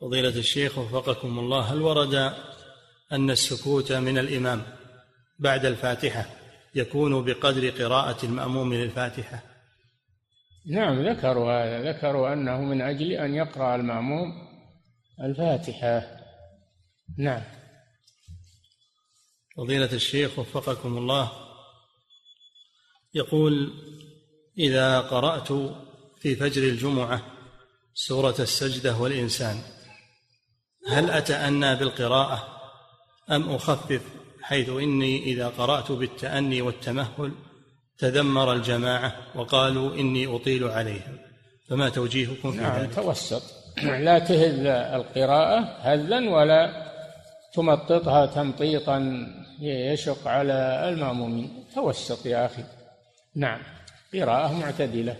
فضيلة 0.00 0.28
الشيخ 0.28 0.78
وفقكم 0.78 1.38
الله 1.38 1.60
هل 1.60 1.82
ورد 1.82 2.32
أن 3.12 3.30
السكوت 3.30 3.92
من 3.92 4.18
الإمام 4.18 4.62
بعد 5.38 5.66
الفاتحة 5.66 6.26
يكون 6.74 7.24
بقدر 7.24 7.70
قراءة 7.70 8.26
المأموم 8.26 8.74
للفاتحة؟ 8.74 9.49
نعم 10.66 11.08
ذكروا 11.08 11.52
هذا. 11.52 11.92
ذكروا 11.92 12.32
أنه 12.32 12.60
من 12.60 12.80
أجل 12.80 13.12
أن 13.12 13.34
يقرأ 13.34 13.74
المأموم 13.74 14.32
الفاتحة. 15.20 16.20
نعم. 17.18 17.42
فضيلة 19.56 19.92
الشيخ 19.92 20.38
وفقكم 20.38 20.98
الله. 20.98 21.30
يقول 23.14 23.72
إذا 24.58 25.00
قرأت 25.00 25.52
في 26.20 26.36
فجر 26.36 26.62
الجمعة 26.62 27.22
سورة 27.94 28.34
السجدة 28.38 28.96
والإنسان 28.96 29.62
هل 30.88 31.10
أتأنى 31.10 31.76
بالقراءة 31.76 32.60
أم 33.30 33.50
أخفف 33.50 34.02
حيث 34.42 34.68
إني 34.68 35.24
إذا 35.24 35.48
قرأت 35.48 35.92
بالتأني 35.92 36.62
والتمهل 36.62 37.32
تذمر 38.00 38.52
الجماعة 38.52 39.16
وقالوا 39.34 39.94
إني 39.94 40.36
أطيل 40.36 40.64
عليهم. 40.64 41.18
فما 41.68 41.88
توجيهكم 41.88 42.52
في 42.52 42.58
نعم 42.58 42.80
ذلك؟ 42.80 42.94
توسط. 42.94 43.42
لا 44.06 44.18
تهل 44.18 44.66
القراءة 44.66 45.58
هذا 45.80 46.30
ولا 46.30 46.90
تمططها 47.54 48.26
تمطيطا 48.26 49.26
يشق 49.60 50.28
على 50.28 50.88
المأمومين. 50.88 51.64
توسط 51.74 52.26
يا 52.26 52.46
أخي. 52.46 52.64
نعم 53.36 53.60
قراءة 54.14 54.52
معتدلة. 54.52 55.16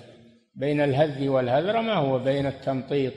بين 0.54 0.80
الهذ 0.80 1.28
والهذر 1.28 1.80
ما 1.80 1.94
هو 1.94 2.18
بين 2.18 2.46
التمطيط 2.46 3.14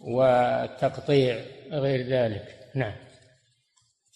والتقطيع 0.00 1.40
غير 1.72 2.06
ذلك. 2.06 2.58
نعم. 2.74 2.94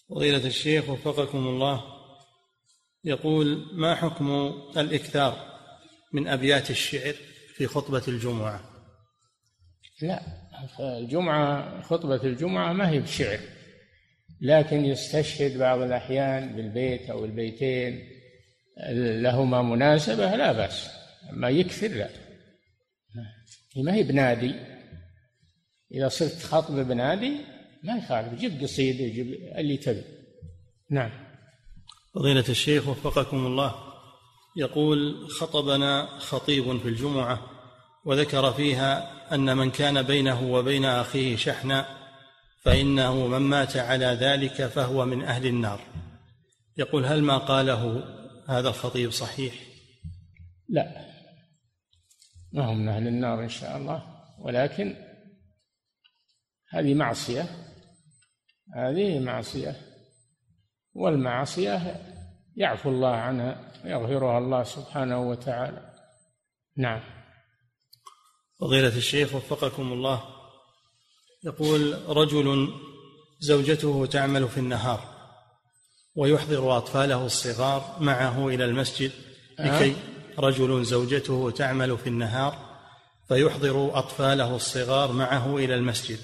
فضيلة 0.09 0.47
الشيخ 0.47 0.89
وفقكم 0.89 1.37
الله 1.37 1.96
يقول 3.07 3.65
ما 3.73 3.95
حكم 3.95 4.53
الإكثار 4.77 5.57
من 6.13 6.27
أبيات 6.27 6.69
الشعر 6.69 7.13
في 7.55 7.67
خطبة 7.67 8.03
الجمعة؟ 8.07 8.61
لا 10.01 10.21
الجمعة 10.79 11.81
خطبة 11.81 12.23
الجمعة 12.23 12.73
ما 12.73 12.89
هي 12.89 12.99
بشعر 12.99 13.39
لكن 14.41 14.85
يستشهد 14.85 15.57
بعض 15.57 15.81
الأحيان 15.81 16.55
بالبيت 16.55 17.09
أو 17.09 17.25
البيتين 17.25 18.09
لهما 19.21 19.61
مناسبة 19.61 20.35
لا 20.35 20.51
بأس 20.51 20.89
أما 21.29 21.49
يكثر 21.49 21.87
لا. 21.87 22.09
هي 23.75 23.83
ما 23.83 23.93
هي 23.93 24.03
بنادي؟ 24.03 24.55
إذا 25.93 26.07
صرت 26.07 26.43
خطب 26.43 26.87
بنادي 26.87 27.37
ما 27.83 27.97
يخالف 27.97 28.33
جيب 28.33 28.61
قصيدة 28.61 29.13
جيب 29.13 29.33
اللي 29.57 29.77
تبي. 29.77 30.03
نعم. 30.91 31.26
فضيلة 32.17 32.45
الشيخ 32.49 32.87
وفقكم 32.87 33.45
الله. 33.45 33.75
يقول 34.55 35.29
خطبنا 35.29 36.19
خطيب 36.19 36.77
في 36.77 36.87
الجمعة 36.87 37.49
وذكر 38.05 38.53
فيها 38.53 39.11
أن 39.35 39.57
من 39.57 39.71
كان 39.71 40.01
بينه 40.01 40.51
وبين 40.51 40.85
أخيه 40.85 41.35
شحنا 41.35 41.85
فإنه 42.61 43.27
من 43.27 43.37
مات 43.37 43.77
على 43.77 44.05
ذلك 44.05 44.65
فهو 44.67 45.05
من 45.05 45.23
أهل 45.23 45.45
النار. 45.45 45.79
يقول 46.77 47.05
هل 47.05 47.21
ما 47.21 47.37
قاله 47.37 48.03
هذا 48.49 48.69
الخطيب 48.69 49.11
صحيح؟ 49.11 49.53
لا. 50.69 51.05
ما 52.53 52.71
هم 52.71 52.77
من 52.77 52.89
أهل 52.89 53.07
النار 53.07 53.43
إن 53.43 53.49
شاء 53.49 53.77
الله 53.77 54.03
ولكن 54.39 54.95
هذه 56.69 56.93
معصية. 56.93 57.49
هذه 58.75 59.19
معصية. 59.19 59.86
والمعصية 60.97 62.01
يعفو 62.55 62.89
الله 62.89 63.15
عنها 63.15 63.71
ويغفرها 63.85 64.37
الله 64.37 64.63
سبحانه 64.63 65.29
وتعالى. 65.29 65.93
نعم. 66.77 67.01
فضيلة 68.59 68.97
الشيخ 68.97 69.35
وفقكم 69.35 69.93
الله. 69.93 70.23
يقول 71.43 71.97
رجل 72.07 72.73
زوجته 73.39 74.05
تعمل 74.05 74.47
في 74.47 74.57
النهار 74.57 74.99
ويحضر 76.15 76.77
أطفاله 76.77 77.25
الصغار 77.25 77.97
معه 77.99 78.47
إلى 78.47 78.65
المسجد 78.65 79.11
لكي 79.59 79.95
رجل 80.39 80.83
زوجته 80.83 81.51
تعمل 81.51 81.97
في 81.97 82.07
النهار 82.07 82.57
فيحضر 83.27 83.99
أطفاله 83.99 84.55
الصغار 84.55 85.11
معه 85.11 85.57
إلى 85.57 85.75
المسجد. 85.75 86.19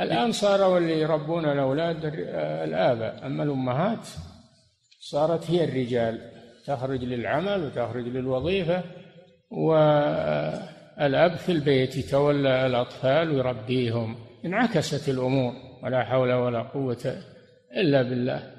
الآن 0.00 0.32
صاروا 0.32 0.78
اللي 0.78 1.00
يربون 1.00 1.44
الأولاد 1.44 2.04
الآباء. 2.64 3.26
أما 3.26 3.42
الأمهات 3.42 4.08
صارت 5.00 5.50
هي 5.50 5.64
الرجال. 5.64 6.30
تخرج 6.66 7.04
للعمل 7.04 7.64
وتخرج 7.64 8.04
للوظيفة 8.04 8.84
والأب 9.50 11.36
في 11.36 11.52
البيت 11.52 11.96
يتولى 11.96 12.66
الأطفال 12.66 13.30
ويربيهم. 13.30 14.16
انعكست 14.44 15.08
الأمور 15.08 15.52
ولا 15.82 16.04
حول 16.04 16.32
ولا 16.32 16.62
قوة 16.62 17.22
إلا 17.76 18.02
بالله. 18.02 18.54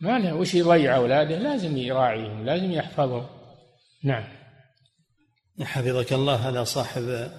ما 0.00 0.18
له 0.18 0.34
وش 0.34 0.54
يضيع 0.54 0.96
أولاده؟ 0.96 1.38
لازم 1.38 1.76
يراعيهم 1.76 2.44
لازم 2.44 2.72
يحفظهم. 2.72 3.26
نعم. 4.04 4.24
حفظك 5.62 6.12
الله 6.12 6.34
هذا 6.34 6.64
صاحب 6.64 7.30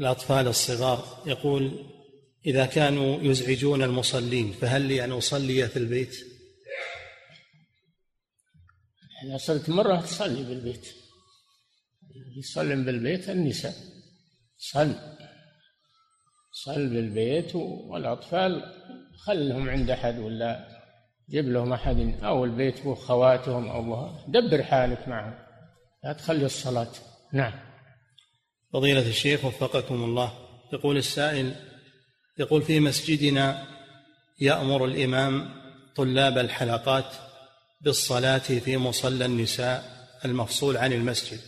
الأطفال 0.00 0.46
الصغار. 0.46 1.04
يقول 1.26 1.72
إذا 2.48 2.66
كانوا 2.66 3.22
يزعجون 3.22 3.82
المصلين 3.82 4.52
فهل 4.52 4.82
لي 4.82 5.04
أن 5.04 5.12
أصلي 5.12 5.68
في 5.68 5.76
البيت؟ 5.76 6.16
إذا 9.24 9.36
صرت 9.36 9.70
مرة 9.70 10.00
تصلي 10.00 10.44
بالبيت. 10.44 10.88
يصلي 12.38 12.76
بالبيت 12.76 13.30
النساء. 13.30 13.74
صل. 14.58 14.94
صل 16.52 16.88
بالبيت 16.88 17.54
والأطفال 17.54 18.62
خلهم 19.26 19.68
عند 19.68 19.90
أحد 19.90 20.18
ولا 20.18 20.68
جيب 21.30 21.48
لهم 21.48 21.72
أحد 21.72 22.18
أو 22.22 22.44
البيت 22.44 22.86
وخواتهم 22.86 23.68
أو 23.68 24.10
دبر 24.28 24.62
حالك 24.62 25.08
معهم. 25.08 25.34
لا 26.04 26.12
تخلي 26.12 26.44
الصلاة. 26.44 26.92
نعم. 27.32 27.52
فضيلة 28.72 29.08
الشيخ 29.08 29.44
وفقكم 29.44 29.94
الله 29.94 30.32
يقول 30.72 30.96
السائل 30.96 31.54
يقول 32.38 32.62
في 32.62 32.80
مسجدنا 32.80 33.66
يأمر 34.40 34.84
الإمام 34.84 35.48
طلاب 35.96 36.38
الحلقات 36.38 37.14
بالصلاة 37.80 38.38
في 38.38 38.76
مصلى 38.76 39.24
النساء 39.24 39.84
المفصول 40.24 40.76
عن 40.76 40.92
المسجد 40.92 41.38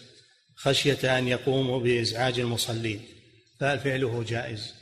خشية 0.56 1.18
أن 1.18 1.28
يقوموا 1.28 1.80
بإزعاج 1.80 2.40
المصلين 2.40 3.00
فهل 3.60 3.78
فعله 3.78 4.22
جائز؟ 4.22 4.74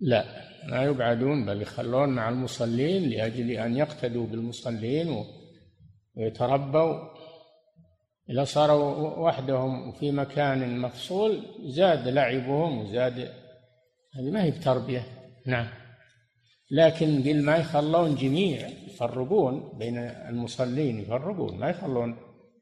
لا 0.00 0.24
ما 0.68 0.84
يبعدون 0.84 1.46
بل 1.46 1.62
يخلون 1.62 2.08
مع 2.08 2.28
المصلين 2.28 3.10
لأجل 3.10 3.50
أن 3.50 3.76
يقتدوا 3.76 4.26
بالمصلين 4.26 5.24
ويتربوا 6.16 6.94
إذا 8.30 8.44
صاروا 8.44 9.18
وحدهم 9.18 9.92
في 9.92 10.10
مكان 10.10 10.78
مفصول 10.78 11.42
زاد 11.64 12.08
لعبهم 12.08 12.78
وزاد 12.78 13.18
هذه 14.14 14.30
ما 14.30 14.44
هي 14.44 14.50
بتربية 14.50 15.17
نعم. 15.48 15.68
لكن 16.70 17.22
قل 17.22 17.42
ما 17.42 17.56
يخلون 17.56 18.14
جميع 18.14 18.68
يفرقون 18.68 19.78
بين 19.78 19.98
المصلين 19.98 21.00
يفرقون 21.00 21.58
ما 21.58 21.70
يخلون 21.70 22.16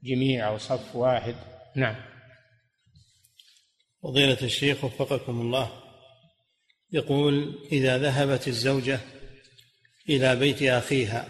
جميع 0.05 0.49
أو 0.49 0.59
صف 0.59 0.97
واحد. 0.97 1.35
نعم. 1.77 1.97
فضيلة 4.03 4.39
الشيخ 4.43 4.85
وفقكم 4.85 5.41
الله. 5.41 5.71
يقول 6.93 7.59
إذا 7.73 7.99
ذهبت 7.99 8.49
الزوجة 8.49 9.01
إلى 10.09 10.37
بيت 10.37 10.63
أخيها 10.63 11.29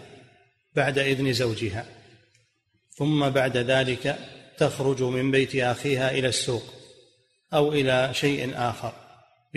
بعد 0.75 0.97
إذن 0.97 1.33
زوجها 1.33 1.85
ثم 2.89 3.29
بعد 3.29 3.57
ذلك 3.57 4.19
تخرج 4.57 5.03
من 5.03 5.31
بيت 5.31 5.55
أخيها 5.55 6.11
إلى 6.11 6.27
السوق 6.27 6.63
أو 7.53 7.73
إلى 7.73 8.09
شيء 8.13 8.51
آخر. 8.55 9.06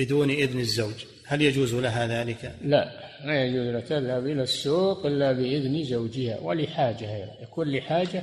بدون 0.01 0.31
إذن 0.31 0.59
الزوج. 0.59 1.05
هل 1.27 1.43
يجوز 1.43 1.75
لها 1.75 2.07
ذلك؟ 2.07 2.55
لا 2.63 2.83
لا 3.25 3.45
يجوز 3.45 3.67
لها. 3.67 3.81
تذهب 3.81 4.27
إلى 4.27 4.43
السوق 4.43 5.07
إلا 5.07 5.33
بإذن 5.33 5.85
زوجها 5.85 6.41
ولحاجه 6.41 7.43
يكون 7.43 7.73
لحاجة 7.73 8.23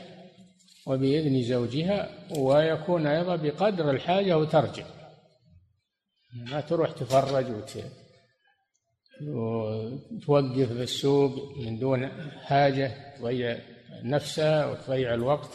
وبإذن 0.87 1.43
زوجها 1.43 2.09
ويكون 2.37 3.07
أيضا 3.07 3.35
بقدر 3.35 3.91
الحاجة 3.91 4.37
وترجع. 4.37 4.85
ما 6.51 6.61
تروح 6.61 6.91
تفرج 6.91 7.45
وت... 7.51 7.77
وتوقف 9.21 10.71
بالسوق 10.71 11.57
من 11.57 11.79
دون 11.79 12.09
حاجة 12.43 13.15
تضيع 13.17 13.57
نفسها 14.03 14.65
وتضيع 14.65 15.13
الوقت 15.13 15.49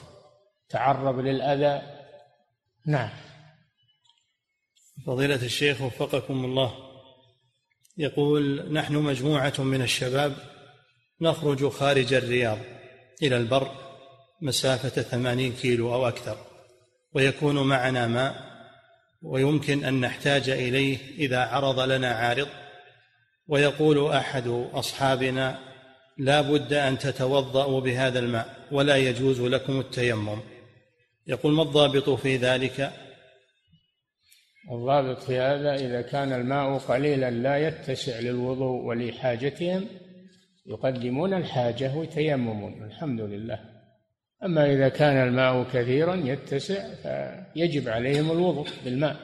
تعرض 0.68 1.18
للأذى. 1.18 1.82
نعم. 2.86 3.10
فضيلة 5.06 5.44
الشيخ 5.44 5.80
وفقكم 5.80 6.44
الله. 6.44 6.74
يقول 7.98 8.72
نحن 8.72 8.94
مجموعة 8.94 9.54
من 9.58 9.82
الشباب 9.82 10.36
نخرج 11.20 11.68
خارج 11.68 12.14
الرياض 12.14 12.58
إلى 13.22 13.36
البر 13.36 13.70
مسافة 14.42 15.02
ثمانين 15.02 15.52
كيلو 15.52 15.94
أو 15.94 16.08
أكثر 16.08 16.36
ويكون 17.14 17.62
معنا 17.62 18.06
ماء 18.06 18.52
ويمكن 19.22 19.84
أن 19.84 20.00
نحتاج 20.00 20.50
إليه 20.50 20.98
إذا 21.18 21.38
عرض 21.38 21.80
لنا 21.80 22.08
عارض. 22.08 22.48
ويقول 23.48 24.10
أحد 24.12 24.48
أصحابنا 24.72 25.58
لا 26.18 26.40
بد 26.40 26.72
أن 26.72 26.98
تتوضاوا 26.98 27.80
بهذا 27.80 28.18
الماء 28.18 28.66
ولا 28.72 28.96
يجوز 28.96 29.40
لكم 29.40 29.80
التيمم. 29.80 30.40
يقول 31.26 31.52
ما 31.52 31.62
الضابط 31.62 32.10
في 32.10 32.36
ذلك؟ 32.36 32.92
الضابط 34.70 35.22
في 35.22 35.38
هذا 35.38 35.74
إذا 35.74 36.02
كان 36.02 36.32
الماء 36.32 36.78
قليلا 36.78 37.30
لا 37.30 37.68
يتسع 37.68 38.20
للوضوء 38.20 38.84
ولحاجتهم 38.84 39.86
يقدمون 40.66 41.34
الحاجة 41.34 41.96
ويتيممون 41.96 42.84
الحمد 42.84 43.20
لله. 43.20 43.60
أما 44.44 44.72
إذا 44.72 44.88
كان 44.88 45.28
الماء 45.28 45.64
كثيرا 45.72 46.14
يتسع 46.14 46.94
فيجب 46.94 47.88
عليهم 47.88 48.30
الوضوء 48.30 48.68
بالماء. 48.84 49.16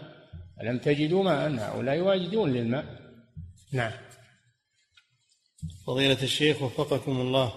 ألم 0.62 0.78
تجدوا 0.78 1.24
ماء؟ 1.24 1.50
هؤلاء 1.50 1.96
يواجدون 1.96 2.52
للماء. 2.52 2.84
نعم. 3.72 3.92
فضيلة 5.86 6.22
الشيخ 6.22 6.62
وفقكم 6.62 7.20
الله. 7.20 7.52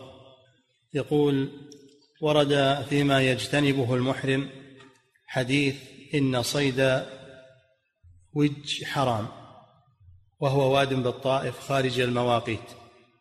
يقول 0.93 1.49
ورد 2.21 2.83
فيما 2.89 3.21
يجتنبه 3.21 3.95
المحرم 3.95 4.49
حديث 5.27 5.75
إن 6.13 6.41
صيد 6.41 7.01
وج 8.33 8.83
حرام 8.83 9.27
وهو 10.39 10.73
واد 10.73 10.93
بالطائف 10.93 11.59
خارج 11.59 11.99
المواقيت. 11.99 12.69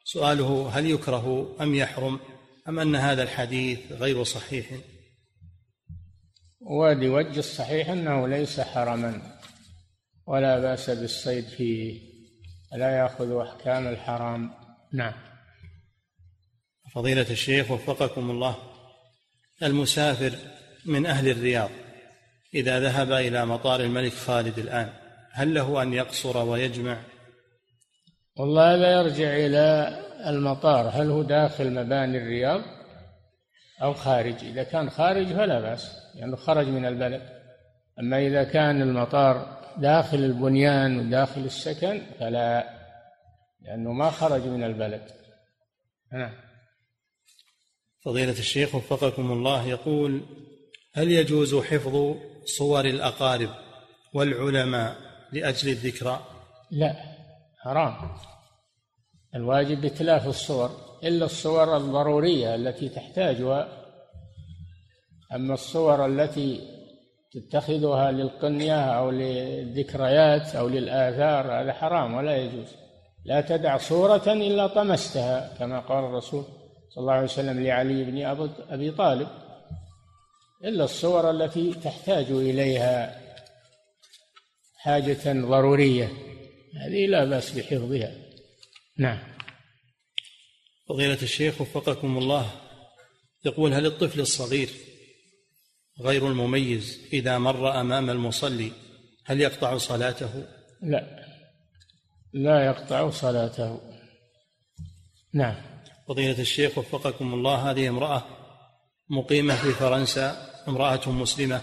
سؤاله 0.05 0.71
هل 0.73 0.87
يكره 0.87 1.57
أم 1.61 1.75
يحرم 1.75 2.21
أم 2.69 2.79
أن 2.79 2.97
هذا 2.97 3.23
الحديث 3.23 3.93
غير 3.93 4.25
صحيح؟ 4.25 4.67
وادي 6.61 7.09
وج 7.09 7.39
الصحيح 7.39 7.89
أنه 7.89 8.29
ليس 8.29 8.61
حرما 8.61 9.39
ولا 10.27 10.59
بأس 10.59 10.91
بالصيد 10.91 11.45
فيه 11.45 12.01
لا 12.73 12.99
يأخذ 12.99 13.37
أحكام 13.37 13.87
الحرام. 13.87 14.51
نعم. 14.93 15.13
فضيلة 16.95 17.27
الشيخ 17.31 17.71
وفقكم 17.71 18.31
الله 18.31 18.57
المسافر 19.63 20.33
من 20.87 21.07
أهل 21.07 21.29
الرياض 21.29 21.71
إذا 22.55 22.81
ذهب 22.81 23.13
إلى 23.13 23.47
مطار 23.47 23.81
الملك 23.81 24.13
خالد 24.13 24.59
الآن 24.59 24.93
هل 25.33 25.55
له 25.55 25.83
أن 25.83 25.93
يقصر 25.93 26.39
ويجمع؟ 26.39 27.03
والله 28.37 28.75
هذا 28.75 28.93
يرجع 28.93 29.37
إلى 29.37 29.99
المطار. 30.27 30.89
هل 30.89 31.11
هو 31.11 31.23
داخل 31.23 31.73
مباني 31.73 32.19
الرياض 32.19 32.61
أو 33.83 33.95
خارج؟ 33.95 34.45
إذا 34.45 34.63
كان 34.63 34.91
خارج 34.91 35.27
فلا 35.27 35.61
بأس 35.61 35.97
لأنه 36.15 36.21
يعني 36.21 36.37
خرج 36.37 36.69
من 36.69 36.87
البلد. 36.87 37.23
أما 38.01 38.27
إذا 38.27 38.45
كان 38.45 38.83
المطار 38.83 39.61
داخل 39.79 40.19
البنيان 40.19 40.99
وداخل 40.99 41.41
السكن 41.41 42.03
فلا 42.21 42.71
لأنه 43.63 43.93
ما 43.93 44.11
خرج 44.11 44.43
من 44.43 44.65
البلد. 44.65 45.03
نعم. 46.13 46.33
فضيلة 48.05 48.39
الشيخ 48.39 48.75
وفقكم 48.75 49.33
الله 49.33 49.67
يقول 49.67 50.23
هل 50.95 51.11
يجوز 51.11 51.55
حفظ 51.55 52.17
صور 52.45 52.85
الأقارب 52.85 53.51
والعلماء 54.15 55.10
لأجل 55.33 55.69
الذكرى؟ 55.69 56.21
لا 56.71 56.97
حرام. 57.59 57.95
الواجب 59.35 59.81
بتلاف 59.81 60.27
الصور 60.27 60.71
إلا 61.05 61.25
الصور 61.25 61.77
الضرورية 61.77 62.55
التي 62.55 62.89
تحتاجها. 62.89 63.69
أما 65.35 65.55
الصور 65.55 66.07
التي 66.07 66.61
تتخذها 67.33 68.11
للقنية 68.11 68.81
أو 68.81 69.11
للذكريات 69.11 70.55
أو 70.55 70.69
للآثار 70.69 71.63
هذا 71.63 71.73
حرام 71.73 72.15
ولا 72.15 72.37
يجوز. 72.37 72.67
لا 73.25 73.41
تدع 73.41 73.77
صورة 73.77 74.33
إلا 74.33 74.67
طمستها 74.67 75.55
كما 75.59 75.81
قال 75.81 76.05
الرسول 76.05 76.45
صلى 76.89 77.03
الله 77.03 77.13
عليه 77.13 77.25
وسلم 77.25 77.63
لعلي 77.65 78.05
بن 78.05 78.47
أبي 78.71 78.91
طالب. 78.91 79.29
إلا 80.65 80.85
الصور 80.85 81.31
التي 81.31 81.75
تحتاج 81.75 82.27
إليها. 82.31 83.20
حاجة 84.83 85.33
ضرورية. 85.33 86.13
هذه 86.85 87.07
لا 87.07 87.25
بأس 87.25 87.51
بحفظها. 87.51 88.15
نعم. 88.99 89.19
فضيلة 90.89 91.23
الشيخ 91.23 91.61
وفقكم 91.61 92.19
الله. 92.19 92.51
يقول 93.45 93.75
هل 93.75 93.87
الطفل 93.87 94.21
الصغير 94.21 94.69
غير 96.01 96.29
المميز 96.29 96.99
إذا 97.13 97.39
مر 97.39 97.81
أمام 97.81 98.11
المصلي؟ 98.11 98.73
هل 99.27 99.41
يقطع 99.41 99.77
صلاته؟ 99.79 100.45
لا. 100.83 101.27
لا 102.33 102.65
يقطع 102.67 103.11
صلاته. 103.11 103.81
نعم. 105.35 105.57
فضيلة 106.09 106.41
الشيخ 106.41 106.79
وفقكم 106.79 107.35
الله. 107.35 107.71
هذه 107.71 107.89
امرأة 107.89 108.25
مقيمة 109.11 109.55
في 109.57 109.73
فرنسا 109.73 110.51
امرأة 110.69 111.11
مسلمة 111.11 111.61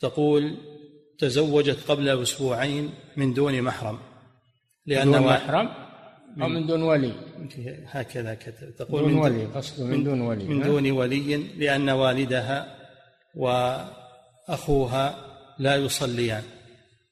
تقول 0.00 0.75
تزوجت 1.18 1.90
قبل 1.90 2.22
أسبوعين 2.22 2.94
من 3.16 3.34
دون 3.34 3.62
محرم. 3.62 3.98
لأن 4.86 5.12
دون 5.12 5.22
محرم؟ 5.22 5.68
أو 6.42 6.48
من 6.48 6.66
دون 6.66 6.82
ولي. 6.82 7.12
هكذا 7.86 8.34
كتب 8.34 8.76
تقول 8.78 9.02
دون 9.02 9.12
من 9.12 9.18
ولي 9.18 9.44
قصده 9.44 9.84
من 9.84 10.04
دون 10.04 10.20
ولي 10.20 10.44
من 10.44 10.62
دون 10.62 10.90
ولي 10.90 11.36
لأن 11.36 11.90
والدها 11.90 12.76
وأخوها 13.34 15.14
لا 15.58 15.76
يصليان. 15.76 16.42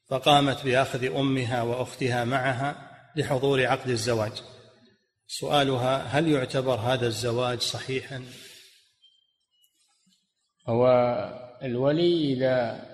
فقامت 0.09 0.65
بأخذ 0.65 1.17
أمها 1.17 1.63
وأختها 1.63 2.25
معها 2.25 2.91
لحضور 3.17 3.67
عقد 3.67 3.89
الزواج. 3.89 4.33
سؤالها 5.27 5.97
هل 6.03 6.29
يعتبر 6.29 6.75
هذا 6.75 7.07
الزواج 7.07 7.61
صحيحا؟ 7.61 8.23
هو 10.69 10.87
الولي 11.63 12.33
إذا 12.33 12.85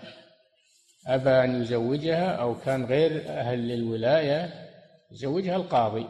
أبى 1.07 1.31
أن 1.31 1.63
يزوجها 1.63 2.27
أو 2.27 2.61
كان 2.61 2.85
غير 2.85 3.29
أهل 3.29 3.69
للولاية 3.69 4.71
يزوجها 5.13 5.57
القاضي 5.57 6.07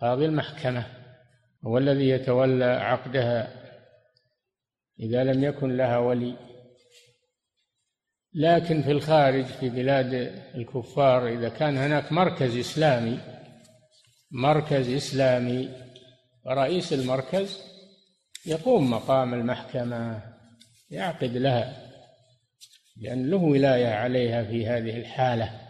قاضي 0.00 0.24
المحكمة 0.24 0.86
هو 1.66 1.78
الذي 1.78 2.08
يتولى 2.08 2.64
عقدها. 2.64 3.48
إذا 5.00 5.24
لم 5.24 5.44
يكن 5.44 5.76
لها 5.76 5.98
ولي 5.98 6.36
لكن 8.34 8.82
في 8.82 8.90
الخارج 8.90 9.44
في 9.44 9.68
بلاد 9.68 10.14
الكفار 10.54 11.28
إذا 11.28 11.48
كان 11.48 11.76
هناك 11.76 12.12
مركز 12.12 12.56
إسلامي 12.56 13.18
مركز 14.30 14.88
إسلامي 14.88 15.68
ورئيس 16.44 16.92
المركز 16.92 17.62
يقوم 18.46 18.90
مقام 18.90 19.34
المحكمة 19.34 20.22
يعقد 20.90 21.36
لها. 21.36 21.87
لأن 23.00 23.30
له 23.30 23.36
ولاية 23.36 23.88
عليها 23.88 24.44
في 24.44 24.66
هذه 24.66 24.96
الحالة. 24.96 25.60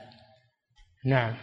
نعم. 1.04 1.36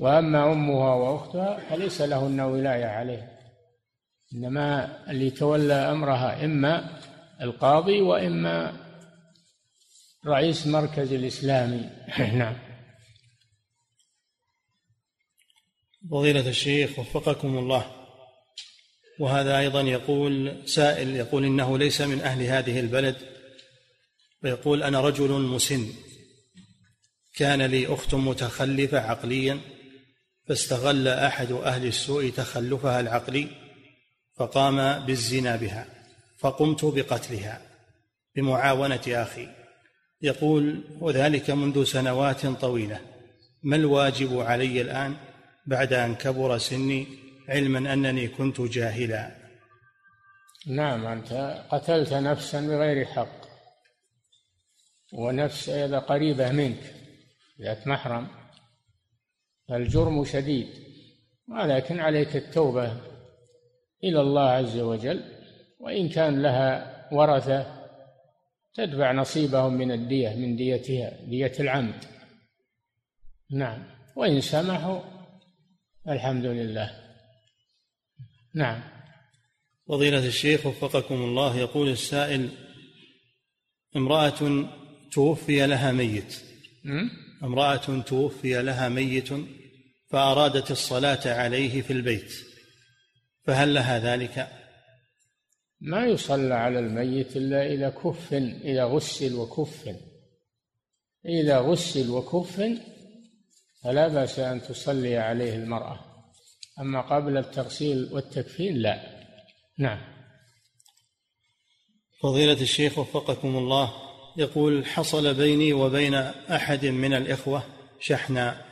وأما 0.00 0.52
أمها 0.52 0.94
وأختها 0.94 1.58
فليس 1.58 2.00
لهن 2.00 2.40
ولاية 2.40 2.86
عليها 2.86 3.38
إنما 4.34 5.10
اللي 5.10 5.26
يتولى 5.26 5.74
أمرها 5.74 6.44
إما 6.44 7.00
القاضي 7.40 8.00
وإما 8.00 8.72
رئيس 10.26 10.66
مركز 10.66 11.12
الإسلامي. 11.12 11.90
نعم. 12.40 12.56
فضيلة 16.10 16.48
الشيخ 16.48 16.98
وفقكم 16.98 17.58
الله. 17.58 17.99
وهذا 19.20 19.58
أيضا 19.58 19.80
يقول 19.80 20.62
سائل 20.66 21.16
يقول 21.16 21.44
إنه 21.44 21.78
ليس 21.78 22.00
من 22.00 22.20
أهل 22.20 22.42
هذه 22.42 22.80
البلد 22.80 23.16
ويقول 24.44 24.82
أنا 24.82 25.00
رجل 25.00 25.30
مسن 25.30 25.92
كان 27.36 27.62
لي 27.62 27.86
أخت 27.86 28.14
متخلفة 28.14 29.00
عقليا 29.00 29.60
فاستغل 30.48 31.08
أحد 31.08 31.52
أهل 31.52 31.86
السوء 31.86 32.30
تخلفها 32.30 33.00
العقلي 33.00 33.48
فقام 34.36 35.06
بالزنا 35.06 35.56
بها 35.56 35.86
فقمت 36.38 36.84
بقتلها 36.84 37.62
بمعاونة 38.36 39.02
أخي 39.08 39.48
يقول 40.22 40.84
وذلك 41.00 41.50
منذ 41.50 41.84
سنوات 41.84 42.46
طويلة 42.46 43.00
ما 43.62 43.76
الواجب 43.76 44.40
علي 44.40 44.80
الآن 44.80 45.16
بعد 45.66 45.92
أن 45.92 46.14
كبر 46.14 46.58
سني 46.58 47.29
علما 47.50 47.92
أنني 47.92 48.28
كنت 48.28 48.60
جاهلا. 48.60 49.36
نعم 50.66 51.06
أنت 51.06 51.32
قتلت 51.70 52.12
نفسا 52.12 52.60
بغير 52.60 53.04
حق. 53.04 53.40
ونفس 55.12 55.68
أيضا 55.68 55.98
قريبة 55.98 56.52
منك 56.52 56.94
ذات 57.60 57.86
محرم. 57.86 58.28
الجرم 59.70 60.24
شديد 60.24 60.68
ولكن 61.48 62.00
عليك 62.00 62.36
التوبة 62.36 63.00
إلى 64.04 64.20
الله 64.20 64.50
عز 64.50 64.78
وجل. 64.78 65.24
وإن 65.80 66.08
كان 66.08 66.42
لها 66.42 67.08
ورثة 67.12 67.80
تدفع 68.74 69.12
نصيبهم 69.12 69.74
من 69.74 69.92
الدية 69.92 70.34
من 70.34 70.56
ديتها 70.56 71.10
دية 71.24 71.52
العمد. 71.60 72.04
نعم 73.50 73.84
وإن 74.16 74.40
سمحوا 74.40 75.00
الحمد 76.08 76.44
لله. 76.44 77.09
نعم. 78.54 78.82
فضيلة 79.88 80.26
الشيخ 80.26 80.66
وفقكم 80.66 81.14
الله 81.14 81.56
يقول 81.56 81.88
السائل 81.88 82.48
امرأة 83.96 84.68
توفي 85.12 85.66
لها 85.66 85.92
ميت. 85.92 86.42
امرأة 87.42 88.00
توفي 88.00 88.62
لها 88.62 88.88
ميت 88.88 89.28
فأرادت 90.10 90.70
الصلاة 90.70 91.34
عليه 91.34 91.82
في 91.82 91.92
البيت 91.92 92.32
فهل 93.44 93.74
لها 93.74 93.98
ذلك؟ 93.98 94.48
ما 95.80 96.06
يصلى 96.06 96.54
على 96.54 96.78
الميت 96.78 97.36
إلا 97.36 97.66
إذا 97.66 97.90
كفن 97.90 98.60
إذا 98.64 98.84
غسل 98.84 99.34
وكفن 99.34 99.96
إذا 101.26 101.58
غسل 101.58 102.10
وكفن 102.10 102.78
فلا 103.82 104.08
بأس 104.08 104.38
أن 104.38 104.62
تصلي 104.62 105.16
عليه 105.16 105.54
المرأة. 105.54 106.09
أما 106.80 107.00
قبل 107.00 107.36
التغسيل 107.36 108.08
والتكفين 108.12 108.76
لا. 108.76 109.00
نعم. 109.78 109.98
فضيلة 112.22 112.62
الشيخ 112.62 112.98
وفقكم 112.98 113.56
الله 113.56 113.92
يقول 114.36 114.86
حصل 114.86 115.34
بيني 115.34 115.72
وبين 115.72 116.14
أحد 116.14 116.86
من 116.86 117.14
الإخوة 117.14 117.62
شحنا 118.00 118.64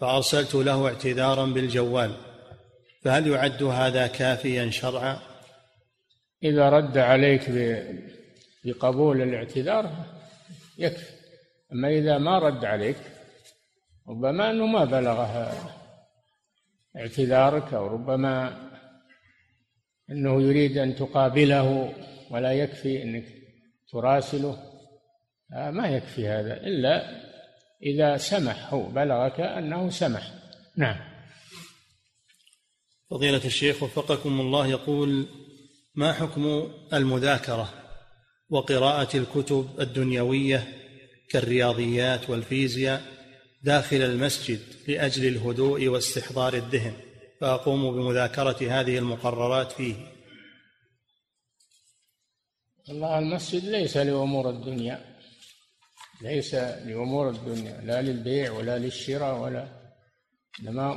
فأرسلت 0.00 0.54
له 0.54 0.86
اعتذارا 0.86 1.46
بالجوال 1.46 2.16
فهل 3.02 3.26
يعد 3.26 3.62
هذا 3.62 4.06
كافيا 4.06 4.70
شرعا؟ 4.70 5.18
إذا 6.44 6.68
رد 6.68 6.98
عليك 6.98 7.50
بقبول 8.64 9.22
الاعتذار 9.22 9.92
يكفي 10.78 11.12
أما 11.72 11.88
إذا 11.88 12.18
ما 12.18 12.38
رد 12.38 12.64
عليك 12.64 12.96
ربما 14.08 14.50
أنه 14.50 14.66
ما 14.66 14.84
بلغه 14.84 15.52
اعتذارك 16.96 17.74
أو 17.74 17.86
ربما 17.86 18.68
أنه 20.10 20.42
يريد 20.42 20.78
أن 20.78 20.96
تقابله 20.96 21.94
ولا 22.30 22.52
يكفي 22.52 23.02
أنك 23.02 23.24
تراسله. 23.92 24.58
آه، 25.52 25.70
ما 25.70 25.88
يكفي 25.88 26.28
هذا 26.28 26.56
إلا 26.56 27.22
إذا 27.82 28.16
سمح 28.16 28.74
هو 28.74 28.82
بلغك 28.88 29.40
أنه 29.40 29.90
سمح. 29.90 30.32
نعم. 30.76 30.96
فضيلة 33.10 33.44
الشيخ 33.44 33.82
وفقكم 33.82 34.40
الله 34.40 34.66
يقول 34.66 35.26
ما 35.94 36.12
حكم 36.12 36.72
المذاكرة 36.92 37.72
وقراءة 38.50 39.16
الكتب 39.16 39.68
الدنيوية 39.80 40.68
كالرياضيات 41.30 42.30
والفيزياء 42.30 43.02
داخل 43.62 43.96
المسجد 43.96 44.60
لأجل 44.88 45.26
الهدوء 45.28 45.88
واستحضار 45.88 46.54
الذهن 46.54 46.96
فأقوم 47.40 47.92
بمذاكرة 47.92 48.80
هذه 48.80 48.98
المقررات 48.98 49.72
فيه. 49.72 49.94
الله 52.88 53.18
المسجد 53.18 53.64
ليس 53.64 53.96
لأمور 53.96 54.50
الدنيا 54.50 55.18
ليس 56.22 56.54
لأمور 56.54 57.30
الدنيا 57.30 57.80
لا 57.80 58.02
للبيع 58.02 58.52
ولا 58.52 58.78
للشراء 58.78 59.38
ولا 59.38 59.82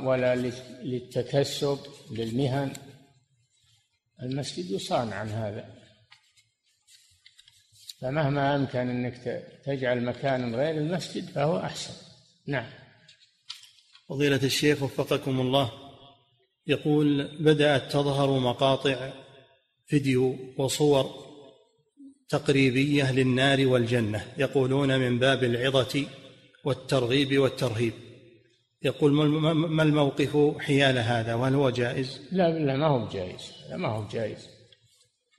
ولا 0.04 0.34
للتكسب 0.82 1.78
للمهن. 2.10 2.72
المسجد 4.22 4.70
يصان 4.70 5.12
عن 5.12 5.28
هذا. 5.28 5.74
فمهما 8.00 8.56
أمكن 8.56 8.78
أنك 8.78 9.46
تجعل 9.64 10.04
مكان 10.04 10.54
غير 10.54 10.74
المسجد 10.74 11.30
فهو 11.30 11.58
أحسن. 11.58 12.05
نعم. 12.46 12.66
فضيلة 14.08 14.40
الشيخ 14.42 14.82
وفقكم 14.82 15.40
الله 15.40 15.70
يقول 16.66 17.28
بدأت 17.40 17.92
تظهر 17.92 18.38
مقاطع 18.38 19.10
فيديو 19.86 20.36
وصور 20.58 21.26
تقريبية 22.28 23.12
للنار 23.12 23.66
والجنة 23.66 24.24
يقولون 24.38 24.98
من 24.98 25.18
باب 25.18 25.44
العظة 25.44 26.06
والترغيب 26.64 27.38
والترهيب. 27.38 27.92
يقول 28.82 29.12
ما 29.70 29.82
الموقف 29.82 30.56
حيال 30.58 30.98
هذا؟ 30.98 31.34
وهل 31.34 31.54
هو 31.54 31.70
جائز؟ 31.70 32.20
لا 32.32 32.58
لا 32.58 32.76
ما 32.76 32.86
هو 32.86 33.08
جائز. 33.08 33.52
لا 33.70 33.76
ما 33.76 33.88
هو 33.88 34.08
جائز. 34.08 34.48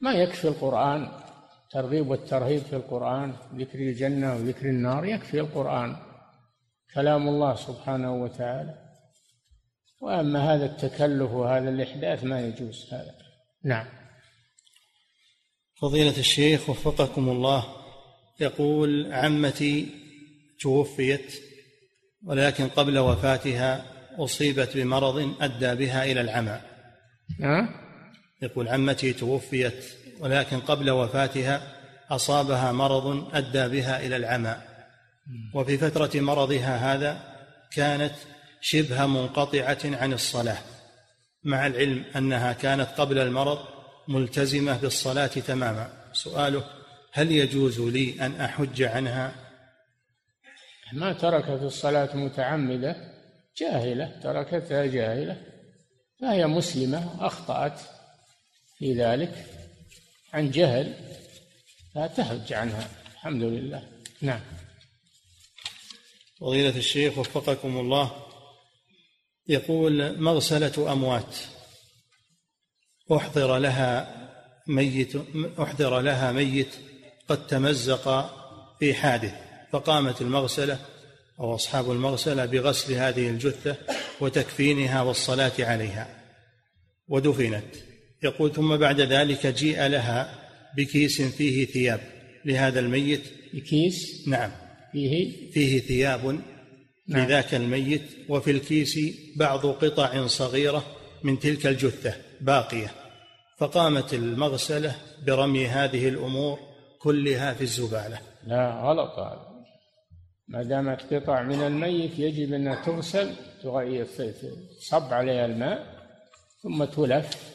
ما 0.02 0.14
يكفي 0.14 0.48
القرآن 0.48 1.12
ترغيب 1.72 2.10
والترهيب 2.10 2.62
في 2.62 2.76
القرآن 2.76 3.34
ذكر 3.56 3.80
الجنة 3.80 4.36
وذكر 4.36 4.66
النار 4.66 5.06
يكفي 5.06 5.40
القرآن. 5.40 5.96
كلام 6.94 7.28
الله 7.28 7.56
سبحانه 7.56 8.16
وتعالى. 8.24 8.88
وأما 10.02 10.54
هذا 10.54 10.66
التكلف 10.66 11.32
وهذا 11.32 11.70
الإحداث 11.70 12.24
ما 12.24 12.42
يجوز 12.42 12.94
هذا. 12.94 13.16
نعم. 13.64 13.86
فضيلة 15.82 16.18
الشيخ 16.18 16.70
وفقكم 16.70 17.30
الله 17.30 17.66
يقول 18.40 19.14
عمتي 19.14 19.90
توفيت 20.60 21.34
ولكن 22.26 22.68
قبل 22.68 22.98
وفاتها 22.98 23.86
أصيبت 24.18 24.78
بمرض 24.78 25.36
أدى 25.42 25.76
بها 25.76 26.04
إلى 26.04 26.22
العمى. 26.22 26.62
يقول 28.42 28.68
عمتي 28.68 29.14
توفيت 29.14 29.86
ولكن 30.20 30.60
قبل 30.60 30.90
وفاتها 30.90 31.62
أصابها 32.10 32.72
مرض 32.72 33.36
أدى 33.36 33.68
بها 33.68 34.06
إلى 34.06 34.16
العمى. 34.16 34.56
وفي 35.54 35.78
فترة 35.78 36.20
مرضها 36.20 36.94
هذا 36.94 37.22
كانت 37.72 38.14
شبه 38.62 39.06
منقطعة 39.06 39.78
عن 39.84 40.14
الصلاة 40.14 40.58
مع 41.44 41.68
العلم 41.68 42.06
أنها 42.16 42.54
كانت 42.54 42.90
قبل 42.98 43.20
المرض 43.20 43.60
ملتزمة 44.08 44.78
بالصلاة 44.78 45.28
تماما. 45.28 45.90
سؤاله 46.14 46.64
هل 47.14 47.32
يجوز 47.32 47.80
لي 47.80 48.26
أن 48.26 48.42
أحج 48.42 48.84
عنها؟ 48.84 49.36
ما 50.94 51.14
تركت 51.14 51.62
الصلاة 51.64 52.16
متعمدة 52.16 52.96
جاهلة 53.58 54.20
تركتها 54.24 54.86
جاهلة 54.86 55.42
فهي 56.22 56.48
مسلمة 56.48 57.26
أخطأت 57.26 57.80
في 58.78 58.94
ذلك 58.94 59.46
عن 60.34 60.52
جهل 60.52 60.94
فتحج 61.96 62.54
عنها 62.54 62.88
الحمد 63.14 63.44
لله. 63.44 63.84
نعم. 64.22 64.40
فضيلة 66.40 66.78
الشيخ 66.78 67.18
وفقكم 67.18 67.78
الله 67.78 68.12
يقول 69.48 70.22
مغسلة 70.22 70.92
أموات 70.92 71.36
أحضر 73.12 73.58
لها 73.58 74.18
ميت 74.68 75.14
أحضر 75.60 76.00
لها 76.00 76.32
ميت 76.32 76.76
قد 77.30 77.48
تمزق 77.48 78.30
في 78.80 78.94
حادث 78.94 79.34
فقامت 79.72 80.22
المغسلة 80.22 80.80
أو 81.40 81.56
أصحاب 81.56 81.92
المغسلة 81.92 82.46
بغسل 82.46 82.94
هذه 82.94 83.30
الجثة 83.30 83.76
وتكفينها 84.22 85.02
والصلاة 85.02 85.52
عليها. 85.60 86.24
ودفنت. 87.08 87.76
يقول 88.24 88.54
ثم 88.54 88.78
بعد 88.78 89.02
ذلك 89.02 89.48
جيء 89.48 89.88
لها 89.88 90.50
بكيس 90.78 91.22
فيه 91.22 91.66
ثياب 91.66 92.00
لهذا 92.46 92.80
الميت؟ 92.80 93.24
بكيس؟ 93.54 94.28
نعم. 94.28 94.67
فيه 94.98 95.52
فيه 95.52 95.80
ثياب 95.80 96.42
نعم. 97.08 97.26
لذاك 97.26 97.56
الميت 97.56 98.02
وفي 98.30 98.52
الكيس 98.52 99.00
بعض 99.36 99.66
قطع 99.66 100.28
صغيرة 100.28 100.86
من 101.24 101.40
تلك 101.40 101.68
الجثة 101.68 102.16
باقية. 102.42 102.92
فقامت 103.58 104.14
المغسلة 104.14 104.96
برمي 105.26 105.68
هذه 105.68 106.08
الأمور 106.08 106.60
كلها 107.00 107.54
في 107.54 107.62
الزبالة. 107.62 108.20
لا 108.48 108.82
غلط 108.84 109.20
هذا. 109.20 109.48
ما 110.48 110.64
دامت 110.64 111.14
قطع 111.14 111.44
من 111.44 111.62
الميت 111.62 112.20
يجب 112.20 112.54
أنها 112.54 112.86
تغسل 112.86 113.36
تصب 114.80 115.14
عليها 115.14 115.46
الماء 115.46 115.98
ثم 116.64 116.84
تلف 116.84 117.54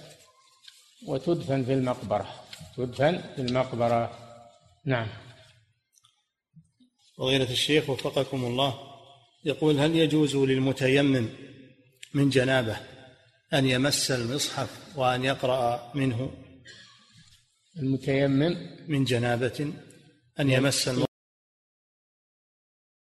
وتدفن 1.08 1.64
في 1.64 1.72
المقبرة. 1.72 2.28
تدفن 2.76 3.20
في 3.36 3.42
المقبرة. 3.42 4.10
نعم. 4.84 5.06
فضيلة 7.18 7.50
الشيخ 7.50 7.90
وفقكم 7.90 8.44
الله 8.44 8.78
يقول 9.44 9.78
هل 9.78 9.96
يجوز 9.96 10.36
للمتيمم 10.36 11.28
من 12.14 12.30
جنابة 12.30 12.76
أن 13.54 13.66
يمس 13.66 14.10
المصحف 14.10 14.68
وأن 14.96 15.24
يقرأ 15.24 15.92
منه؟ 15.94 16.30
المتيمم 17.78 18.56
من 18.88 19.04
جنابة 19.04 19.72
أن 20.40 20.50
يمس 20.50 20.88
المصحف. 20.88 21.11